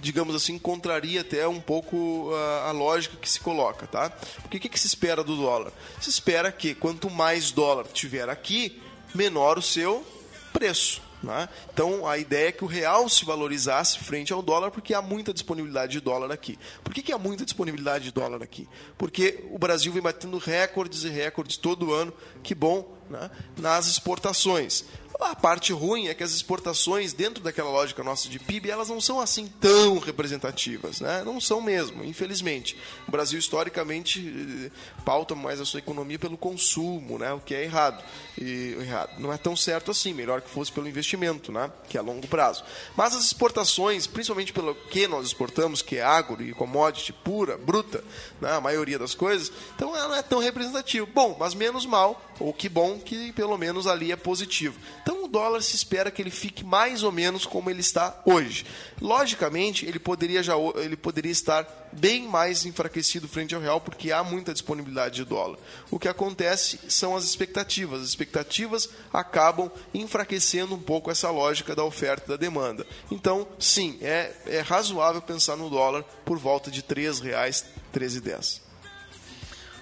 digamos 0.00 0.34
assim, 0.34 0.58
contraria 0.58 1.22
até 1.22 1.48
um 1.48 1.60
pouco 1.60 2.30
uh, 2.30 2.68
a 2.68 2.72
lógica 2.72 3.16
que 3.16 3.28
se 3.28 3.40
coloca, 3.40 3.86
tá? 3.86 4.10
Porque 4.42 4.58
o 4.58 4.60
que, 4.60 4.68
que 4.68 4.78
se 4.78 4.86
espera 4.86 5.24
do 5.24 5.36
dólar? 5.36 5.72
Se 6.00 6.10
espera 6.10 6.52
que 6.52 6.74
quanto 6.74 7.08
mais 7.08 7.50
dólar 7.50 7.86
tiver 7.86 8.28
aqui, 8.28 8.82
menor 9.14 9.58
o 9.58 9.62
seu 9.62 10.04
preço. 10.52 11.07
Né? 11.22 11.48
Então 11.72 12.06
a 12.06 12.16
ideia 12.16 12.48
é 12.48 12.52
que 12.52 12.64
o 12.64 12.68
real 12.68 13.08
se 13.08 13.24
valorizasse 13.24 13.98
frente 13.98 14.32
ao 14.32 14.40
dólar 14.40 14.70
porque 14.70 14.94
há 14.94 15.02
muita 15.02 15.32
disponibilidade 15.32 15.92
de 15.92 16.00
dólar 16.00 16.30
aqui. 16.30 16.56
Por 16.84 16.94
que, 16.94 17.02
que 17.02 17.12
há 17.12 17.18
muita 17.18 17.44
disponibilidade 17.44 18.04
de 18.04 18.12
dólar 18.12 18.42
aqui? 18.42 18.68
Porque 18.96 19.44
o 19.50 19.58
Brasil 19.58 19.92
vem 19.92 20.02
batendo 20.02 20.38
recordes 20.38 21.02
e 21.02 21.08
recordes 21.08 21.56
todo 21.56 21.92
ano, 21.92 22.12
que 22.42 22.54
bom, 22.54 22.96
né? 23.10 23.30
nas 23.56 23.88
exportações. 23.88 24.84
A 25.20 25.34
parte 25.34 25.72
ruim 25.72 26.06
é 26.06 26.14
que 26.14 26.22
as 26.22 26.30
exportações, 26.30 27.12
dentro 27.12 27.42
daquela 27.42 27.70
lógica 27.70 28.04
nossa 28.04 28.28
de 28.28 28.38
PIB, 28.38 28.70
elas 28.70 28.88
não 28.88 29.00
são 29.00 29.18
assim 29.18 29.48
tão 29.60 29.98
representativas, 29.98 31.00
né? 31.00 31.24
Não 31.24 31.40
são 31.40 31.60
mesmo, 31.60 32.04
infelizmente. 32.04 32.78
O 33.06 33.10
Brasil, 33.10 33.36
historicamente, 33.36 34.20
eh, 34.66 34.70
pauta 35.04 35.34
mais 35.34 35.60
a 35.60 35.64
sua 35.64 35.78
economia 35.78 36.20
pelo 36.20 36.38
consumo, 36.38 37.18
né? 37.18 37.32
O 37.32 37.40
que 37.40 37.52
é 37.52 37.64
errado. 37.64 38.02
E 38.40 38.76
errado. 38.80 39.18
Não 39.18 39.32
é 39.32 39.36
tão 39.36 39.56
certo 39.56 39.90
assim, 39.90 40.14
melhor 40.14 40.40
que 40.40 40.48
fosse 40.48 40.70
pelo 40.70 40.88
investimento, 40.88 41.50
né? 41.50 41.68
Que 41.88 41.96
é 41.96 42.00
a 42.00 42.04
longo 42.04 42.28
prazo. 42.28 42.62
Mas 42.96 43.16
as 43.16 43.24
exportações, 43.24 44.06
principalmente 44.06 44.52
pelo 44.52 44.72
que 44.74 45.08
nós 45.08 45.26
exportamos, 45.26 45.82
que 45.82 45.96
é 45.96 46.02
agro 46.02 46.42
e 46.42 46.54
commodity 46.54 47.12
pura, 47.12 47.58
bruta, 47.58 48.04
né? 48.40 48.52
a 48.52 48.60
maioria 48.60 48.98
das 48.98 49.16
coisas, 49.16 49.50
então 49.74 49.96
ela 49.96 50.08
não 50.08 50.14
é 50.14 50.22
tão 50.22 50.38
representativa. 50.38 51.06
Bom, 51.12 51.36
mas 51.38 51.54
menos 51.54 51.84
mal, 51.84 52.22
ou 52.38 52.52
que 52.52 52.68
bom 52.68 52.98
que 53.00 53.32
pelo 53.32 53.58
menos 53.58 53.86
ali 53.88 54.12
é 54.12 54.16
positivo. 54.16 54.78
Então 55.08 55.24
o 55.24 55.28
dólar 55.28 55.62
se 55.62 55.74
espera 55.74 56.10
que 56.10 56.20
ele 56.20 56.30
fique 56.30 56.62
mais 56.62 57.02
ou 57.02 57.10
menos 57.10 57.46
como 57.46 57.70
ele 57.70 57.80
está 57.80 58.20
hoje. 58.26 58.66
Logicamente, 59.00 59.86
ele 59.86 59.98
poderia 59.98 60.42
já 60.42 60.52
ele 60.76 60.98
poderia 60.98 61.32
estar 61.32 61.66
bem 61.94 62.28
mais 62.28 62.66
enfraquecido 62.66 63.26
frente 63.26 63.54
ao 63.54 63.60
real 63.62 63.80
porque 63.80 64.12
há 64.12 64.22
muita 64.22 64.52
disponibilidade 64.52 65.14
de 65.14 65.24
dólar. 65.24 65.58
O 65.90 65.98
que 65.98 66.08
acontece 66.08 66.78
são 66.90 67.16
as 67.16 67.24
expectativas. 67.24 68.02
As 68.02 68.08
expectativas 68.08 68.90
acabam 69.10 69.70
enfraquecendo 69.94 70.74
um 70.74 70.82
pouco 70.82 71.10
essa 71.10 71.30
lógica 71.30 71.74
da 71.74 71.84
oferta 71.84 72.26
e 72.26 72.28
da 72.28 72.36
demanda. 72.36 72.86
Então, 73.10 73.48
sim, 73.58 73.96
é, 74.02 74.34
é 74.44 74.60
razoável 74.60 75.22
pensar 75.22 75.56
no 75.56 75.70
dólar 75.70 76.02
por 76.22 76.36
volta 76.36 76.70
de 76.70 76.80
R$ 76.80 76.94
3,00, 76.94 77.64
R$ 77.94 77.98
13,10. 77.98 78.60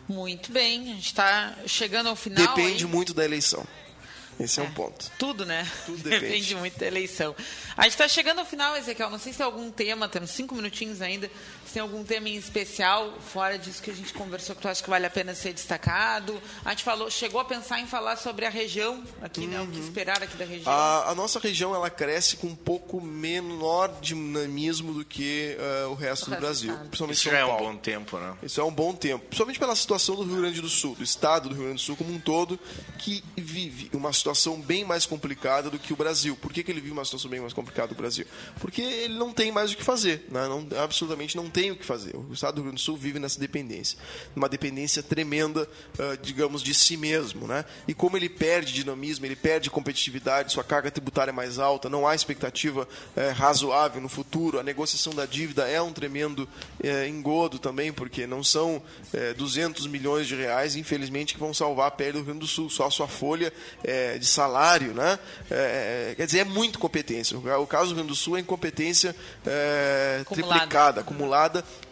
Muito 0.08 0.52
bem, 0.52 0.82
a 0.82 0.94
gente 0.94 1.06
está 1.06 1.56
chegando 1.66 2.10
ao 2.10 2.14
final. 2.14 2.46
Depende 2.46 2.84
aí. 2.84 2.90
muito 2.90 3.12
da 3.12 3.24
eleição. 3.24 3.66
Esse 4.38 4.60
é, 4.60 4.64
é 4.64 4.66
um 4.66 4.72
ponto. 4.72 5.10
Tudo, 5.18 5.46
né? 5.46 5.66
Tudo 5.86 6.02
depende. 6.04 6.20
depende 6.20 6.54
muito 6.56 6.78
da 6.78 6.86
eleição. 6.86 7.34
A 7.76 7.82
gente 7.82 7.92
está 7.92 8.08
chegando 8.08 8.38
ao 8.40 8.44
final, 8.44 8.76
Ezequiel. 8.76 9.10
Não 9.10 9.18
sei 9.18 9.32
se 9.32 9.38
tem 9.38 9.46
algum 9.46 9.70
tema, 9.70 10.08
temos 10.08 10.30
cinco 10.30 10.54
minutinhos 10.54 11.00
ainda. 11.00 11.30
Se 11.66 11.74
tem 11.74 11.82
algum 11.82 12.04
tema 12.04 12.28
em 12.28 12.36
especial, 12.36 13.12
fora 13.20 13.58
disso 13.58 13.82
que 13.82 13.90
a 13.90 13.94
gente 13.94 14.12
conversou, 14.12 14.54
que 14.54 14.62
tu 14.62 14.68
acha 14.68 14.82
que 14.82 14.88
vale 14.88 15.06
a 15.06 15.10
pena 15.10 15.34
ser 15.34 15.52
destacado. 15.52 16.40
A 16.64 16.70
gente 16.70 16.84
falou, 16.84 17.10
chegou 17.10 17.40
a 17.40 17.44
pensar 17.44 17.80
em 17.80 17.86
falar 17.86 18.16
sobre 18.16 18.46
a 18.46 18.50
região 18.50 19.02
aqui, 19.20 19.40
uhum. 19.40 19.48
né? 19.48 19.60
O 19.60 19.66
que 19.66 19.76
Uhum. 19.76 19.84
esperar 19.84 20.22
aqui 20.22 20.36
da 20.36 20.44
região. 20.44 20.72
A, 20.72 21.10
a, 21.10 21.14
nossa 21.14 21.38
região 21.38 21.74
ela 21.74 21.90
cresce 21.90 22.36
com 22.36 22.46
um 22.46 22.54
pouco 22.54 23.00
menor 23.00 23.92
dinamismo 24.00 24.92
do 24.92 25.04
que 25.04 25.56
uh, 25.58 25.90
o 25.90 25.94
resto 25.94 26.28
o 26.28 26.34
do 26.34 26.40
Brasil. 26.40 26.74
Principalmente 26.76 27.16
Isso 27.16 27.30
já 27.30 27.38
é 27.38 27.44
um 27.44 27.56
bom 27.56 27.76
tempo, 27.76 28.18
né? 28.18 28.36
Isso 28.42 28.60
é 28.60 28.64
um 28.64 28.72
bom 28.72 28.94
tempo. 28.94 29.24
Principalmente 29.26 29.58
pela 29.58 29.76
situação 29.76 30.16
do 30.16 30.24
Rio 30.24 30.36
Grande 30.36 30.60
do 30.60 30.68
Sul, 30.68 30.94
do 30.94 31.02
estado 31.02 31.48
do 31.48 31.54
Rio 31.54 31.64
Grande 31.64 31.82
do 31.82 31.84
Sul 31.84 31.96
como 31.96 32.12
um 32.12 32.20
todo, 32.20 32.58
que 32.98 33.22
vive 33.36 33.90
uma 33.92 34.12
situação 34.12 34.60
bem 34.60 34.84
mais 34.84 35.04
complicada 35.04 35.68
do 35.70 35.78
que 35.78 35.92
o 35.92 35.96
Brasil. 35.96 36.36
Por 36.36 36.52
que, 36.52 36.62
que 36.62 36.70
ele 36.70 36.80
vive 36.80 36.92
uma 36.92 37.04
situação 37.04 37.30
bem 37.30 37.40
mais 37.40 37.52
complicada 37.52 37.88
do 37.88 37.94
Brasil? 37.94 38.26
Porque 38.60 38.82
ele 38.82 39.14
não 39.14 39.32
tem 39.32 39.50
mais 39.50 39.72
o 39.72 39.76
que 39.76 39.84
fazer. 39.84 40.26
Né? 40.30 40.46
Não, 40.46 40.66
absolutamente 40.82 41.36
não 41.36 41.50
tem 41.50 41.55
o 41.70 41.76
que 41.76 41.84
fazer. 41.84 42.16
O 42.16 42.32
estado 42.32 42.54
do 42.54 42.60
Rio 42.62 42.70
Grande 42.70 42.82
do 42.82 42.84
Sul 42.84 42.96
vive 42.96 43.18
nessa 43.18 43.38
dependência. 43.38 43.98
Uma 44.34 44.48
dependência 44.48 45.02
tremenda, 45.02 45.62
uh, 45.62 46.16
digamos, 46.22 46.62
de 46.62 46.74
si 46.74 46.96
mesmo. 46.96 47.46
Né? 47.46 47.64
E 47.86 47.94
como 47.94 48.16
ele 48.16 48.28
perde 48.28 48.72
dinamismo, 48.72 49.26
ele 49.26 49.36
perde 49.36 49.70
competitividade, 49.70 50.52
sua 50.52 50.64
carga 50.64 50.90
tributária 50.90 51.30
é 51.30 51.32
mais 51.32 51.58
alta, 51.58 51.88
não 51.88 52.06
há 52.06 52.14
expectativa 52.14 52.88
é, 53.14 53.30
razoável 53.30 54.00
no 54.00 54.08
futuro, 54.08 54.58
a 54.58 54.62
negociação 54.62 55.14
da 55.14 55.26
dívida 55.26 55.68
é 55.68 55.80
um 55.80 55.92
tremendo 55.92 56.48
é, 56.82 57.08
engodo 57.08 57.58
também, 57.58 57.92
porque 57.92 58.26
não 58.26 58.42
são 58.42 58.82
é, 59.12 59.32
200 59.34 59.86
milhões 59.86 60.26
de 60.26 60.34
reais, 60.34 60.76
infelizmente, 60.76 61.34
que 61.34 61.40
vão 61.40 61.54
salvar 61.54 61.88
a 61.88 61.90
pele 61.90 62.12
do 62.12 62.18
Rio 62.18 62.24
Grande 62.26 62.40
do 62.40 62.46
Sul. 62.46 62.68
Só 62.68 62.86
a 62.86 62.90
sua 62.90 63.08
folha 63.08 63.52
é, 63.84 64.18
de 64.18 64.26
salário, 64.26 64.92
né? 64.92 65.18
Quer 66.16 66.26
dizer, 66.26 66.38
é 66.40 66.44
muito 66.44 66.78
competência. 66.78 67.38
O 67.38 67.66
caso 67.66 67.84
do 67.84 67.88
Rio 67.88 67.96
Grande 67.96 68.08
do 68.08 68.16
Sul 68.16 68.36
é 68.36 68.40
incompetência 68.40 69.14
triplicada, 70.28 71.00
acumulada 71.00 71.45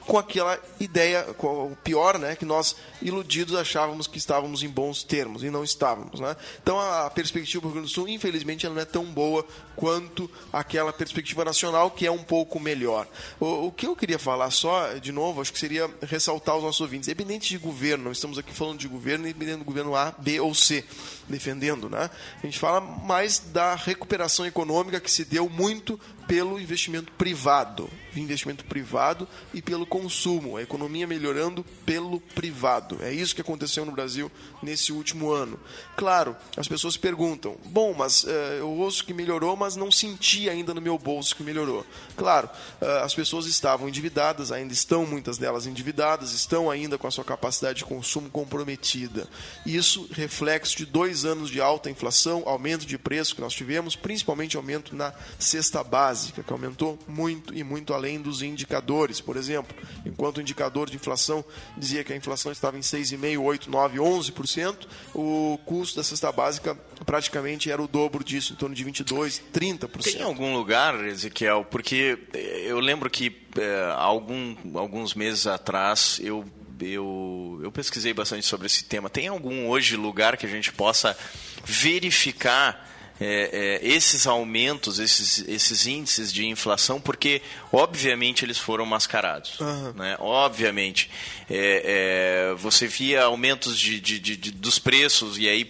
com 0.07 0.19
aquela 0.19 0.59
ideia, 0.79 1.23
com 1.39 1.73
o 1.73 1.77
pior, 1.77 2.19
né, 2.19 2.37
que 2.37 2.45
nós 2.45 2.77
iludidos 3.01 3.55
achávamos 3.55 4.07
que 4.07 4.19
estávamos 4.19 4.63
em 4.63 4.69
bons 4.69 5.03
termos 5.03 5.43
e 5.43 5.51
não 5.51 5.65
estávamos, 5.65 6.21
né? 6.21 6.37
Então 6.63 6.79
a 6.79 7.09
perspectiva 7.11 7.63
do 7.63 7.69
Rio 7.69 7.75
Grande 7.75 7.89
do 7.89 7.95
Sul, 7.95 8.09
infelizmente, 8.09 8.67
ela 8.67 8.75
não 8.75 8.83
é 8.83 8.85
tão 8.85 9.05
boa 9.05 9.47
quanto 9.77 10.31
aquela 10.53 10.93
perspectiva 10.93 11.45
nacional 11.45 11.91
que 11.91 12.07
é 12.07 12.11
um 12.11 12.23
pouco 12.23 12.61
melhor. 12.61 13.07
O, 13.41 13.67
o 13.67 13.73
que 13.73 13.87
eu 13.87 13.97
queria 13.97 14.19
falar 14.19 14.51
só, 14.51 14.95
de 14.95 15.11
novo, 15.11 15.41
acho 15.41 15.53
que 15.53 15.59
seria 15.59 15.91
ressaltar 16.03 16.57
os 16.57 16.63
nossos 16.63 16.81
ouvintes, 16.81 17.09
independente 17.09 17.49
de 17.49 17.59
governo, 17.59 18.13
estamos 18.13 18.39
aqui 18.39 18.53
falando 18.53 18.79
de 18.79 18.89
governo, 18.89 19.27
independente 19.27 19.59
do 19.59 19.65
governo 19.65 19.97
A, 19.97 20.15
B 20.19 20.39
ou 20.39 20.55
C, 20.55 20.85
defendendo, 21.29 21.89
né? 21.89 22.11
A 22.43 22.47
gente 22.47 22.59
fala 22.59 22.81
mais 22.81 23.39
da 23.39 23.75
recuperação 23.75 24.45
econômica 24.47 25.01
que 25.01 25.11
se 25.11 25.25
deu 25.25 25.49
muito 25.49 25.99
pelo 26.27 26.61
investimento 26.61 27.13
privado, 27.13 27.91
investimento 28.21 28.65
privado 28.65 29.27
e 29.53 29.61
pelo 29.61 29.87
consumo, 29.87 30.57
a 30.57 30.63
economia 30.63 31.07
melhorando 31.07 31.65
pelo 31.85 32.21
privado. 32.21 32.99
É 33.01 33.13
isso 33.13 33.35
que 33.35 33.41
aconteceu 33.41 33.85
no 33.85 33.93
Brasil 33.93 34.31
nesse 34.63 34.93
último 34.93 35.31
ano. 35.31 35.59
Claro, 35.97 36.37
as 36.57 36.69
pessoas 36.69 36.97
perguntam: 36.97 37.57
bom, 37.67 37.95
mas 37.95 38.25
uh, 38.25 38.29
eu 38.59 38.69
ouço 38.71 39.05
que 39.05 39.15
melhorou, 39.15 39.57
mas 39.57 39.77
não 39.77 39.91
senti 39.91 40.49
ainda 40.49 40.75
no 40.75 40.81
meu 40.81 40.99
bolso 40.99 41.35
que 41.35 41.43
melhorou. 41.43 41.85
Claro, 42.17 42.49
uh, 42.81 43.05
as 43.05 43.15
pessoas 43.15 43.47
estavam 43.47 43.89
endividadas, 43.89 44.53
ainda 44.53 44.73
estão 44.73 45.07
muitas 45.07 45.39
delas 45.39 45.67
endividadas, 45.67 46.33
estão 46.33 46.71
ainda 46.71 46.99
com 46.99 47.07
a 47.07 47.11
sua 47.11 47.25
capacidade 47.25 47.79
de 47.79 47.85
consumo 47.85 48.31
comprometida. 48.31 49.29
Isso 49.65 50.09
reflexo 50.13 50.77
de 50.77 50.87
dois 50.87 51.25
anos 51.25 51.51
de 51.51 51.61
alta 51.61 51.91
inflação, 51.91 52.43
aumento 52.47 52.87
de 52.87 52.99
preço 52.99 53.35
que 53.35 53.41
nós 53.41 53.55
tivemos, 53.55 53.97
principalmente 53.97 54.57
aumento 54.57 54.95
na 54.95 55.13
cesta 55.39 55.83
básica 55.83 56.43
que 56.43 56.53
aumentou 56.53 56.99
muito 57.07 57.55
e 57.55 57.63
muito 57.63 57.93
além 57.95 58.04
dos 58.21 58.43
indicadores. 58.43 59.21
Por 59.21 59.37
exemplo, 59.37 59.77
enquanto 60.05 60.39
o 60.39 60.41
indicador 60.41 60.89
de 60.89 60.97
inflação 60.97 61.45
dizia 61.77 62.05
que 62.05 62.13
a 62.13 62.17
inflação 62.17 62.53
estava 62.53 62.77
em 62.77 62.81
6,5%, 62.81 63.39
8%, 63.39 63.69
9%, 63.69 63.95
11%, 63.95 64.87
o 65.15 65.59
custo 65.65 65.97
da 65.97 66.05
cesta 66.05 66.31
básica 66.31 66.75
praticamente 67.05 67.71
era 67.71 67.83
o 67.83 67.89
dobro 67.89 68.23
disso, 68.25 68.53
em 68.53 68.57
torno 68.57 68.75
de 68.75 68.85
22%, 68.85 69.41
30%. 69.53 70.03
Tem 70.03 70.23
algum 70.23 70.55
lugar, 70.55 71.05
Ezequiel, 71.05 71.67
porque 71.71 72.19
eu 72.33 72.81
lembro 72.81 73.09
que 73.11 73.45
é, 73.57 73.95
algum, 73.97 74.57
alguns 74.75 75.15
meses 75.15 75.47
atrás 75.47 76.21
eu 76.23 76.45
eu, 76.81 77.61
eu 77.63 77.71
pesquisei 77.71 78.13
bastante 78.13 78.45
sobre 78.45 78.67
esse 78.67 78.85
tema. 78.85 79.09
Tem 79.09 79.29
algum 79.29 79.69
hoje 79.69 79.97
lugar 79.97 80.37
que 80.37 80.45
a 80.45 80.49
gente 80.49 80.73
possa 80.73 81.17
verificar 81.65 82.94
é, 83.21 83.81
é, 83.83 83.87
esses 83.87 84.27
aumentos, 84.27 84.99
esses, 84.99 85.47
esses 85.47 85.87
índices 85.87 86.33
de 86.33 86.47
inflação, 86.47 87.01
porque 87.01 87.41
obviamente 87.73 88.45
eles 88.45 88.59
foram 88.59 88.85
mascarados. 88.85 89.61
Uhum. 89.61 89.93
Né? 89.93 90.17
Obviamente. 90.19 91.11
É, 91.49 92.51
é 92.51 92.55
você 92.55 92.87
via 92.87 93.25
aumentos 93.25 93.79
de, 93.79 94.01
de, 94.01 94.19
de, 94.19 94.51
dos 94.51 94.79
preços 94.79 95.39
e 95.39 95.49
aí 95.49 95.65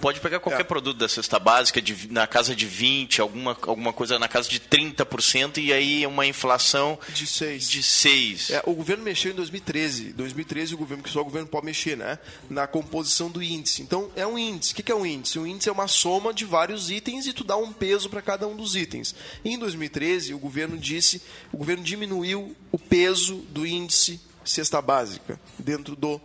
Pode 0.00 0.20
pegar 0.20 0.38
qualquer 0.38 0.60
é. 0.60 0.64
produto 0.64 0.96
da 0.96 1.08
cesta 1.08 1.38
básica 1.38 1.82
de, 1.82 2.12
na 2.12 2.26
casa 2.26 2.54
de 2.54 2.66
20, 2.66 3.20
alguma, 3.20 3.56
alguma 3.62 3.92
coisa 3.92 4.18
na 4.18 4.28
casa 4.28 4.48
de 4.48 4.60
30% 4.60 5.58
e 5.58 5.72
aí 5.72 6.06
uma 6.06 6.24
inflação 6.24 6.98
de 7.08 7.26
6. 7.26 7.68
De 7.68 7.82
6. 7.82 8.50
É, 8.50 8.62
o 8.64 8.74
governo 8.74 9.02
mexeu 9.02 9.32
em 9.32 9.34
2013. 9.34 10.12
2013 10.12 10.74
o 10.74 10.78
governo, 10.78 11.02
que 11.02 11.10
só 11.10 11.20
o 11.20 11.24
governo 11.24 11.48
pode 11.48 11.66
mexer, 11.66 11.96
né? 11.96 12.18
Na 12.48 12.66
composição 12.66 13.28
do 13.28 13.42
índice. 13.42 13.82
Então, 13.82 14.10
é 14.14 14.26
um 14.26 14.38
índice. 14.38 14.72
O 14.72 14.76
que 14.76 14.92
é 14.92 14.94
um 14.94 15.04
índice? 15.04 15.38
Um 15.38 15.46
índice 15.46 15.68
é 15.68 15.72
uma 15.72 15.88
soma 15.88 16.32
de 16.32 16.44
vários 16.44 16.90
itens 16.90 17.26
e 17.26 17.32
tu 17.32 17.42
dá 17.42 17.56
um 17.56 17.72
peso 17.72 18.08
para 18.08 18.22
cada 18.22 18.46
um 18.46 18.56
dos 18.56 18.76
itens. 18.76 19.14
E 19.44 19.50
em 19.50 19.58
2013, 19.58 20.32
o 20.32 20.38
governo 20.38 20.78
disse, 20.78 21.20
o 21.52 21.56
governo 21.56 21.82
diminuiu 21.82 22.54
o 22.70 22.78
peso 22.78 23.36
do 23.50 23.66
índice 23.66 24.20
cesta 24.44 24.80
básica 24.80 25.38
dentro 25.58 25.94
do 25.94 26.20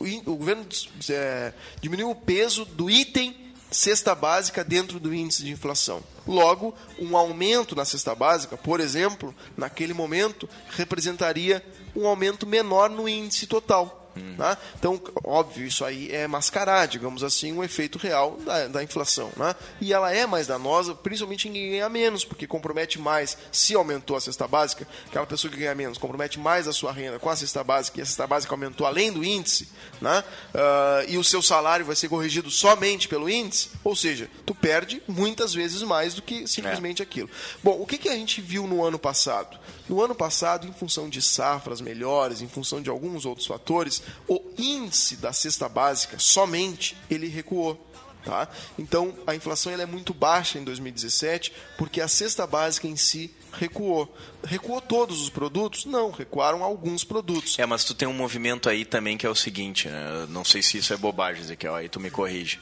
o 0.00 0.36
governo 0.36 0.66
é, 1.10 1.52
diminuiu 1.80 2.10
o 2.10 2.14
peso 2.14 2.64
do 2.64 2.90
item 2.90 3.34
cesta 3.70 4.14
básica 4.14 4.64
dentro 4.64 4.98
do 4.98 5.12
índice 5.12 5.42
de 5.42 5.50
inflação. 5.50 6.02
Logo, 6.26 6.74
um 6.98 7.16
aumento 7.16 7.76
na 7.76 7.84
cesta 7.84 8.14
básica, 8.14 8.56
por 8.56 8.80
exemplo, 8.80 9.34
naquele 9.56 9.92
momento, 9.92 10.48
representaria 10.70 11.64
um 11.94 12.06
aumento 12.06 12.46
menor 12.46 12.88
no 12.88 13.08
índice 13.08 13.46
total. 13.46 14.07
Né? 14.18 14.56
Então, 14.78 15.00
óbvio, 15.24 15.66
isso 15.66 15.84
aí 15.84 16.10
é 16.12 16.26
mascarar, 16.26 16.86
digamos 16.86 17.22
assim, 17.22 17.52
um 17.52 17.62
efeito 17.62 17.98
real 17.98 18.36
da, 18.44 18.68
da, 18.68 18.82
inflação. 18.82 19.30
Né? 19.36 19.54
E 19.80 19.92
ela 19.92 20.12
é 20.12 20.26
mais 20.26 20.46
danosa, 20.46 20.94
principalmente 20.94 21.48
em 21.48 21.52
quem 21.52 21.70
ganha 21.70 21.88
menos, 21.88 22.24
porque 22.24 22.46
compromete 22.46 22.98
mais, 22.98 23.36
se 23.52 23.74
aumentou 23.74 24.16
a 24.16 24.20
cesta 24.20 24.46
básica, 24.46 24.86
aquela 25.06 25.26
pessoa 25.26 25.50
que 25.50 25.58
ganha 25.58 25.74
menos 25.74 25.98
compromete 25.98 26.38
mais 26.38 26.66
a 26.66 26.72
sua 26.72 26.92
renda 26.92 27.18
com 27.18 27.28
a 27.28 27.36
cesta 27.36 27.62
básica, 27.62 27.98
e 27.98 28.02
a 28.02 28.06
cesta 28.06 28.26
básica 28.26 28.54
aumentou 28.54 28.86
além 28.86 29.12
do 29.12 29.24
índice, 29.24 29.68
né? 30.00 30.24
Uh, 30.54 31.10
e 31.10 31.18
o 31.18 31.24
seu 31.24 31.42
salário 31.42 31.84
vai 31.84 31.96
ser 31.96 32.08
corrigido 32.08 32.50
somente 32.50 33.08
pelo 33.08 33.28
índice, 33.28 33.70
ou 33.84 33.94
seja, 33.94 34.30
tu 34.46 34.54
perde 34.54 35.02
muitas 35.06 35.54
vezes 35.54 35.82
mais 35.82 36.14
do 36.14 36.22
que 36.22 36.46
simplesmente 36.46 37.02
é. 37.02 37.04
aquilo. 37.04 37.28
Bom, 37.62 37.80
o 37.80 37.86
que, 37.86 37.98
que 37.98 38.08
a 38.08 38.14
gente 38.14 38.40
viu 38.40 38.66
no 38.66 38.84
ano 38.84 38.98
passado? 38.98 39.58
No 39.88 40.02
ano 40.02 40.14
passado, 40.14 40.66
em 40.66 40.72
função 40.72 41.08
de 41.08 41.22
safras 41.22 41.80
melhores, 41.80 42.42
em 42.42 42.48
função 42.48 42.82
de 42.82 42.90
alguns 42.90 43.24
outros 43.24 43.46
fatores, 43.46 44.02
o 44.26 44.40
índice 44.56 45.16
da 45.16 45.32
cesta 45.32 45.68
básica 45.68 46.18
somente 46.18 46.96
ele 47.10 47.28
recuou. 47.28 47.84
Tá? 48.24 48.48
Então, 48.78 49.16
a 49.26 49.34
inflação 49.34 49.72
ela 49.72 49.82
é 49.82 49.86
muito 49.86 50.12
baixa 50.12 50.58
em 50.58 50.64
2017 50.64 51.52
porque 51.78 52.00
a 52.00 52.08
cesta 52.08 52.46
básica 52.46 52.86
em 52.86 52.96
si 52.96 53.34
recuou. 53.52 54.14
Recuou 54.44 54.80
todos 54.80 55.20
os 55.20 55.28
produtos? 55.28 55.84
Não, 55.84 56.10
recuaram 56.10 56.62
alguns 56.62 57.02
produtos. 57.04 57.58
É, 57.58 57.66
mas 57.66 57.84
tu 57.84 57.92
tem 57.94 58.06
um 58.06 58.12
movimento 58.14 58.68
aí 58.68 58.84
também 58.84 59.16
que 59.18 59.26
é 59.26 59.30
o 59.30 59.34
seguinte, 59.34 59.88
né? 59.88 60.26
Não 60.28 60.44
sei 60.44 60.62
se 60.62 60.78
isso 60.78 60.92
é 60.94 60.96
bobagem, 60.96 61.42
Ezequiel, 61.42 61.74
aí 61.74 61.88
tu 61.88 61.98
me 61.98 62.10
corrige. 62.10 62.58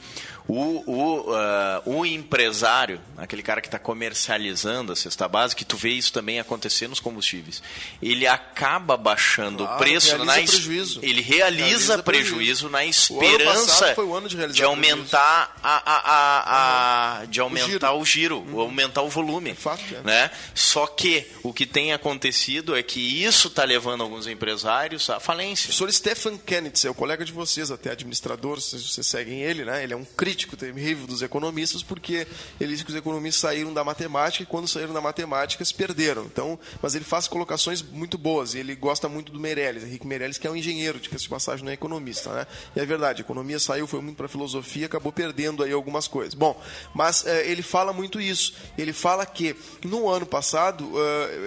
O, 0.47 0.81
o, 0.89 1.31
uh, 1.33 1.97
o 1.99 2.05
empresário, 2.05 3.01
aquele 3.17 3.43
cara 3.43 3.59
que 3.59 3.67
está 3.67 3.77
comercializando 3.77 4.93
a 4.93 4.95
cesta 4.95 5.27
básica, 5.27 5.59
que 5.59 5.65
tu 5.65 5.75
vê 5.75 5.89
isso 5.89 6.13
também 6.13 6.39
acontecer 6.39 6.87
nos 6.87 7.01
combustíveis, 7.01 7.61
ele 8.01 8.25
acaba 8.25 8.95
baixando 8.95 9.57
Claro, 9.59 9.75
o 9.75 9.77
preço 9.77 10.17
na 10.23 10.39
es- 10.39 10.51
prejuízo. 10.51 10.99
ele 11.03 11.21
realiza, 11.21 11.65
Realiza 11.65 12.03
prejuízo, 12.03 12.35
prejuízo. 12.35 12.69
na 12.69 12.79
O 12.79 12.83
esperança 12.83 13.65
passado 13.67 13.95
foi 13.95 14.05
o 14.05 14.15
ano 14.15 14.29
de 14.29 14.37
realizar 14.37 14.65
aumentar 14.65 15.55
a, 15.61 15.91
a, 15.91 16.11
a, 16.11 17.19
a- 17.21 17.25
de 17.25 17.41
aumentar 17.41 17.67
giro. 17.89 17.99
o 17.99 18.05
giro, 18.05 18.45
ou 18.53 18.61
aumentar 18.61 19.01
o 19.01 19.09
volume, 19.09 19.53
fato, 19.53 19.83
é. 19.95 20.01
né? 20.01 20.31
Só 20.55 20.87
que 20.87 21.27
o 21.43 21.51
que 21.53 21.65
tem 21.67 21.93
acontecido 21.93 22.75
é 22.75 22.81
que 22.81 22.99
isso 23.23 23.47
está 23.49 23.63
levando 23.63 24.01
alguns 24.01 24.25
empresários 24.25 25.09
à 25.09 25.19
falência. 25.19 25.69
O 25.69 25.73
senhor 25.73 25.91
Stefan 25.91 26.37
Kenneth, 26.37 26.85
é 26.85 26.89
o 26.89 26.93
colega 26.93 27.23
de 27.23 27.31
vocês, 27.31 27.69
até 27.69 27.91
administrador, 27.91 28.59
se 28.59 28.79
vocês 28.79 29.05
seguem 29.05 29.41
ele, 29.41 29.63
né? 29.65 29.83
Ele 29.83 29.93
é 29.93 29.97
um 29.97 30.05
crítico 30.05 30.57
terrível 30.57 31.05
dos 31.05 31.21
economistas, 31.21 31.83
porque 31.83 32.27
ele 32.59 32.73
diz 32.73 32.83
que 32.83 32.89
os 32.89 32.95
economistas 32.95 33.41
saíram 33.41 33.73
da 33.73 33.83
matemática 33.83 34.43
e 34.43 34.45
quando 34.45 34.67
saíram 34.67 34.93
da 34.93 35.01
matemática 35.01 35.63
se 35.63 35.73
perderam. 35.73 36.25
Então, 36.25 36.57
mas 36.81 36.95
ele 36.95 37.05
faz 37.05 37.27
colocações 37.27 37.81
muito 37.81 38.17
boas 38.17 38.53
e 38.53 38.59
ele 38.59 38.75
gosta 38.75 39.07
muito 39.09 39.31
do 39.31 39.39
Meirelles, 39.39 39.83
Henrique 39.83 40.07
Meirelles, 40.07 40.37
que 40.37 40.47
é 40.47 40.51
um 40.51 40.55
engenheiro, 40.55 40.99
de 40.99 41.09
que 41.09 41.15
de 41.15 41.29
passagem 41.29 41.63
não 41.65 41.71
é 41.71 41.73
economista, 41.73 42.31
né? 42.31 42.47
E 42.75 42.79
é 42.79 42.85
verdade, 42.85 43.21
a 43.21 43.25
economia 43.25 43.59
saiu, 43.59 43.87
foi 43.87 44.01
muito 44.01 44.17
para 44.17 44.27
filosofia, 44.27 44.85
acabou 44.85 45.11
perdendo 45.11 45.63
aí 45.63 45.71
algumas 45.71 46.07
coisas. 46.07 46.33
Bom, 46.33 46.59
mas 46.93 47.25
eh, 47.25 47.49
ele 47.49 47.61
fala 47.61 47.91
muito 47.91 48.21
isso. 48.21 48.53
Ele 48.77 48.93
fala 48.93 49.25
que 49.25 49.55
no 49.83 50.09
ano 50.09 50.25
passado 50.25 50.93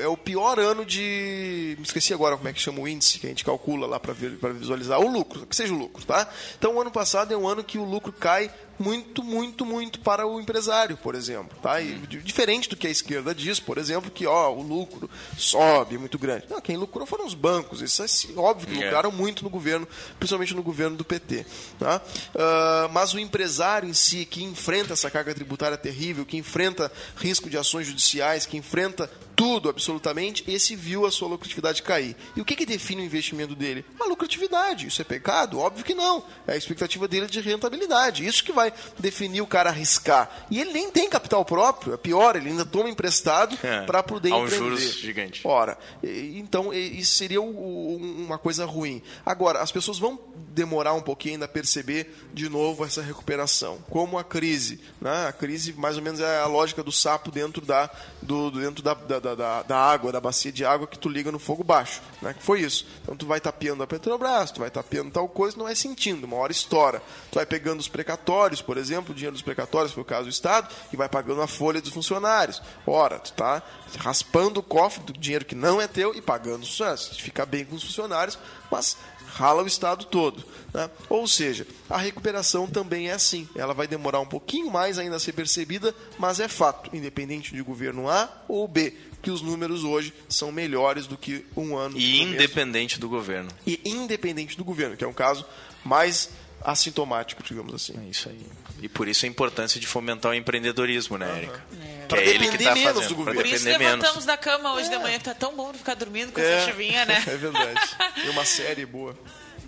é 0.00 0.08
o 0.10 0.16
pior 0.16 0.58
ano 0.58 0.84
de. 0.84 1.74
Me 1.78 1.84
esqueci 1.84 2.12
agora 2.12 2.36
como 2.36 2.48
é 2.48 2.52
que 2.52 2.60
chama 2.60 2.80
o 2.80 2.88
índice 2.88 3.18
que 3.18 3.26
a 3.26 3.30
gente 3.30 3.44
calcula 3.44 3.86
lá 3.86 3.98
para 3.98 4.12
visualizar 4.12 5.00
o 5.00 5.10
lucro, 5.10 5.46
que 5.46 5.56
seja 5.56 5.72
o 5.72 5.78
lucro, 5.78 6.04
tá? 6.04 6.28
Então 6.58 6.74
o 6.74 6.80
ano 6.80 6.90
passado 6.90 7.32
é 7.32 7.36
um 7.36 7.48
ano 7.48 7.64
que 7.64 7.78
o 7.78 7.84
lucro 7.84 8.12
cai 8.12 8.50
muito, 8.82 9.22
muito, 9.22 9.64
muito 9.66 10.00
para 10.00 10.26
o 10.26 10.40
empresário, 10.40 10.96
por 10.96 11.14
exemplo, 11.14 11.56
tá? 11.62 11.80
E, 11.80 11.94
di- 11.98 12.22
diferente 12.22 12.68
do 12.68 12.76
que 12.76 12.86
a 12.86 12.90
esquerda 12.90 13.34
diz, 13.34 13.60
por 13.60 13.76
exemplo, 13.76 14.10
que 14.10 14.26
ó, 14.26 14.50
o 14.50 14.62
lucro 14.62 15.08
sobe, 15.36 15.98
muito 15.98 16.18
grande. 16.18 16.46
Não, 16.48 16.60
quem 16.60 16.76
lucrou 16.76 17.06
foram 17.06 17.26
os 17.26 17.34
bancos, 17.34 17.82
isso 17.82 18.02
é 18.02 18.06
óbvio 18.40 18.66
que 18.68 18.80
É. 18.80 18.84
lucraram 18.86 19.12
muito 19.12 19.44
no 19.44 19.50
governo, 19.50 19.86
principalmente 20.18 20.54
no 20.54 20.62
governo 20.62 20.96
do 20.96 21.04
PT, 21.04 21.44
tá? 21.78 22.00
Ah, 22.34 22.88
mas 22.92 23.12
o 23.12 23.18
empresário 23.18 23.88
em 23.88 23.92
si, 23.94 24.24
que 24.24 24.42
enfrenta 24.42 24.94
essa 24.94 25.10
carga 25.10 25.34
tributária 25.34 25.76
terrível, 25.76 26.24
que 26.24 26.36
enfrenta 26.38 26.90
risco 27.16 27.50
de 27.50 27.58
ações 27.58 27.86
judiciais, 27.86 28.46
que 28.46 28.56
enfrenta 28.56 29.10
tudo, 29.36 29.70
absolutamente, 29.70 30.44
esse 30.46 30.76
viu 30.76 31.06
a 31.06 31.10
sua 31.10 31.26
lucratividade 31.28 31.82
cair. 31.82 32.14
E 32.36 32.42
o 32.42 32.44
que, 32.44 32.54
que 32.54 32.66
define 32.66 33.00
o 33.00 33.04
investimento 33.06 33.54
dele? 33.54 33.86
A 33.98 34.04
lucratividade. 34.06 34.86
Isso 34.86 35.00
é 35.00 35.04
pecado? 35.04 35.58
Óbvio 35.58 35.82
que 35.82 35.94
não. 35.94 36.22
É 36.46 36.52
a 36.52 36.56
expectativa 36.58 37.08
dele 37.08 37.26
de 37.26 37.40
rentabilidade. 37.40 38.26
Isso 38.26 38.44
que 38.44 38.52
vai 38.52 38.69
definir 38.98 39.40
o 39.40 39.46
cara 39.46 39.70
arriscar. 39.70 40.30
E 40.50 40.60
ele 40.60 40.72
nem 40.72 40.90
tem 40.90 41.08
capital 41.08 41.44
próprio, 41.44 41.94
é 41.94 41.96
pior, 41.96 42.36
ele 42.36 42.48
ainda 42.50 42.64
toma 42.64 42.88
emprestado 42.88 43.58
É, 43.62 43.82
para 43.82 44.02
poder 44.02 44.32
um 44.32 44.44
empreender. 44.46 44.56
juros 44.56 44.94
gigante. 44.98 45.40
Ora, 45.44 45.76
então 46.02 46.72
isso 46.72 47.14
seria 47.14 47.40
uma 47.42 48.38
coisa 48.38 48.64
ruim. 48.64 49.02
Agora, 49.24 49.60
as 49.60 49.70
pessoas 49.72 49.98
vão 49.98 50.18
demorar 50.50 50.94
um 50.94 51.00
pouquinho 51.00 51.34
ainda 51.34 51.48
perceber 51.48 52.14
de 52.34 52.48
novo 52.48 52.84
essa 52.84 53.00
recuperação. 53.00 53.78
Como 53.88 54.18
a 54.18 54.24
crise. 54.24 54.80
Né? 55.00 55.26
A 55.28 55.32
crise, 55.32 55.72
mais 55.72 55.96
ou 55.96 56.02
menos, 56.02 56.20
é 56.20 56.40
a 56.40 56.46
lógica 56.46 56.82
do 56.82 56.90
sapo 56.92 57.30
dentro 57.30 57.64
da, 57.64 57.88
do, 58.20 58.50
dentro 58.50 58.82
da, 58.82 58.94
da, 58.94 59.18
da- 59.34 59.62
da, 59.62 59.76
água, 59.78 60.10
da 60.12 60.20
bacia 60.20 60.50
de 60.52 60.64
água 60.64 60.86
que 60.86 60.98
tu 60.98 61.08
liga 61.08 61.30
no 61.30 61.38
fogo 61.38 61.62
baixo. 61.62 62.00
Né? 62.20 62.34
Que 62.34 62.42
foi 62.42 62.60
isso. 62.60 62.86
Então 63.02 63.16
tu 63.16 63.26
vai 63.26 63.40
tapeando 63.40 63.82
a 63.82 63.86
Petrobras, 63.86 64.50
tu 64.50 64.60
vai 64.60 64.70
tapeando 64.70 65.10
tal 65.10 65.28
coisa, 65.28 65.56
não 65.56 65.64
vai 65.64 65.74
sentindo, 65.76 66.24
uma 66.24 66.36
hora 66.36 66.52
estoura. 66.52 67.00
Tu 67.30 67.36
vai 67.36 67.46
pegando 67.46 67.80
os 67.80 67.88
precatórios, 67.88 68.60
por 68.60 68.76
exemplo, 68.76 69.12
o 69.12 69.14
dinheiro 69.14 69.34
dos 69.34 69.42
precatórios, 69.42 69.92
foi 69.92 70.02
o 70.02 70.06
caso 70.06 70.24
do 70.24 70.30
Estado, 70.30 70.68
e 70.92 70.96
vai 70.96 71.08
pagando 71.08 71.40
a 71.42 71.46
folha 71.46 71.80
dos 71.80 71.92
funcionários. 71.92 72.60
Ora, 72.86 73.18
tu 73.18 73.32
tá 73.32 73.62
raspando 73.98 74.60
o 74.60 74.62
cofre 74.62 75.02
do 75.04 75.12
dinheiro 75.12 75.44
que 75.44 75.54
não 75.54 75.80
é 75.80 75.86
teu 75.86 76.14
e 76.14 76.20
pagando 76.20 76.62
os 76.62 76.68
funcionários. 76.68 77.08
Fica 77.18 77.46
bem 77.46 77.64
com 77.64 77.76
os 77.76 77.82
funcionários, 77.84 78.38
mas 78.70 78.96
rala 79.32 79.62
o 79.62 79.66
Estado 79.66 80.04
todo. 80.06 80.44
né? 80.74 80.90
Ou 81.08 81.26
seja, 81.26 81.66
a 81.88 81.98
recuperação 81.98 82.66
também 82.66 83.08
é 83.08 83.12
assim. 83.12 83.48
Ela 83.54 83.72
vai 83.74 83.86
demorar 83.86 84.20
um 84.20 84.26
pouquinho 84.26 84.70
mais 84.70 84.98
ainda 84.98 85.16
a 85.16 85.20
ser 85.20 85.32
percebida, 85.32 85.94
mas 86.18 86.40
é 86.40 86.48
fato, 86.48 86.94
independente 86.94 87.54
de 87.54 87.62
governo 87.62 88.08
A 88.08 88.28
ou 88.48 88.66
B, 88.68 88.94
que 89.22 89.30
os 89.30 89.42
números 89.42 89.84
hoje 89.84 90.12
são 90.28 90.50
melhores 90.50 91.06
do 91.06 91.16
que 91.16 91.44
um 91.56 91.76
ano 91.76 91.98
E 91.98 92.22
independente 92.22 92.98
do 92.98 93.08
governo. 93.08 93.50
e 93.66 93.80
independente 93.84 94.56
do 94.56 94.64
governo, 94.64 94.96
que 94.96 95.04
é 95.04 95.08
um 95.08 95.12
caso 95.12 95.44
mais 95.84 96.30
assintomático, 96.64 97.42
digamos 97.42 97.74
assim. 97.74 97.94
É 98.06 98.10
isso 98.10 98.28
aí. 98.28 98.40
E 98.82 98.88
por 98.88 99.08
isso 99.08 99.24
a 99.24 99.28
importância 99.28 99.80
de 99.80 99.86
fomentar 99.86 100.32
o 100.32 100.34
empreendedorismo, 100.34 101.18
né, 101.18 101.28
Érica? 101.36 101.64
Que 101.70 102.06
Pra 102.08 102.20
é 102.20 102.28
ele 102.28 102.48
que 102.48 102.56
está 102.56 102.74
menos 102.74 102.92
fazendo. 102.94 103.08
do 103.08 103.14
governo. 103.16 103.40
Por 103.40 103.46
isso 103.48 103.64
levantamos 103.64 104.02
menos. 104.10 104.24
da 104.24 104.36
cama 104.36 104.72
hoje 104.74 104.88
de 104.88 104.98
manhã, 104.98 105.18
que 105.18 105.24
tá 105.24 105.34
tão 105.34 105.54
bom 105.54 105.72
ficar 105.72 105.94
dormindo 105.94 106.32
com 106.32 106.40
essa 106.40 106.70
chuvinha, 106.70 107.04
né? 107.04 107.22
é 107.26 107.36
verdade. 107.36 107.80
E 108.24 108.28
uma 108.30 108.44
série 108.44 108.84
boa. 108.84 109.16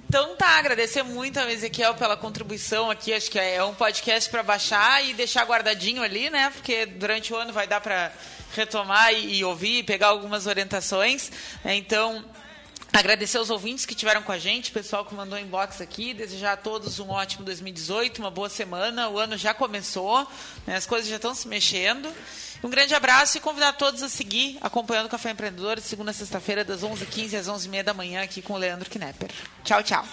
Então 0.09 0.37
tá, 0.37 0.59
agradecer 0.59 1.03
muito 1.03 1.39
a 1.41 1.51
Ezequiel 1.51 1.95
pela 1.95 2.17
contribuição 2.17 2.91
aqui. 2.91 3.15
Acho 3.15 3.31
que 3.31 3.39
é 3.39 3.63
um 3.65 3.75
podcast 3.75 4.29
para 4.29 4.43
baixar 4.43 5.03
e 5.05 5.15
deixar 5.15 5.45
guardadinho 5.45 6.03
ali, 6.03 6.29
né? 6.29 6.51
Porque 6.51 6.85
durante 6.85 7.33
o 7.33 7.37
ano 7.37 7.53
vai 7.53 7.67
dar 7.67 7.81
para 7.81 8.13
retomar 8.55 9.13
e, 9.15 9.37
e 9.37 9.45
ouvir 9.45 9.79
e 9.79 9.83
pegar 9.83 10.09
algumas 10.09 10.47
orientações. 10.47 11.31
Então, 11.65 12.23
agradecer 13.01 13.39
aos 13.39 13.51
ouvintes 13.51 13.87
que 13.87 13.95
estiveram 13.95 14.23
com 14.23 14.33
a 14.33 14.39
gente, 14.39 14.71
pessoal 14.71 15.05
que 15.05 15.15
mandou 15.15 15.39
inbox 15.39 15.81
aqui, 15.81 16.13
desejar 16.13 16.53
a 16.53 16.57
todos 16.57 16.99
um 16.99 17.11
ótimo 17.11 17.45
2018, 17.45 18.19
uma 18.19 18.31
boa 18.31 18.49
semana. 18.49 19.09
O 19.09 19.19
ano 19.19 19.37
já 19.37 19.55
começou, 19.55 20.27
né? 20.67 20.77
as 20.77 20.87
coisas 20.87 21.09
já 21.09 21.17
estão 21.17 21.35
se 21.35 21.49
mexendo. 21.49 22.13
Um 22.63 22.69
grande 22.69 22.95
abraço 22.95 23.37
e 23.37 23.41
convidar 23.41 23.73
todos 23.73 24.03
a 24.03 24.09
seguir 24.09 24.59
acompanhando 24.61 25.07
o 25.07 25.09
Café 25.09 25.31
Empreendedor, 25.31 25.77
de 25.77 25.83
segunda 25.83 26.11
a 26.11 26.15
sexta-feira, 26.15 26.65
das 26.65 26.83
11h15 26.83 27.39
às 27.39 27.49
11h30 27.49 27.83
da 27.83 27.95
manhã, 27.95 28.23
aqui 28.23 28.41
com 28.41 28.53
o 28.53 28.59
Leandro 28.59 28.89
Knepper. 28.89 29.31
Tchau, 29.65 29.83
tchau. 29.83 30.07